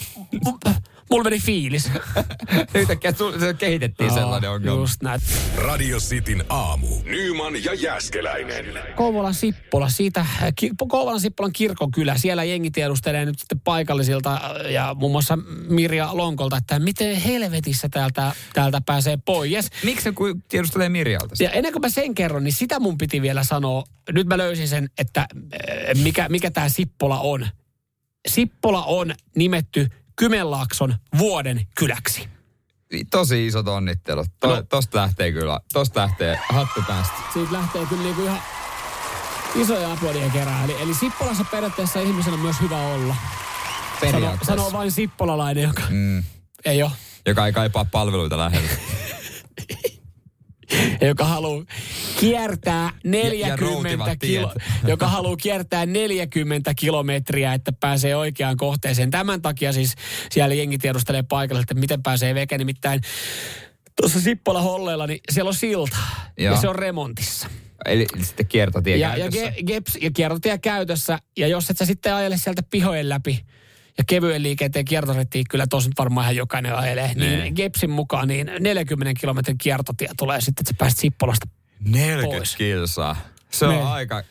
mulla 1.09 1.23
meni 1.23 1.39
fiilis. 1.39 1.91
Yhtäkkiä 2.75 3.13
se 3.39 3.53
kehitettiin 3.53 4.13
sellainen 4.13 4.49
ongelma. 4.49 4.81
Just 4.81 5.03
näin. 5.03 5.21
Radio 5.57 5.97
Cityn 5.97 6.43
aamu. 6.49 6.87
Nyman 7.05 7.63
ja 7.63 7.73
Jäskeläinen. 7.73 8.65
Kouvolan 8.95 9.33
Sippola, 9.33 9.89
siitä, 9.89 10.25
ki, 10.55 10.71
Kouvolan 10.87 11.19
Sippolan 11.19 11.53
kirkonkylä, 11.53 12.17
siellä 12.17 12.43
jengi 12.43 12.71
tiedustelee 12.71 13.25
nyt 13.25 13.39
sitten 13.39 13.59
paikallisilta 13.59 14.33
äh, 14.33 14.71
ja 14.71 14.95
muun 14.99 15.11
muassa 15.11 15.37
Mirja 15.69 16.09
Lonkolta, 16.13 16.57
että 16.57 16.79
miten 16.79 17.15
helvetissä 17.15 17.89
täältä, 17.89 18.31
täältä 18.53 18.81
pääsee 18.85 19.17
pois. 19.25 19.69
Miksi 19.83 20.03
se 20.03 20.13
tiedustelee 20.49 20.89
Mirjalta? 20.89 21.35
Ja 21.39 21.49
ennen 21.49 21.73
kuin 21.73 21.81
mä 21.81 21.89
sen 21.89 22.15
kerron, 22.15 22.43
niin 22.43 22.53
sitä 22.53 22.79
mun 22.79 22.97
piti 22.97 23.21
vielä 23.21 23.43
sanoa. 23.43 23.83
Nyt 24.11 24.27
mä 24.27 24.37
löysin 24.37 24.67
sen, 24.67 24.89
että 24.97 25.21
äh, 25.21 25.27
mikä, 26.03 26.29
mikä 26.29 26.51
tämä 26.51 26.69
Sippola 26.69 27.19
on. 27.19 27.47
Sippola 28.27 28.83
on 28.83 29.15
nimetty 29.35 29.87
Kymenlaakson 30.19 30.95
vuoden 31.17 31.67
kyläksi. 31.77 32.29
Tosi 33.11 33.47
isot 33.47 33.67
onnittelut. 33.67 34.27
To, 34.39 34.55
No. 34.55 34.63
Tosta 34.63 34.97
lähtee 34.97 35.31
kyllä, 35.31 35.59
tosta 35.73 35.99
lähtee 36.01 36.39
hattu 36.49 36.83
päästä. 36.87 37.15
Siitä 37.33 37.53
lähtee 37.53 37.85
kyllä 37.85 38.03
niinku 38.03 38.21
ihan 38.21 38.39
isoja 39.55 39.91
aplodien 39.93 40.31
kerää. 40.31 40.63
Eli, 40.63 40.75
eli 40.81 40.93
Sippolassa 40.93 41.43
periaatteessa 41.51 41.99
ihmisen 41.99 42.33
on 42.33 42.39
myös 42.39 42.55
hyvä 42.61 42.77
olla. 42.81 43.15
Sano, 44.11 44.37
sanoo 44.43 44.71
vain 44.71 44.91
sippolalainen, 44.91 45.63
joka 45.63 45.81
Mm, 45.89 46.23
ei 46.65 46.83
ole. 46.83 46.91
joka 47.25 47.45
ei 47.45 47.53
kaipaa 47.53 47.85
palveluita 47.85 48.37
lähellä. 48.37 48.69
joka 51.09 51.25
haluaa 51.25 51.63
kiertää 52.19 52.89
40 53.03 53.55
routivat 53.65 54.19
kilo, 54.19 54.53
joka 54.87 55.07
haluaa 55.07 55.35
kiertää 55.37 55.85
40 55.85 56.73
kilometriä, 56.73 57.53
että 57.53 57.71
pääsee 57.71 58.15
oikeaan 58.15 58.57
kohteeseen. 58.57 59.11
Tämän 59.11 59.41
takia 59.41 59.73
siis 59.73 59.95
siellä 60.31 60.55
jengi 60.55 60.77
tiedustelee 60.77 61.23
paikalle, 61.23 61.61
että 61.61 61.73
miten 61.73 62.03
pääsee 62.03 62.35
veke. 62.35 62.57
Nimittäin 62.57 63.01
tuossa 64.01 64.21
Sippola 64.21 64.61
Holleilla, 64.61 65.07
niin 65.07 65.19
siellä 65.31 65.49
on 65.49 65.55
silta 65.55 65.97
Joo. 66.37 66.53
ja 66.53 66.61
se 66.61 66.69
on 66.69 66.75
remontissa. 66.75 67.47
Eli 67.85 68.05
sitten 68.21 68.47
kiertotie 68.47 68.97
Ja, 68.97 69.09
ja, 69.09 69.17
käytössä. 69.17 69.51
ge, 69.51 69.63
geps, 69.63 69.97
ja 70.01 70.11
kiertotie 70.11 70.57
käytössä. 70.57 71.19
Ja 71.37 71.47
jos 71.47 71.69
et 71.69 71.77
sä 71.77 71.85
sitten 71.85 72.13
ajele 72.13 72.37
sieltä 72.37 72.63
pihojen 72.63 73.09
läpi, 73.09 73.45
ja 73.99 74.03
kevyen 74.07 74.43
liikenteen 74.43 74.85
kiertorettiin 74.85 75.45
kyllä 75.49 75.67
tosin 75.69 75.91
varmaan 75.99 76.23
ihan 76.25 76.35
jokainen 76.35 76.75
ajelee, 76.75 77.13
niin 77.13 77.39
Nee. 77.39 77.51
Gepsin 77.51 77.89
mukaan 77.89 78.27
niin 78.27 78.51
40 78.59 79.19
kilometrin 79.21 79.57
kiertotie 79.57 80.09
tulee 80.17 80.41
sitten, 80.41 80.61
että 80.61 80.69
sä 80.73 80.75
pääset 80.77 80.99
Sippolasta 80.99 81.47
40 81.79 82.37
pois. 82.37 82.55
kilsaa. 82.55 83.15
Se 83.51 83.65
on 83.65 83.73
Niin. 83.75 83.85
aika... 83.85 84.23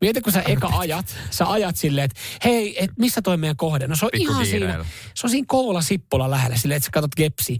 Mieti, 0.00 0.20
kun 0.20 0.32
sä 0.32 0.42
eka 0.42 0.68
ajat, 0.78 1.16
sä 1.30 1.50
ajat 1.50 1.76
silleen, 1.76 2.04
että 2.04 2.20
hei, 2.44 2.84
et 2.84 2.90
missä 2.98 3.22
toi 3.22 3.36
meidän 3.36 3.56
kohde? 3.56 3.86
No 3.86 3.96
se 3.96 4.04
on 4.04 4.10
Pikku 4.12 4.32
ihan 4.32 4.46
siinä, 4.46 4.84
se 5.14 5.26
on 5.26 5.30
siinä 5.30 5.44
Kouvola 5.48 5.82
Sippola 5.82 6.30
lähellä, 6.30 6.56
silleen, 6.56 6.76
että 6.76 6.84
sä 6.84 6.90
katsot 6.92 7.14
Gepsi. 7.16 7.58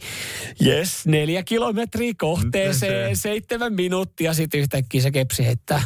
Yes, 0.66 1.06
neljä 1.06 1.42
kilometriä 1.42 2.12
kohteeseen, 2.18 3.16
seitsemän 3.26 3.72
minuuttia, 3.72 4.34
sitten 4.34 4.60
yhtäkkiä 4.60 5.00
se 5.02 5.10
Gepsi 5.10 5.46
heittää 5.46 5.82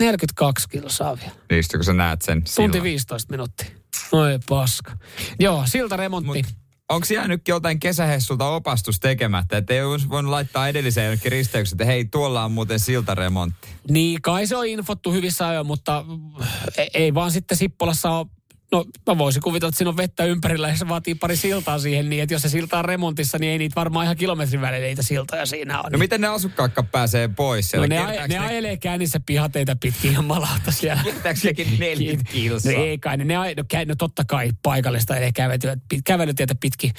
42 0.00 0.68
kilsaa 0.68 1.16
vielä. 1.18 1.32
Niistä 1.50 1.78
kun 1.78 1.84
sä 1.84 1.92
näet 1.92 2.22
sen 2.22 2.36
Tunti 2.42 2.52
silloin. 2.52 2.82
15 2.82 3.30
minuuttia. 3.30 3.66
Oi 4.12 4.38
paska. 4.48 4.92
Joo, 5.38 5.62
silta 5.66 5.96
remontti. 5.96 6.26
Mut 6.26 6.66
onko 6.88 7.06
jäänyt 7.14 7.48
jotain 7.48 7.80
kesähessulta 7.80 8.48
opastus 8.48 9.00
tekemättä, 9.00 9.56
että 9.56 9.74
ei 9.74 9.82
olisi 9.82 10.08
voinut 10.08 10.30
laittaa 10.30 10.68
edelliseen 10.68 11.04
jonnekin 11.04 11.32
että 11.72 11.84
hei, 11.84 12.04
tuolla 12.04 12.44
on 12.44 12.52
muuten 12.52 12.80
siltaremontti. 12.80 13.68
Niin, 13.90 14.22
kai 14.22 14.46
se 14.46 14.56
on 14.56 14.66
infottu 14.66 15.12
hyvissä 15.12 15.48
ajoin, 15.48 15.66
mutta 15.66 16.04
ei, 16.78 16.90
ei 16.94 17.14
vaan 17.14 17.30
sitten 17.30 17.56
Sippolassa 17.56 18.10
ole 18.10 18.26
No 18.72 18.84
mä 19.06 19.18
voisin 19.18 19.42
kuvitella, 19.42 19.68
että 19.68 19.78
siinä 19.78 19.88
on 19.90 19.96
vettä 19.96 20.24
ympärillä 20.24 20.68
ja 20.68 20.76
se 20.76 20.88
vaatii 20.88 21.14
pari 21.14 21.36
siltaa 21.36 21.78
siihen 21.78 22.08
niin, 22.08 22.22
että 22.22 22.34
jos 22.34 22.42
se 22.42 22.48
silta 22.48 22.78
on 22.78 22.84
remontissa, 22.84 23.38
niin 23.38 23.52
ei 23.52 23.58
niitä 23.58 23.74
varmaan 23.76 24.04
ihan 24.04 24.16
kilometrin 24.16 24.60
välillä 24.60 24.86
niitä 24.86 25.02
siltoja 25.02 25.46
siinä 25.46 25.80
on. 25.80 25.92
No 25.92 25.98
miten 25.98 26.20
ne 26.20 26.26
asukkaatkaan 26.28 26.86
pääsee 26.88 27.28
pois 27.28 27.66
No 27.66 27.68
siellä? 27.70 27.86
ne, 27.86 27.98
aj- 27.98 28.06
Kiertääks 28.06 28.28
ne 28.28 28.38
ajelee 28.38 28.76
käynnissä 28.76 29.20
pihateita 29.26 29.76
pitkin 29.80 30.12
ja 30.12 30.22
malauta 30.22 30.70
siellä. 30.70 31.02
Kiertääks 31.02 31.44
nekin 31.44 31.66
40 31.80 32.32
kilsaa? 32.32 32.72
No 32.72 32.78
ei 32.84 32.98
kai, 32.98 33.16
ne, 33.16 33.24
ne, 33.24 33.34
no, 33.34 33.42
no 33.86 33.94
totta 33.98 34.24
kai 34.24 34.50
paikallista 34.62 35.14
pit, 35.88 36.00
kävelytietä 36.04 36.54
pitkin 36.60 36.90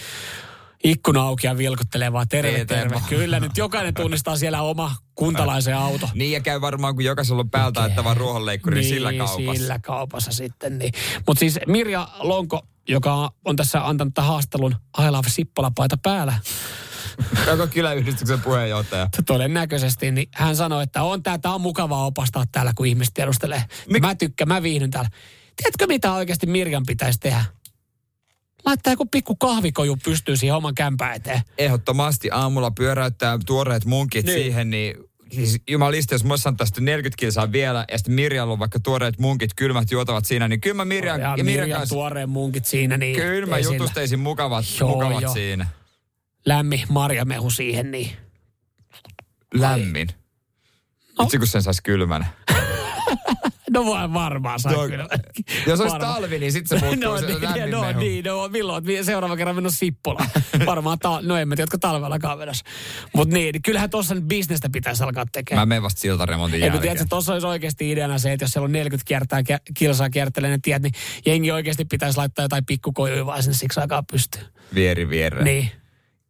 ikkuna 0.83 1.21
auki 1.21 1.47
ja 1.47 1.57
vilkuttelee 1.57 2.13
vaan 2.13 2.27
terve, 2.27 2.51
Teetä 2.51 2.75
terve. 2.75 2.95
vaan. 2.95 3.05
Kyllä 3.09 3.39
nyt 3.39 3.57
jokainen 3.57 3.93
tunnistaa 3.93 4.37
siellä 4.37 4.61
oma 4.61 4.95
kuntalaisen 5.15 5.77
auto. 5.77 6.09
Niin 6.13 6.31
ja 6.31 6.39
käy 6.39 6.61
varmaan, 6.61 6.95
kun 6.95 7.03
jokaisella 7.03 7.41
on 7.41 7.49
päältä 7.49 7.85
että 7.85 8.03
ruohonleikkuri 8.13 8.79
niin, 8.81 8.89
sillä 8.89 9.13
kaupassa. 9.13 9.53
sillä 9.61 9.79
kaupassa 9.79 10.31
sitten. 10.31 10.77
Niin. 10.79 10.93
Mutta 11.27 11.39
siis 11.39 11.59
Mirja 11.67 12.07
Lonko, 12.19 12.61
joka 12.89 13.31
on 13.45 13.55
tässä 13.55 13.87
antanut 13.87 14.13
tämän 14.13 14.27
haastelun 14.27 14.75
I 14.99 15.11
love 15.11 15.29
Sippola-paita 15.29 15.97
päällä, 16.03 16.33
Onko 17.51 17.67
kyläyhdistyksen 17.67 18.41
puheenjohtaja? 18.41 19.07
todennäköisesti, 19.25 20.11
niin 20.11 20.27
hän 20.33 20.55
sanoi, 20.55 20.83
että 20.83 21.03
on 21.03 21.23
tää, 21.23 21.37
tää 21.37 21.53
on 21.53 21.61
mukavaa 21.61 22.05
opastaa 22.05 22.43
täällä, 22.51 22.71
kun 22.75 22.85
ihmiset 22.87 23.13
tiedustelee. 23.13 23.63
Mik- 23.93 23.99
Mä 24.01 24.15
tykkään, 24.15 24.47
mä 24.47 24.63
viihdyn 24.63 24.91
täällä. 24.91 25.09
Tiedätkö, 25.55 25.87
mitä 25.87 26.13
oikeasti 26.13 26.45
Mirjan 26.47 26.83
pitäisi 26.87 27.19
tehdä? 27.19 27.45
Laittaa 28.65 28.93
joku 28.93 29.05
pikku 29.05 29.35
kahvikoju 29.35 29.97
pystyy 30.05 30.37
siihen 30.37 30.55
oman 30.55 30.75
kämpään 30.75 31.15
eteen. 31.15 31.41
Ehdottomasti 31.57 32.29
aamulla 32.31 32.71
pyöräyttää 32.71 33.37
tuoreet 33.45 33.85
munkit 33.85 34.25
Niin. 34.25 34.33
siihen, 34.39 34.69
niin 34.69 34.95
siis 35.31 35.61
jumalista, 35.69 36.13
jos 36.15 36.23
mä 36.23 36.37
saan 36.37 36.57
tästä 36.57 36.81
40 36.81 37.19
kilsaa 37.19 37.51
vielä, 37.51 37.85
ja 37.91 37.97
sitten 37.97 38.15
Mirjalla 38.15 38.53
on 38.53 38.59
vaikka 38.59 38.79
tuoreet 38.79 39.19
munkit, 39.19 39.51
kylmät 39.55 39.91
juotavat 39.91 40.25
siinä, 40.25 40.47
niin 40.47 40.61
kyllä 40.61 40.75
mä 40.75 40.85
Mirjan, 40.85 41.21
ja 41.21 41.27
ja 41.37 41.43
Mirjan 41.43 41.63
Mirjan 41.63 41.79
kanssa, 41.79 41.95
tuoreen 41.95 42.29
munkit 42.29 42.65
siinä. 42.65 42.97
Niin 42.97 43.15
kyllä 43.15 43.47
mä 43.47 43.59
jutusteisin 43.59 44.19
mukavat, 44.19 44.65
Joo, 44.79 44.89
mukavat 44.89 45.21
joo. 45.21 45.33
siinä. 45.33 45.67
Lämmin 46.45 46.81
marjamehu 46.89 47.49
siihen, 47.49 47.91
niin 47.91 48.09
Lämmin. 49.53 50.07
No. 51.19 51.23
Itse 51.23 51.37
kun 51.37 51.47
sen 51.47 51.63
saisi 51.63 51.83
kylmänä. 51.83 52.25
No 53.71 53.85
voi 53.85 54.13
varmaan 54.13 54.59
saa 54.59 54.71
Joo, 54.71 54.87
kyllä. 54.87 55.07
Jos 55.67 55.79
olisi 55.79 55.93
Varmaan. 55.93 56.13
talvi, 56.15 56.39
niin 56.39 56.51
sitten 56.51 56.79
se 56.79 56.85
muuttuu 56.85 57.11
no, 57.11 57.19
se 57.19 57.25
niin, 57.27 57.41
lämmin 57.43 57.71
no, 57.71 57.81
mehu. 57.81 57.99
niin, 57.99 58.25
no, 58.25 58.47
milloin 58.47 58.83
seuraava 59.05 59.37
kerran 59.37 59.55
mennyt 59.55 59.73
Sippolaan? 59.75 60.29
Varmaan, 60.65 60.99
ta- 60.99 61.19
no 61.21 61.37
en 61.37 61.47
mä 61.47 61.55
tiedä, 61.55 61.63
jotka 61.63 61.77
talvellakaan 61.77 62.37
menossa. 62.39 62.65
Mutta 63.13 63.33
niin, 63.33 63.53
niin 63.53 63.61
kyllähän 63.61 63.89
tuossa 63.89 64.15
nyt 64.15 64.23
bisnestä 64.23 64.69
pitäisi 64.69 65.03
alkaa 65.03 65.23
Mä 65.23 65.29
tekemään. 65.31 65.67
menen 65.67 65.83
vasta 65.83 66.01
siltaremontin 66.01 66.59
jälkeen. 66.59 66.81
tiedätkö, 66.81 67.05
tuossa 67.09 67.33
olisi 67.33 67.47
oikeasti 67.47 67.91
ideana 67.91 68.17
se, 68.17 68.33
että 68.33 68.43
jos 68.43 68.51
siellä 68.51 68.65
on 68.65 68.71
40 68.71 69.07
kiertää, 69.07 69.41
kilsaa 69.73 70.09
kiertelee 70.09 70.49
ne 70.49 70.59
tiet, 70.61 70.81
niin 70.81 70.93
jengi 71.25 71.51
oikeasti 71.51 71.85
pitäisi 71.85 72.17
laittaa 72.17 72.45
jotain 72.45 72.65
pikkukojuja 72.65 73.25
vaan 73.25 73.43
sinne 73.43 73.57
siksi 73.57 73.79
aikaa 73.79 74.03
pystyy. 74.11 74.41
Vieri 74.75 75.09
viereen. 75.09 75.45
Niin. 75.45 75.61
Niin. 75.63 75.71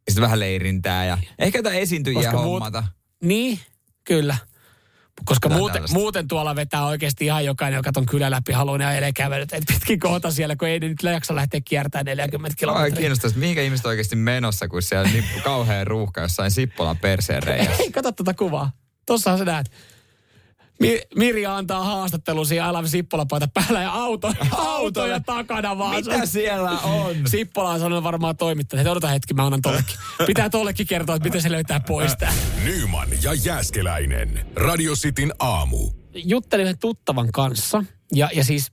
Sitten 0.09 0.21
vähän 0.21 0.39
leirintää 0.39 1.05
ja 1.05 1.17
ehkä 1.39 1.57
jotain 1.59 1.79
esiintyjiä 1.79 2.19
Koska 2.21 2.37
muut- 2.37 2.43
hommata. 2.43 2.83
Niin, 3.23 3.59
kyllä. 4.03 4.37
Koska 5.25 5.49
muuten, 5.49 5.83
muuten 5.91 6.27
tuolla 6.27 6.55
vetää 6.55 6.85
oikeasti 6.85 7.25
ihan 7.25 7.45
jokainen, 7.45 7.77
joka 7.77 7.91
ton 7.91 8.05
kylän 8.05 8.31
läpi 8.31 8.51
haluaa, 8.53 8.77
ja 8.81 8.87
ajelee 8.87 9.11
kävelyt. 9.13 9.53
Et 9.53 9.63
pitkin 9.67 9.99
kohta 9.99 10.31
siellä, 10.31 10.55
kun 10.55 10.67
ei 10.67 10.79
ne 10.79 10.87
nyt 10.87 11.03
jaksa 11.03 11.35
lähteä 11.35 11.61
kiertämään 11.65 12.05
40 12.05 12.53
Ai 12.53 12.57
kilometriä. 12.59 12.97
kiinnostaisi, 12.99 13.37
mihinkä 13.37 13.61
ihmiset 13.61 13.85
oikeasti 13.85 14.15
menossa, 14.15 14.67
kun 14.67 14.81
siellä 14.81 15.07
on 15.07 15.13
niin 15.13 15.23
kauhean 15.43 15.87
ruuhka 15.87 16.21
jossain 16.21 16.51
Sippolan 16.51 16.97
perseen 16.97 17.43
reiässä. 17.49 17.83
Ei, 17.83 17.91
kato 17.91 18.11
tuota 18.11 18.33
kuvaa. 18.33 18.71
Tossahan 19.05 19.39
sä 19.39 19.45
näet. 19.45 19.71
Mi- 20.79 21.01
Mirja 21.15 21.55
antaa 21.55 21.83
haastattelun 21.83 22.45
siinä 22.45 22.65
Alavi 22.65 22.87
Sippola-paita 22.89 23.47
päällä 23.53 23.81
ja 23.81 23.91
auto, 23.91 24.33
autoja 24.51 25.19
takana 25.19 25.77
vaan. 25.77 25.95
Mitä 25.95 26.25
siellä 26.25 26.71
on? 26.71 27.15
Sippola 27.25 27.69
on 27.69 27.79
sanonut 27.79 28.03
varmaan 28.03 28.37
toimittanut, 28.37 28.81
että 28.81 28.91
odota 28.91 29.07
hetki, 29.07 29.33
mä 29.33 29.45
annan 29.45 29.61
tollekin. 29.61 29.95
Pitää 30.27 30.49
tollekin 30.49 30.87
kertoa, 30.87 31.15
että 31.15 31.27
miten 31.29 31.41
se 31.41 31.51
löytää 31.51 31.79
pois 31.79 32.15
tää. 32.17 32.33
Nyman 32.63 33.07
ja 33.23 33.33
Jääskeläinen. 33.33 34.45
Radio 34.55 34.93
Cityn 34.95 35.33
aamu. 35.39 35.89
juttelin 36.13 36.63
yhden 36.63 36.79
tuttavan 36.79 37.31
kanssa 37.31 37.83
ja, 38.15 38.29
ja 38.33 38.43
siis 38.43 38.71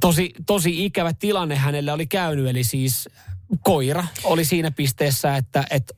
tosi, 0.00 0.30
tosi 0.46 0.84
ikävä 0.84 1.12
tilanne 1.12 1.56
hänelle 1.56 1.92
oli 1.92 2.06
käynyt, 2.06 2.46
eli 2.46 2.64
siis 2.64 3.08
koira 3.60 4.04
oli 4.24 4.44
siinä 4.44 4.70
pisteessä, 4.70 5.36
että, 5.36 5.64
että 5.70 5.94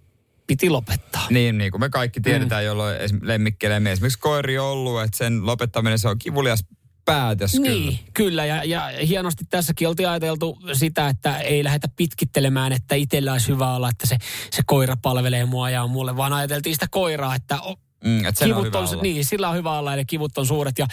piti 0.46 0.70
lopettaa. 0.70 1.26
Niin, 1.30 1.58
niin 1.58 1.70
kuin 1.70 1.80
me 1.80 1.88
kaikki 1.88 2.20
tiedetään, 2.20 2.62
mm. 2.62 2.66
jolloin 2.66 2.96
lemmikkeleemme 3.22 3.92
esimerkiksi 3.92 4.18
koiri 4.18 4.58
on 4.58 4.66
ollut, 4.66 5.02
että 5.02 5.16
sen 5.16 5.46
lopettaminen 5.46 5.98
se 5.98 6.08
on 6.08 6.18
kivulias 6.18 6.64
päätös 7.04 7.54
Niin, 7.54 7.84
kyllä. 7.84 7.98
kyllä. 8.14 8.44
Ja, 8.44 8.64
ja 8.64 8.90
hienosti 9.06 9.44
tässäkin 9.50 9.88
oltiin 9.88 10.08
ajateltu 10.08 10.58
sitä, 10.72 11.08
että 11.08 11.38
ei 11.38 11.64
lähdetä 11.64 11.88
pitkittelemään, 11.96 12.72
että 12.72 12.94
itsellä 12.94 13.32
olisi 13.32 13.48
hyvä 13.48 13.74
olla, 13.74 13.88
että 13.88 14.06
se, 14.06 14.16
se 14.50 14.62
koira 14.66 14.96
palvelee 15.02 15.44
mua 15.44 15.70
ja 15.70 15.82
on 15.82 15.90
mulle, 15.90 16.16
vaan 16.16 16.32
ajateltiin 16.32 16.74
sitä 16.74 16.86
koiraa, 16.90 17.34
että 17.34 17.58
Mm, 18.04 18.22
on 18.26 18.32
kivut 18.44 18.64
hyvä 18.64 18.78
on, 18.78 18.88
olla. 18.88 19.02
niin, 19.02 19.24
sillä 19.24 19.48
on 19.48 19.56
hyvä 19.56 19.78
olla, 19.78 19.94
eli 19.94 20.04
kivut 20.04 20.38
on 20.38 20.46
suuret. 20.46 20.78
Ja, 20.78 20.86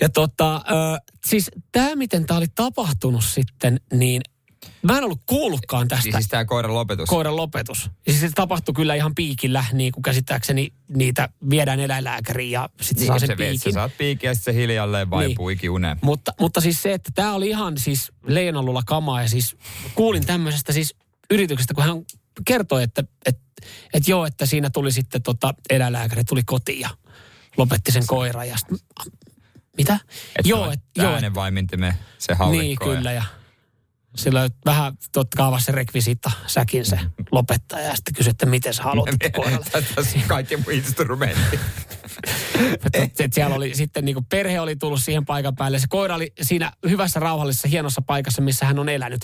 ja 0.00 0.08
tota, 0.08 0.56
ö, 0.56 0.60
siis 1.26 1.50
tämä, 1.72 1.96
miten 1.96 2.26
tämä 2.26 2.38
oli 2.38 2.46
tapahtunut 2.54 3.24
sitten, 3.24 3.80
niin 3.92 4.22
mä 4.84 4.98
en 4.98 5.04
ollut 5.04 5.20
kuullutkaan 5.26 5.88
tästä 5.88 6.12
Siis 6.12 6.28
tämä 6.28 6.44
koiran 6.44 6.74
lopetus. 6.74 7.08
koiran 7.08 7.36
lopetus. 7.36 7.90
Ja 8.06 8.12
siis 8.12 8.20
se 8.20 8.30
tapahtui 8.34 8.74
kyllä 8.74 8.94
ihan 8.94 9.14
piikillä, 9.14 9.64
niin 9.72 9.92
kuin 9.92 10.02
käsittääkseni 10.02 10.72
niitä 10.88 11.28
viedään 11.50 11.80
eläinlääkäriin 11.80 12.50
ja 12.50 12.68
sitten 12.80 13.00
niin, 13.00 13.06
saa 13.06 13.18
se 13.18 13.26
sen 13.26 13.36
sä 13.36 13.36
piikin. 13.36 13.72
saat 13.72 13.92
piikin 13.98 14.28
ja 14.28 14.34
sitten 14.34 14.54
se 14.54 14.60
hiljalleen 14.60 15.10
vaipuu 15.10 15.48
niin. 15.48 15.56
ikiuneen. 15.56 15.98
Mutta, 16.02 16.32
mutta 16.40 16.60
siis 16.60 16.82
se, 16.82 16.92
että 16.92 17.10
tämä 17.14 17.34
oli 17.34 17.48
ihan 17.48 17.78
siis 17.78 18.12
Leenalulla 18.26 18.82
kamaa 18.86 19.22
ja 19.22 19.28
siis 19.28 19.56
kuulin 19.94 20.26
tämmöisestä 20.26 20.72
siis 20.72 20.94
yrityksestä, 21.30 21.74
kun 21.74 21.84
hän 21.84 22.04
kertoi, 22.44 22.82
että, 22.82 23.04
että, 23.26 23.42
että 23.94 24.10
joo, 24.10 24.26
että 24.26 24.46
siinä 24.46 24.70
tuli 24.70 24.92
sitten 24.92 25.22
tota 25.22 25.54
eläinlääkäri, 25.70 26.24
tuli 26.24 26.42
kotiin 26.42 26.80
ja 26.80 26.90
lopetti 27.56 27.92
sen 27.92 28.06
koiran 28.06 28.48
ja 28.48 28.56
sitten, 28.56 28.78
mitä? 29.76 29.98
Et 30.38 30.46
joo, 30.46 30.70
et, 30.70 30.80
joo, 30.96 31.16
et, 31.16 31.22
se 32.18 32.34
haulikko. 32.34 32.62
niin 32.62 32.78
ja- 32.80 32.96
kyllä 32.96 33.12
ja 33.12 33.24
sillä 34.16 34.48
vähän 34.64 34.92
totta 35.12 35.36
kai 35.36 35.46
avasi 35.46 35.64
se 35.64 35.72
rekvisiitta 35.72 36.30
säkin 36.46 36.84
se 36.84 36.98
lopettaja 37.32 37.86
ja 37.86 37.94
sitten 37.94 38.14
kysyi, 38.14 38.30
että 38.30 38.46
miten 38.46 38.74
sä 38.74 38.82
haluat 38.82 39.08
koiralle. 39.36 39.66
Tässä 39.94 40.18
kaikki 40.28 40.58
instrumentti. 40.70 41.60
Että, 42.92 43.28
siellä 43.32 43.56
oli 43.56 43.74
sitten 43.74 44.04
niin 44.04 44.24
perhe 44.24 44.60
oli 44.60 44.76
tullut 44.76 45.02
siihen 45.02 45.24
paikan 45.24 45.54
päälle. 45.54 45.78
Se 45.78 45.86
koira 45.88 46.14
oli 46.14 46.32
siinä 46.42 46.72
hyvässä, 46.88 47.20
rauhallisessa, 47.20 47.68
hienossa 47.68 48.02
paikassa, 48.02 48.42
missä 48.42 48.66
hän 48.66 48.78
on 48.78 48.88
elänyt. 48.88 49.20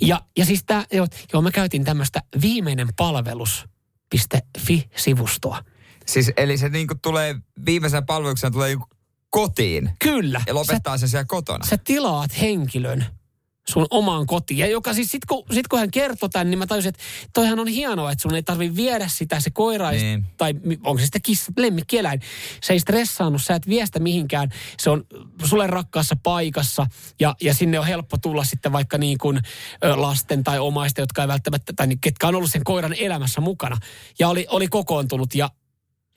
Ja, 0.00 0.20
ja 0.38 0.44
siis 0.44 0.64
tämä, 0.66 0.84
joo, 0.92 1.06
joo, 1.32 1.42
mä 1.42 1.50
käytin 1.50 1.84
tämmöistä 1.84 2.22
viimeinen 2.42 2.88
palvelus.fi-sivustoa. 2.96 5.64
Siis 6.06 6.32
eli 6.36 6.58
se 6.58 6.68
niinku 6.68 6.94
tulee 7.02 7.34
viimeisenä 7.66 8.02
palveluksena 8.02 8.50
tulee 8.50 8.76
kotiin 9.30 9.90
Kyllä. 9.98 10.42
ja 10.46 10.54
lopettaa 10.54 10.98
sen 10.98 11.08
siellä 11.08 11.24
kotona. 11.24 11.64
Sä, 11.64 11.70
sä 11.70 11.76
tilaat 11.84 12.40
henkilön 12.40 13.06
sun 13.70 13.86
omaan 13.90 14.26
kotiin. 14.26 14.58
Ja 14.58 14.66
joka 14.66 14.94
siis 14.94 15.10
sit 15.10 15.24
kun, 15.24 15.44
sit 15.52 15.68
kun 15.68 15.78
hän 15.78 15.90
kertoi 15.90 16.28
tämän, 16.28 16.50
niin 16.50 16.58
mä 16.58 16.66
tajusin, 16.66 16.88
että 16.88 17.02
toihan 17.34 17.58
on 17.58 17.68
hienoa, 17.68 18.12
että 18.12 18.22
sun 18.22 18.34
ei 18.34 18.42
tarvi 18.42 18.76
viedä 18.76 19.08
sitä, 19.08 19.40
se 19.40 19.50
koira, 19.50 19.90
Niin. 19.90 20.24
tai 20.36 20.54
onko 20.84 20.98
se 20.98 21.04
sitten 21.04 21.22
kissa, 21.22 21.52
lemmikkieläin. 21.56 22.20
Se 22.62 22.72
ei 22.72 22.80
stressaannut, 22.80 23.42
sä 23.42 23.54
et 23.54 23.68
vie 23.68 23.86
sitä 23.86 23.98
mihinkään. 23.98 24.48
Se 24.80 24.90
on 24.90 25.04
sulle 25.44 25.66
rakkaassa 25.66 26.16
paikassa 26.22 26.86
ja, 27.20 27.36
ja 27.40 27.54
sinne 27.54 27.78
on 27.78 27.86
helppo 27.86 28.18
tulla 28.18 28.44
sitten 28.44 28.72
vaikka 28.72 28.98
niin 28.98 29.18
kuin 29.18 29.40
lasten 29.96 30.44
tai 30.44 30.58
omaisten, 30.58 31.02
jotka 31.02 31.22
ei 31.22 31.28
välttämättä, 31.28 31.72
tai 31.76 31.86
niin, 31.86 32.00
ketkä 32.00 32.28
on 32.28 32.34
ollut 32.34 32.50
sen 32.50 32.64
koiran 32.64 32.94
elämässä 32.98 33.40
mukana. 33.40 33.76
Ja 34.18 34.28
oli, 34.28 34.46
oli 34.50 34.68
kokoontunut 34.68 35.34
ja 35.34 35.50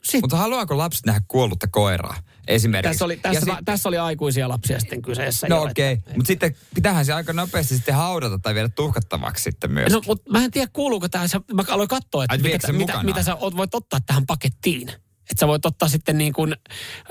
sitten 0.05 0.21
Mutta 0.21 0.37
haluaako 0.37 0.77
lapset 0.77 1.05
nähdä 1.05 1.21
kuollutta 1.27 1.67
koiraa 1.67 2.17
esimerkiksi? 2.47 2.91
tässä 2.91 3.05
oli, 3.05 3.13
Ja 3.13 3.19
tässä, 3.21 3.39
sit- 3.39 3.49
va, 3.49 3.59
tässä 3.65 3.89
oli 3.89 3.97
aikuisia 3.97 4.49
lapsia 4.49 4.79
sitten 4.79 5.01
kyseessä. 5.01 5.47
No 5.49 5.61
okei, 5.61 5.93
okay. 5.93 6.13
mutta 6.15 6.27
sitten 6.27 6.55
pitäähän 6.75 7.05
se 7.05 7.13
aika 7.13 7.33
nopeasti 7.33 7.75
sitten 7.75 7.95
haudata 7.95 8.39
tai 8.39 8.55
viedä 8.55 8.69
tuhkattavaksi 8.69 9.43
sitten 9.43 9.71
myös. 9.71 9.93
No, 9.93 10.01
mutta 10.07 10.31
mä 10.31 10.43
en 10.43 10.51
tiedä, 10.51 10.67
kuuluuko 10.73 11.09
tähän. 11.09 11.29
Sä- 11.29 11.41
Mä 11.53 11.63
aloin 11.67 11.87
katsoa, 11.89 12.23
että 12.23 12.33
Ai, 12.33 12.37
mitä, 12.37 12.67
se 12.67 12.73
mitä, 12.73 13.03
mitä 13.03 13.23
sä 13.23 13.37
voit 13.39 13.75
ottaa 13.75 13.99
tähän 14.05 14.25
pakettiin. 14.25 14.89
Että 15.31 15.39
sä 15.39 15.47
voit 15.47 15.65
ottaa 15.65 15.89
sitten 15.89 16.17
niin 16.17 16.33
kuin 16.33 16.55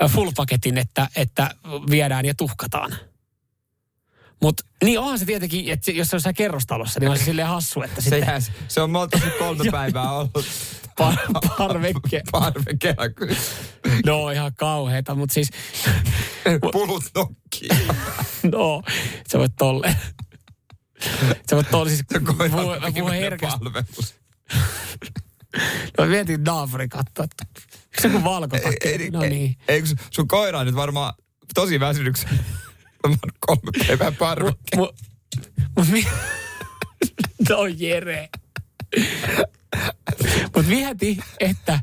ö, 0.03 0.07
full 0.07 0.31
paketin, 0.35 0.77
että, 0.77 1.09
että 1.15 1.55
viedään 1.89 2.25
ja 2.25 2.33
tuhkataan. 2.35 2.95
Mutta 4.41 4.63
niin 4.83 4.99
onhan 4.99 5.19
se 5.19 5.25
tietenkin, 5.25 5.73
että 5.73 5.85
se- 5.85 5.91
jos 5.91 6.07
se 6.09 6.15
on 6.15 6.33
kerrostalossa, 6.37 6.99
niin 6.99 7.09
on 7.09 7.17
se 7.17 7.23
silleen 7.23 7.47
hassu, 7.47 7.81
että 7.81 8.01
se, 8.01 8.09
sitten 8.09 8.19
jää, 8.27 8.39
se 8.67 8.81
on 8.81 8.89
monta 8.91 9.19
kolme 9.39 9.63
päivää 9.71 10.11
ollut 10.11 10.45
par- 10.99 11.49
parvekke. 11.57 12.21
parvekkeella. 12.31 13.09
kyllä. 13.09 13.35
No 14.05 14.29
ihan 14.29 14.55
kauheeta, 14.55 15.15
mutta 15.15 15.33
siis 15.33 15.49
Pulut 16.71 17.03
nokkiin. 17.15 17.77
no, 18.53 18.81
sä 19.31 19.39
voit 19.39 19.55
tolle. 19.57 19.95
Sä 21.49 21.55
voit 21.55 21.69
tolle 21.71 21.89
siis, 21.89 22.03
Se 22.11 22.19
mä 22.19 22.49
puhun 22.49 22.93
viimeinen 22.93 23.21
herkästi. 23.21 23.65
Mä 25.99 26.05
mietin 26.05 26.43
naapuri 26.43 26.87
katsoa, 26.87 27.23
että 27.23 27.45
se 28.01 28.09
kun 28.09 28.23
valkotakki? 28.23 29.09
No 29.11 29.19
niin. 29.19 29.55
Ei, 29.67 29.81
kun 29.81 29.97
sun 30.11 30.27
koira 30.27 30.59
on 30.59 30.65
nyt 30.65 30.75
varmaan 30.75 31.13
tosi 31.53 31.79
väsynyt. 31.79 32.25
Varmaan 33.03 33.31
kolme 33.39 33.71
päivää 33.87 34.11
parvekkeen. 34.11 34.79
Mu, 34.79 34.87
mut 35.77 35.87
mi... 35.87 36.05
no 37.49 37.65
Jere. 37.65 38.29
Mutta 40.43 40.69
mieti, 40.69 41.17
että 41.39 41.79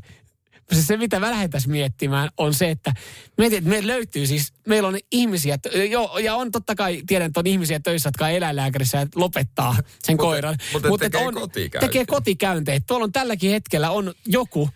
se, 0.71 0.81
se 0.83 0.97
mitä 0.97 1.19
mä 1.19 1.31
lähdetäisiin 1.31 1.71
miettimään 1.71 2.29
on 2.37 2.53
se, 2.53 2.69
että 2.69 2.93
mietin, 3.37 3.57
että 3.57 3.69
meillä 3.69 3.87
löytyy 3.87 4.27
siis, 4.27 4.53
meillä 4.67 4.87
on 4.89 4.97
ihmisiä, 5.11 5.57
joo, 5.89 6.17
ja 6.17 6.35
on 6.35 6.51
totta 6.51 6.75
kai, 6.75 7.01
tiedän, 7.07 7.25
että 7.27 7.39
on 7.39 7.47
ihmisiä 7.47 7.79
töissä, 7.79 8.07
jotka 8.07 8.25
on 8.25 8.31
eläinlääkärissä 8.31 8.97
ja 8.97 9.07
lopettaa 9.15 9.75
sen 10.03 10.13
Mutta- 10.13 10.23
koiran. 10.23 10.55
mutta 10.73 10.89
Mut 10.89 11.01
et 11.03 11.11
tekee 11.11 11.27
on, 11.27 11.33
kotikäyntejä. 11.33 11.79
Tekee 11.79 12.05
kotikäyntejä. 12.05 12.79
Tuolla 12.87 13.03
on 13.03 13.11
tälläkin 13.11 13.51
hetkellä 13.51 13.91
on 13.91 14.13
joku, 14.25 14.69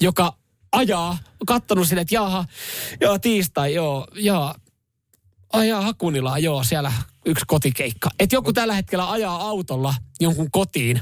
joka 0.00 0.36
ajaa, 0.72 1.18
kattonut 1.46 1.88
sille, 1.88 2.00
että 2.02 2.14
jaha, 2.14 2.44
joo 3.00 3.18
tiistai, 3.18 3.74
joo, 3.74 4.06
joo, 4.14 4.54
ajaa 5.52 5.80
Hakunilaa, 5.82 6.38
joo, 6.38 6.64
siellä 6.64 6.92
yksi 7.26 7.44
kotikeikka. 7.46 8.10
Että 8.18 8.36
joku 8.36 8.52
tällä 8.52 8.74
hetkellä 8.74 9.10
ajaa 9.10 9.36
autolla 9.48 9.94
jonkun 10.20 10.50
kotiin. 10.50 11.00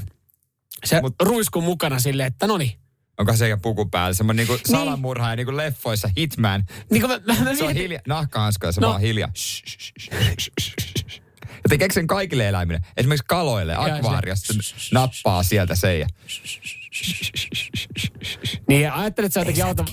Se 0.85 0.99
Mut- 0.99 1.15
ruisku 1.27 1.61
mukana 1.61 1.99
silleen, 1.99 2.27
että 2.27 2.47
no 2.47 2.57
niin. 2.57 2.71
Onko 3.17 3.35
se 3.35 3.57
puku 3.61 3.85
päällä? 3.85 4.13
Semmoinen 4.13 4.47
niinku 4.47 4.63
salamurhaaja, 4.71 5.35
niinku 5.35 5.57
leffoissa 5.57 6.09
Hitman. 6.17 6.63
Niin 6.91 7.07
mä, 7.07 7.19
mä, 7.27 7.43
mä 7.43 7.55
Se 7.55 7.63
on 7.63 7.73
hiljaa, 7.73 8.01
nahkahanskoja, 8.07 8.71
se 8.71 8.81
No. 8.81 8.89
vaan 8.89 9.01
hiljaa. 9.01 9.29
Ja 11.63 11.69
tekeekö 11.69 11.93
sen 11.93 12.07
kaikille 12.07 12.47
eläimille? 12.47 12.81
Esimerkiksi 12.97 13.25
kaloille, 13.27 13.75
akvaariasta 13.75 14.53
nappaa 14.91 15.43
sieltä 15.43 15.75
se 15.75 15.97
ja... 15.97 16.07
niin 18.69 18.91
ajattelet, 18.91 19.25
että 19.25 19.33
sä 19.33 19.39
jotenkin, 19.39 19.65
auto, 19.65 19.85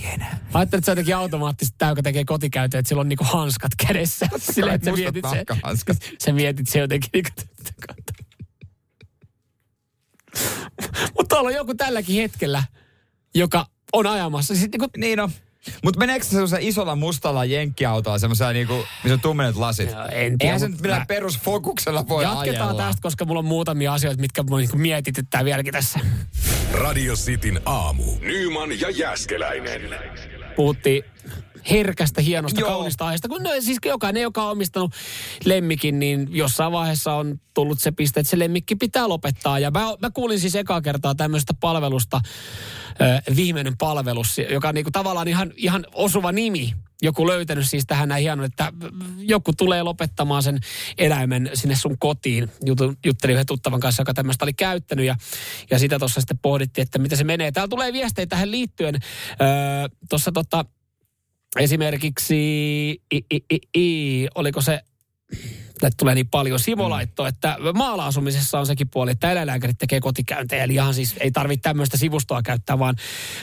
ajattelet, 0.54 0.74
että 0.74 0.86
sä 0.86 0.92
jotenkin 0.92 1.16
automaattisesti 1.16 1.74
tämä, 1.78 1.90
joka 1.90 2.02
tekee 2.02 2.24
kotikäytöä, 2.24 2.78
että 2.78 2.88
sillä 2.88 3.00
on 3.00 3.08
niinku 3.08 3.24
hanskat 3.24 3.72
kädessä. 3.86 4.28
Silleen, 4.38 4.74
että 4.74 4.90
sä 4.90 4.96
mietit, 4.96 5.24
se, 5.30 5.44
sä 6.24 6.32
mietit 6.32 6.68
se 6.68 6.78
jotenkin. 6.78 7.10
Niin 7.12 7.24
Mutta 11.16 11.34
tuolla 11.34 11.48
on 11.48 11.54
joku 11.54 11.74
tälläkin 11.74 12.16
hetkellä, 12.16 12.64
joka 13.34 13.66
on 13.92 14.06
ajamassa. 14.06 14.54
Siis 14.54 14.70
niin 14.70 14.78
kuin, 14.80 14.90
Niin 14.96 15.20
on. 15.20 15.30
Mutta 15.84 15.98
meneekö 15.98 16.24
se 16.24 16.30
semmoisella 16.30 16.68
isolla 16.68 16.96
mustalla 16.96 17.44
jenkkiautolla, 17.44 18.18
semmoisella 18.18 18.52
niinku, 18.52 18.84
missä 19.04 19.14
on 19.14 19.20
tummenet 19.20 19.56
lasit? 19.56 19.90
Joo, 19.90 20.02
en 20.04 20.10
tiedä, 20.10 20.34
Eihän 20.40 20.60
se 20.60 20.68
nyt 20.68 20.80
millään 20.80 21.02
mä- 21.02 21.06
perusfokuksella 21.06 22.08
voi 22.08 22.22
jatketaan 22.24 22.68
ajella. 22.68 22.82
tästä, 22.82 23.02
koska 23.02 23.24
mulla 23.24 23.38
on 23.38 23.44
muutamia 23.44 23.92
asioita, 23.92 24.20
mitkä 24.20 24.42
mua 24.42 24.58
niin 24.58 24.68
mietityttää 24.74 25.44
vieläkin 25.44 25.72
tässä. 25.72 26.00
Radio 26.72 27.14
Cityn 27.14 27.60
aamu. 27.64 28.04
Nyman 28.20 28.80
ja 28.80 28.90
Jääskeläinen. 28.90 29.82
puhuttiin 30.56 31.02
herkästä, 31.70 32.20
hienosta, 32.20 32.60
Joo. 32.60 32.70
kaunista 32.70 33.06
aiheesta. 33.06 33.28
Kun 33.28 33.42
no, 33.42 33.50
siis 33.60 33.78
jokainen, 33.84 34.22
joka 34.22 34.44
on 34.44 34.50
omistanut 34.50 34.94
lemmikin, 35.44 35.98
niin 35.98 36.28
jossain 36.30 36.72
vaiheessa 36.72 37.12
on 37.12 37.40
tullut 37.54 37.80
se 37.80 37.92
piste, 37.92 38.20
että 38.20 38.30
se 38.30 38.38
lemmikki 38.38 38.76
pitää 38.76 39.08
lopettaa. 39.08 39.58
Ja 39.58 39.70
mä, 39.70 39.80
mä 40.02 40.10
kuulin 40.14 40.40
siis 40.40 40.54
ekaa 40.54 40.80
kertaa 40.80 41.14
tämmöisestä 41.14 41.54
palvelusta, 41.60 42.20
ö, 43.00 43.34
viimeinen 43.36 43.76
palvelus, 43.76 44.38
joka 44.50 44.68
on 44.68 44.74
niinku 44.74 44.90
tavallaan 44.90 45.28
ihan, 45.28 45.52
ihan 45.56 45.86
osuva 45.94 46.32
nimi. 46.32 46.74
Joku 47.02 47.26
löytänyt 47.26 47.68
siis 47.68 47.84
tähän 47.86 48.08
näin 48.08 48.22
hienon, 48.22 48.44
että 48.44 48.72
joku 49.18 49.52
tulee 49.52 49.82
lopettamaan 49.82 50.42
sen 50.42 50.58
eläimen 50.98 51.50
sinne 51.54 51.76
sun 51.76 51.98
kotiin. 51.98 52.50
Juttelin 53.04 53.34
yhden 53.34 53.46
tuttavan 53.46 53.80
kanssa, 53.80 54.00
joka 54.00 54.14
tämmöistä 54.14 54.44
oli 54.44 54.52
käyttänyt 54.52 55.06
ja, 55.06 55.16
ja 55.70 55.78
sitä 55.78 55.98
tuossa 55.98 56.20
sitten 56.20 56.38
pohdittiin, 56.38 56.82
että 56.82 56.98
miten 56.98 57.18
se 57.18 57.24
menee. 57.24 57.52
Täällä 57.52 57.68
tulee 57.68 57.92
viestejä 57.92 58.26
tähän 58.26 58.50
liittyen. 58.50 58.94
Öö, 58.94 59.48
tuossa 60.08 60.32
tota, 60.32 60.64
esimerkiksi, 61.56 62.36
i, 62.90 63.16
i, 63.30 63.40
i, 63.50 63.58
i, 63.76 64.28
oliko 64.34 64.60
se, 64.60 64.80
Tätä 65.80 65.96
tulee 65.96 66.14
niin 66.14 66.28
paljon 66.28 66.60
sivolaittoa, 66.60 67.26
mm. 67.26 67.28
että 67.28 67.56
maala-asumisessa 67.74 68.58
on 68.58 68.66
sekin 68.66 68.88
puoli, 68.88 69.10
että 69.10 69.32
eläinlääkärit 69.32 69.78
tekee 69.78 70.00
kotikäyntejä. 70.00 70.64
Eli 70.64 70.74
ihan 70.74 70.94
siis 70.94 71.14
ei 71.20 71.30
tarvitse 71.30 71.62
tämmöistä 71.62 71.96
sivustoa 71.96 72.42
käyttää, 72.42 72.78
vaan 72.78 72.96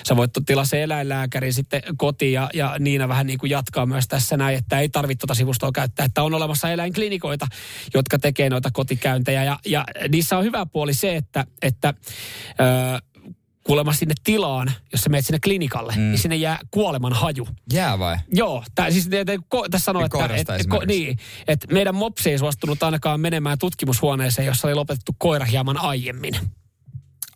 sä 0.07 0.15
voit 0.15 0.31
tilaa 0.45 0.65
se 0.65 0.83
eläinlääkäri 0.83 1.53
sitten 1.53 1.81
kotiin 1.97 2.33
ja, 2.33 2.49
ja 2.53 2.75
Niina 2.79 3.07
vähän 3.07 3.27
niin 3.27 3.39
kuin 3.39 3.49
jatkaa 3.49 3.85
myös 3.85 4.07
tässä 4.07 4.37
näin, 4.37 4.57
että 4.57 4.79
ei 4.79 4.89
tarvitse 4.89 5.19
tuota 5.19 5.33
sivustoa 5.33 5.71
käyttää. 5.71 6.05
Että 6.05 6.23
on 6.23 6.33
olemassa 6.33 6.71
eläinklinikoita, 6.71 7.47
jotka 7.93 8.19
tekee 8.19 8.49
noita 8.49 8.69
kotikäyntejä 8.73 9.43
ja, 9.43 9.59
ja 9.65 9.85
niissä 10.09 10.37
on 10.37 10.43
hyvä 10.43 10.65
puoli 10.65 10.93
se, 10.93 11.15
että, 11.15 11.45
että 11.61 11.93
öö, 12.59 12.99
kuulemma 13.65 13.93
sinne 13.93 14.15
tilaan, 14.23 14.71
jos 14.91 15.01
sä 15.01 15.09
menet 15.09 15.25
sinne 15.25 15.39
klinikalle, 15.43 15.93
mm. 15.95 16.01
niin 16.01 16.17
sinne 16.17 16.35
jää 16.35 16.59
kuoleman 16.71 17.13
haju. 17.13 17.47
Jää 17.73 17.99
vai? 17.99 18.17
Joo, 18.33 18.63
tää, 18.75 18.91
siis 18.91 19.07
te, 19.07 19.25
te, 19.25 19.39
ko, 19.49 19.69
tässä 19.69 19.85
sanoo, 19.85 20.05
että, 20.05 20.17
koirasta 20.17 20.55
et, 20.55 20.61
et, 20.61 20.67
ko, 20.67 20.81
niin, 20.85 21.17
että 21.47 21.67
meidän 21.73 21.95
mopsi 21.95 22.31
ei 22.31 22.37
suostunut 22.37 22.83
ainakaan 22.83 23.19
menemään 23.19 23.57
tutkimushuoneeseen, 23.57 24.45
jossa 24.45 24.67
oli 24.67 24.75
lopetettu 24.75 25.15
koira 25.17 25.45
hieman 25.45 25.77
aiemmin. 25.77 26.33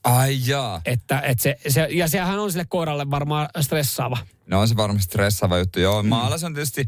Ai 0.04 0.38
jaa. 0.46 0.82
Että, 0.86 1.20
et 1.20 1.40
se, 1.40 1.58
se, 1.68 1.88
ja 1.92 2.08
sehän 2.08 2.40
on 2.40 2.52
sille 2.52 2.66
koiralle 2.70 3.12
varmaan 3.12 3.50
stressaava. 3.62 4.18
No 4.50 4.60
on 4.60 4.68
se 4.68 4.76
varmasti 4.76 5.06
stressaava 5.06 5.58
juttu. 5.58 5.80
Joo, 5.80 6.04
mm. 6.04 6.10
maalas 6.10 6.44
on 6.44 6.54
tietysti 6.54 6.86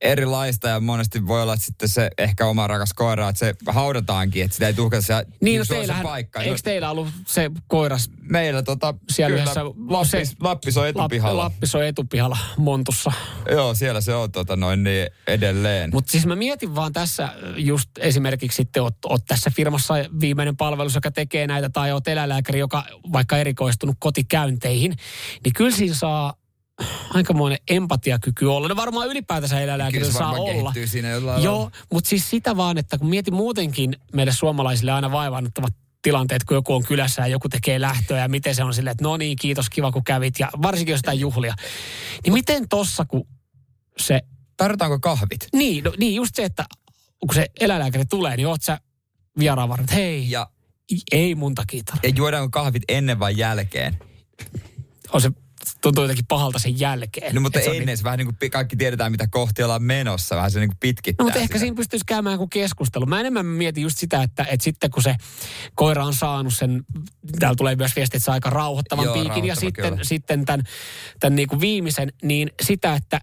erilaista 0.00 0.68
ja 0.68 0.80
monesti 0.80 1.26
voi 1.26 1.42
olla 1.42 1.54
että 1.54 1.66
sitten 1.66 1.88
se 1.88 2.10
ehkä 2.18 2.46
oma 2.46 2.66
rakas 2.66 2.94
koira, 2.94 3.28
että 3.28 3.38
se 3.38 3.54
haudataankin, 3.66 4.44
että 4.44 4.54
sitä 4.54 4.66
ei 4.66 4.74
tuhkata 4.74 5.02
se, 5.02 5.14
Niin, 5.40 5.58
no 5.58 5.64
se 5.64 5.74
on 5.74 5.76
se 5.76 5.78
teillähän, 5.78 6.02
paikka. 6.02 6.42
eikö 6.42 6.56
teillä 6.62 6.90
ollut 6.90 7.08
se 7.26 7.50
koiras 7.66 8.10
Meillä 8.32 8.62
tota, 8.62 8.94
siellä 9.10 9.30
kyllä, 9.30 9.42
yhdessä... 9.42 9.64
Lappis, 9.88 10.10
se, 10.10 10.36
Lappis 10.40 10.76
on 10.76 10.88
etupihalla. 10.88 11.42
Lappis 11.42 11.74
on 11.74 11.84
etupihalla 11.84 12.38
Montussa. 12.56 13.12
Joo, 13.50 13.74
siellä 13.74 14.00
se 14.00 14.14
on 14.14 14.32
tota, 14.32 14.56
noin 14.56 14.84
niin 14.84 15.06
edelleen. 15.26 15.90
Mutta 15.92 16.12
siis 16.12 16.26
mä 16.26 16.36
mietin 16.36 16.74
vaan 16.74 16.92
tässä 16.92 17.28
just 17.56 17.90
esimerkiksi 17.98 18.56
sitten, 18.56 18.82
oot, 18.82 18.96
oot 19.04 19.24
tässä 19.26 19.50
firmassa 19.50 19.94
viimeinen 20.20 20.56
palvelus, 20.56 20.94
joka 20.94 21.10
tekee 21.10 21.46
näitä, 21.46 21.68
tai 21.68 21.92
oot 21.92 22.08
eläinlääkäri, 22.08 22.58
joka 22.58 22.84
vaikka 23.12 23.36
erikoistunut 23.36 23.96
kotikäynteihin, 23.98 24.96
niin 25.44 25.54
kyllä 25.54 25.76
siinä 25.76 25.94
saa 25.94 26.34
aikamoinen 27.14 27.58
empatiakyky 27.70 28.46
olla. 28.46 28.68
No 28.68 28.76
varmaan 28.76 29.08
ylipäätänsä 29.08 29.60
eläinlääkärillä 29.60 30.12
saa 30.12 30.30
varmaan 30.30 30.56
olla. 30.56 30.74
siinä 30.86 31.08
Joo, 31.42 31.70
mutta 31.92 32.08
siis 32.08 32.30
sitä 32.30 32.56
vaan, 32.56 32.78
että 32.78 32.98
kun 32.98 33.08
mietin 33.08 33.34
muutenkin 33.34 33.96
meille 34.12 34.32
suomalaisille 34.32 34.92
aina 34.92 35.12
vaivaannuttavat 35.12 35.74
tilanteet, 36.02 36.44
kun 36.44 36.54
joku 36.54 36.74
on 36.74 36.84
kylässä 36.84 37.22
ja 37.22 37.26
joku 37.26 37.48
tekee 37.48 37.80
lähtöä 37.80 38.18
ja 38.18 38.28
miten 38.28 38.54
se 38.54 38.64
on 38.64 38.74
silleen, 38.74 38.92
että 38.92 39.04
no 39.04 39.16
niin, 39.16 39.36
kiitos, 39.40 39.70
kiva 39.70 39.92
kun 39.92 40.04
kävit 40.04 40.38
ja 40.38 40.50
varsinkin 40.62 40.92
jos 40.92 41.00
juhlia. 41.14 41.54
Niin 42.24 42.32
miten 42.32 42.68
tossa, 42.68 43.04
kun 43.04 43.26
se 43.98 44.20
Tarjotaanko 44.56 44.98
kahvit? 44.98 45.46
niin, 45.52 45.84
no, 45.84 45.92
niin 45.98 46.14
just 46.14 46.34
se, 46.34 46.44
että 46.44 46.64
kun 47.20 47.34
se 47.34 47.46
eläinlääkäri 47.60 48.04
tulee, 48.04 48.36
niin 48.36 48.46
oot 48.48 48.62
sä 48.62 48.78
vieraan 49.38 49.68
varmaan, 49.68 49.84
että 49.84 49.94
hei, 49.94 50.30
ja, 50.30 50.50
Ja, 50.90 50.98
ei 51.12 51.34
mun 51.34 51.54
takia 51.54 51.82
tarvitse. 51.84 52.08
ja 52.08 52.14
juodaanko 52.16 52.48
kahvit 52.50 52.82
ennen 52.88 53.18
vai 53.18 53.36
jälkeen? 53.36 53.98
On 55.12 55.20
se, 55.20 55.30
tuntuu 55.80 56.04
jotenkin 56.04 56.26
pahalta 56.26 56.58
sen 56.58 56.80
jälkeen. 56.80 57.34
No 57.34 57.40
mutta 57.40 57.60
ennen 57.60 57.96
se 57.96 58.04
vähän 58.04 58.18
niin 58.18 58.34
kuin 58.38 58.50
kaikki 58.50 58.76
tiedetään, 58.76 59.12
mitä 59.12 59.26
kohti 59.26 59.62
ollaan 59.62 59.82
menossa. 59.82 60.36
Vähän 60.36 60.50
se 60.50 60.60
niin 60.60 60.70
kuin 60.70 60.78
pitkittää 60.80 61.24
No 61.24 61.26
mutta 61.26 61.38
ehkä 61.38 61.52
sitä. 61.52 61.58
siinä 61.58 61.76
pystyisi 61.76 62.04
käymään 62.06 62.34
joku 62.34 62.48
keskustelu. 62.48 63.06
Mä 63.06 63.20
enemmän 63.20 63.46
mietin 63.46 63.82
just 63.82 63.98
sitä, 63.98 64.22
että, 64.22 64.46
että 64.50 64.64
sitten 64.64 64.90
kun 64.90 65.02
se 65.02 65.16
koira 65.74 66.04
on 66.04 66.14
saanut 66.14 66.54
sen, 66.54 66.84
täällä 67.38 67.56
tulee 67.56 67.76
myös 67.76 67.96
viesti, 67.96 68.16
että 68.16 68.24
se 68.24 68.30
aika 68.30 68.50
rauhoittavan 68.50 69.04
Joo, 69.04 69.14
piikin 69.14 69.44
ja 69.44 69.54
sitten, 69.54 69.90
kyllä. 69.90 70.04
sitten 70.04 70.44
tämän, 70.44 70.62
tämän 71.20 71.36
niin 71.36 71.48
kuin 71.48 71.60
viimeisen, 71.60 72.12
niin 72.22 72.50
sitä, 72.62 72.94
että 72.94 73.20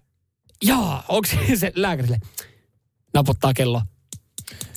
jaa, 0.63 1.03
onko 1.07 1.27
se, 1.27 1.55
se 1.55 1.71
lääkärille 1.75 2.19
naputtaa 3.13 3.53
kello. 3.53 3.81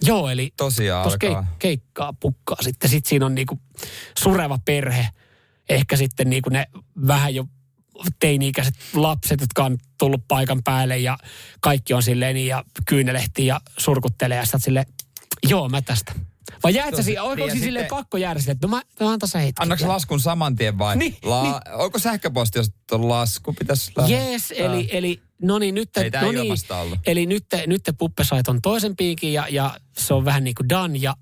Joo, 0.02 0.28
eli 0.30 0.52
Tosiaan 0.56 1.10
keik- 1.24 1.46
keikkaa 1.58 2.12
pukkaa 2.20 2.56
sitten. 2.62 2.90
Sitten 2.90 3.08
siinä 3.08 3.26
on 3.26 3.34
niinku 3.34 3.58
sureva 4.18 4.58
perhe. 4.64 5.08
Ehkä 5.68 5.96
sitten 5.96 6.30
niinku 6.30 6.50
ne 6.50 6.66
vähän 7.06 7.34
jo 7.34 7.44
teini-ikäiset 8.18 8.74
lapset, 8.94 9.40
jotka 9.40 9.64
on 9.64 9.78
tullut 9.98 10.24
paikan 10.28 10.62
päälle 10.62 10.98
ja 10.98 11.18
kaikki 11.60 11.94
on 11.94 12.02
silleen 12.02 12.34
niin 12.34 12.46
ja 12.46 12.64
kyynelehtii 12.86 13.46
ja 13.46 13.60
surkuttelee 13.78 14.36
ja 14.38 14.58
silleen, 14.58 14.86
joo 15.48 15.68
mä 15.68 15.82
tästä. 15.82 16.12
Vai 16.62 16.74
jäät 16.74 16.96
sä 16.96 17.02
siihen, 17.02 17.22
onko 17.22 17.34
niin 17.34 17.50
siis 17.50 17.64
silleen 17.64 17.86
pakko 17.86 18.16
jäädä 18.16 18.40
silleen, 18.40 18.56
että 18.56 18.66
no 18.66 18.70
mä, 18.70 18.82
mä 19.00 19.12
antan 19.12 19.28
sä 19.28 19.38
hetki. 19.38 19.62
Annaanko 19.62 19.88
laskun 19.88 20.20
saman 20.20 20.56
tien 20.56 20.78
vai? 20.78 20.96
Niin, 20.96 21.16
La- 21.22 21.60
Onko 21.72 21.98
sähköposti, 21.98 22.58
jos 22.58 22.70
on 22.90 23.08
lasku? 23.08 23.52
Pitäisi 23.52 23.92
la- 23.96 24.08
Yes, 24.08 24.52
eli, 24.56 24.88
eli 24.92 25.22
no 25.42 25.58
niin, 25.58 25.74
nyt, 25.74 25.96
Ei 25.96 26.10
no 26.10 26.32
niin, 26.32 26.54
eli 27.06 27.26
nyt, 27.26 27.46
nyt 27.66 27.82
puppe 27.98 28.24
sait 28.24 28.48
on 28.48 28.62
toisen 28.62 28.96
piikin 28.96 29.32
ja, 29.32 29.48
ja 29.50 29.76
se 29.98 30.14
on 30.14 30.24
vähän 30.24 30.44
niin 30.44 30.54
kuin 30.54 30.68
done 30.68 30.98
ja 30.98 31.16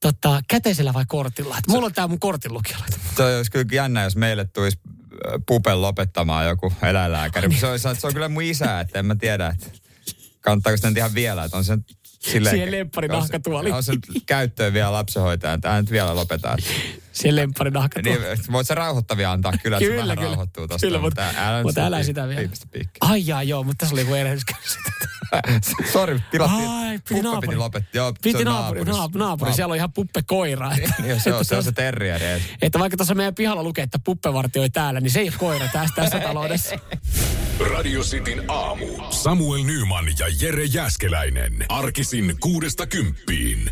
tota, 0.00 0.40
käteisellä 0.48 0.94
vai 0.94 1.04
kortilla? 1.08 1.58
Et 1.58 1.66
mulla 1.68 1.86
on 1.86 1.92
tää 1.92 2.08
mun 2.08 2.20
kortinlukija. 2.20 2.78
Toi 3.16 3.36
olisi 3.36 3.50
kyllä 3.50 3.66
jännä, 3.72 4.02
jos 4.02 4.16
meille 4.16 4.44
tulisi 4.44 4.78
pupen 5.46 5.82
lopettamaan 5.82 6.46
joku 6.46 6.72
eläinlääkäri. 6.82 7.56
Se, 7.56 7.66
olisi, 7.66 7.88
se 7.98 8.06
on 8.06 8.14
kyllä 8.14 8.28
mun 8.28 8.42
isä, 8.42 8.80
että 8.80 8.98
en 8.98 9.06
mä 9.06 9.14
tiedä, 9.14 9.46
että 9.46 9.66
kannattaako 10.40 10.76
sitä 10.76 10.92
ihan 10.96 11.14
vielä, 11.14 11.44
että 11.44 11.56
on 11.56 11.64
se 11.64 11.78
silleen... 12.04 12.56
Siihen 12.56 12.70
lemppari 12.70 13.08
on 13.10 13.26
se-. 13.28 13.40
On 13.72 13.82
se 13.82 13.92
käyttöön 14.26 14.72
vielä 14.72 14.92
lapsenhoitaja, 14.92 15.52
että 15.52 15.70
hän 15.70 15.84
nyt 15.84 15.90
vielä 15.90 16.14
lopetaa. 16.14 16.56
Se 17.22 17.36
lemppari 17.36 17.70
nahka 17.70 18.00
Niin, 18.02 18.18
voit 18.52 18.66
sä 18.66 18.74
rauhoittavia 18.74 19.32
antaa 19.32 19.52
kyllä, 19.62 19.76
että 19.76 19.84
se 19.86 19.90
Kyllä, 19.90 20.02
vähän 20.02 20.16
kyllä. 20.16 20.28
rauhoittuu 20.28 20.68
tosta. 20.68 20.86
Kyllä, 20.86 20.98
mutta- 21.00 21.24
älä, 21.36 21.62
mutta 21.62 21.86
älä 21.86 22.02
sitä 22.02 22.28
vielä. 22.28 22.48
Ai 23.00 23.22
jaa, 23.26 23.42
joo, 23.42 23.62
mutta 23.62 23.76
tässä 23.78 23.94
oli 23.94 24.00
joku 24.00 24.14
erehdys. 24.14 24.42
Sori, 25.92 26.20
tilattiin. 26.30 26.68
Ai, 26.68 26.98
piti 26.98 27.14
Puppe 27.14 27.22
naapuri. 27.22 27.48
piti 27.48 27.56
lopettaa. 27.56 27.90
Joo, 27.94 28.08
se 28.10 28.16
Piti 28.22 28.38
on 28.38 28.44
naapuri, 28.44 28.80
naapuri, 28.84 28.98
naapuri, 28.98 29.18
naapuri. 29.20 29.52
Siellä 29.52 29.72
on 29.72 29.76
ihan 29.76 29.92
puppe 29.92 30.22
koira. 30.26 30.72
Että, 30.74 31.02
Niin, 31.02 31.20
se 31.20 31.34
on, 31.34 31.44
se 31.44 31.56
on 31.56 31.62
se 31.62 31.68
että, 31.68 31.82
terrieri. 31.82 32.42
että 32.62 32.78
vaikka 32.78 32.96
tuossa 32.96 33.14
meidän 33.14 33.34
pihalla 33.34 33.62
lukee, 33.62 33.84
että 33.84 33.98
puppevartioi 34.04 34.70
täällä, 34.70 35.00
niin 35.00 35.10
se 35.10 35.20
ei 35.20 35.28
ole 35.28 35.34
koira 35.38 35.68
tässä, 35.72 35.94
tässä 35.96 36.20
taloudessa. 36.20 36.76
Radio 37.74 38.00
Cityn 38.02 38.44
aamu. 38.48 38.86
Samuel 39.10 39.62
Nyman 39.64 40.04
ja 40.18 40.26
Jere 40.40 40.64
Jäskeläinen. 40.64 41.64
Arkisin 41.68 42.36
kuudesta 42.40 42.86
kymppiin. 42.86 43.70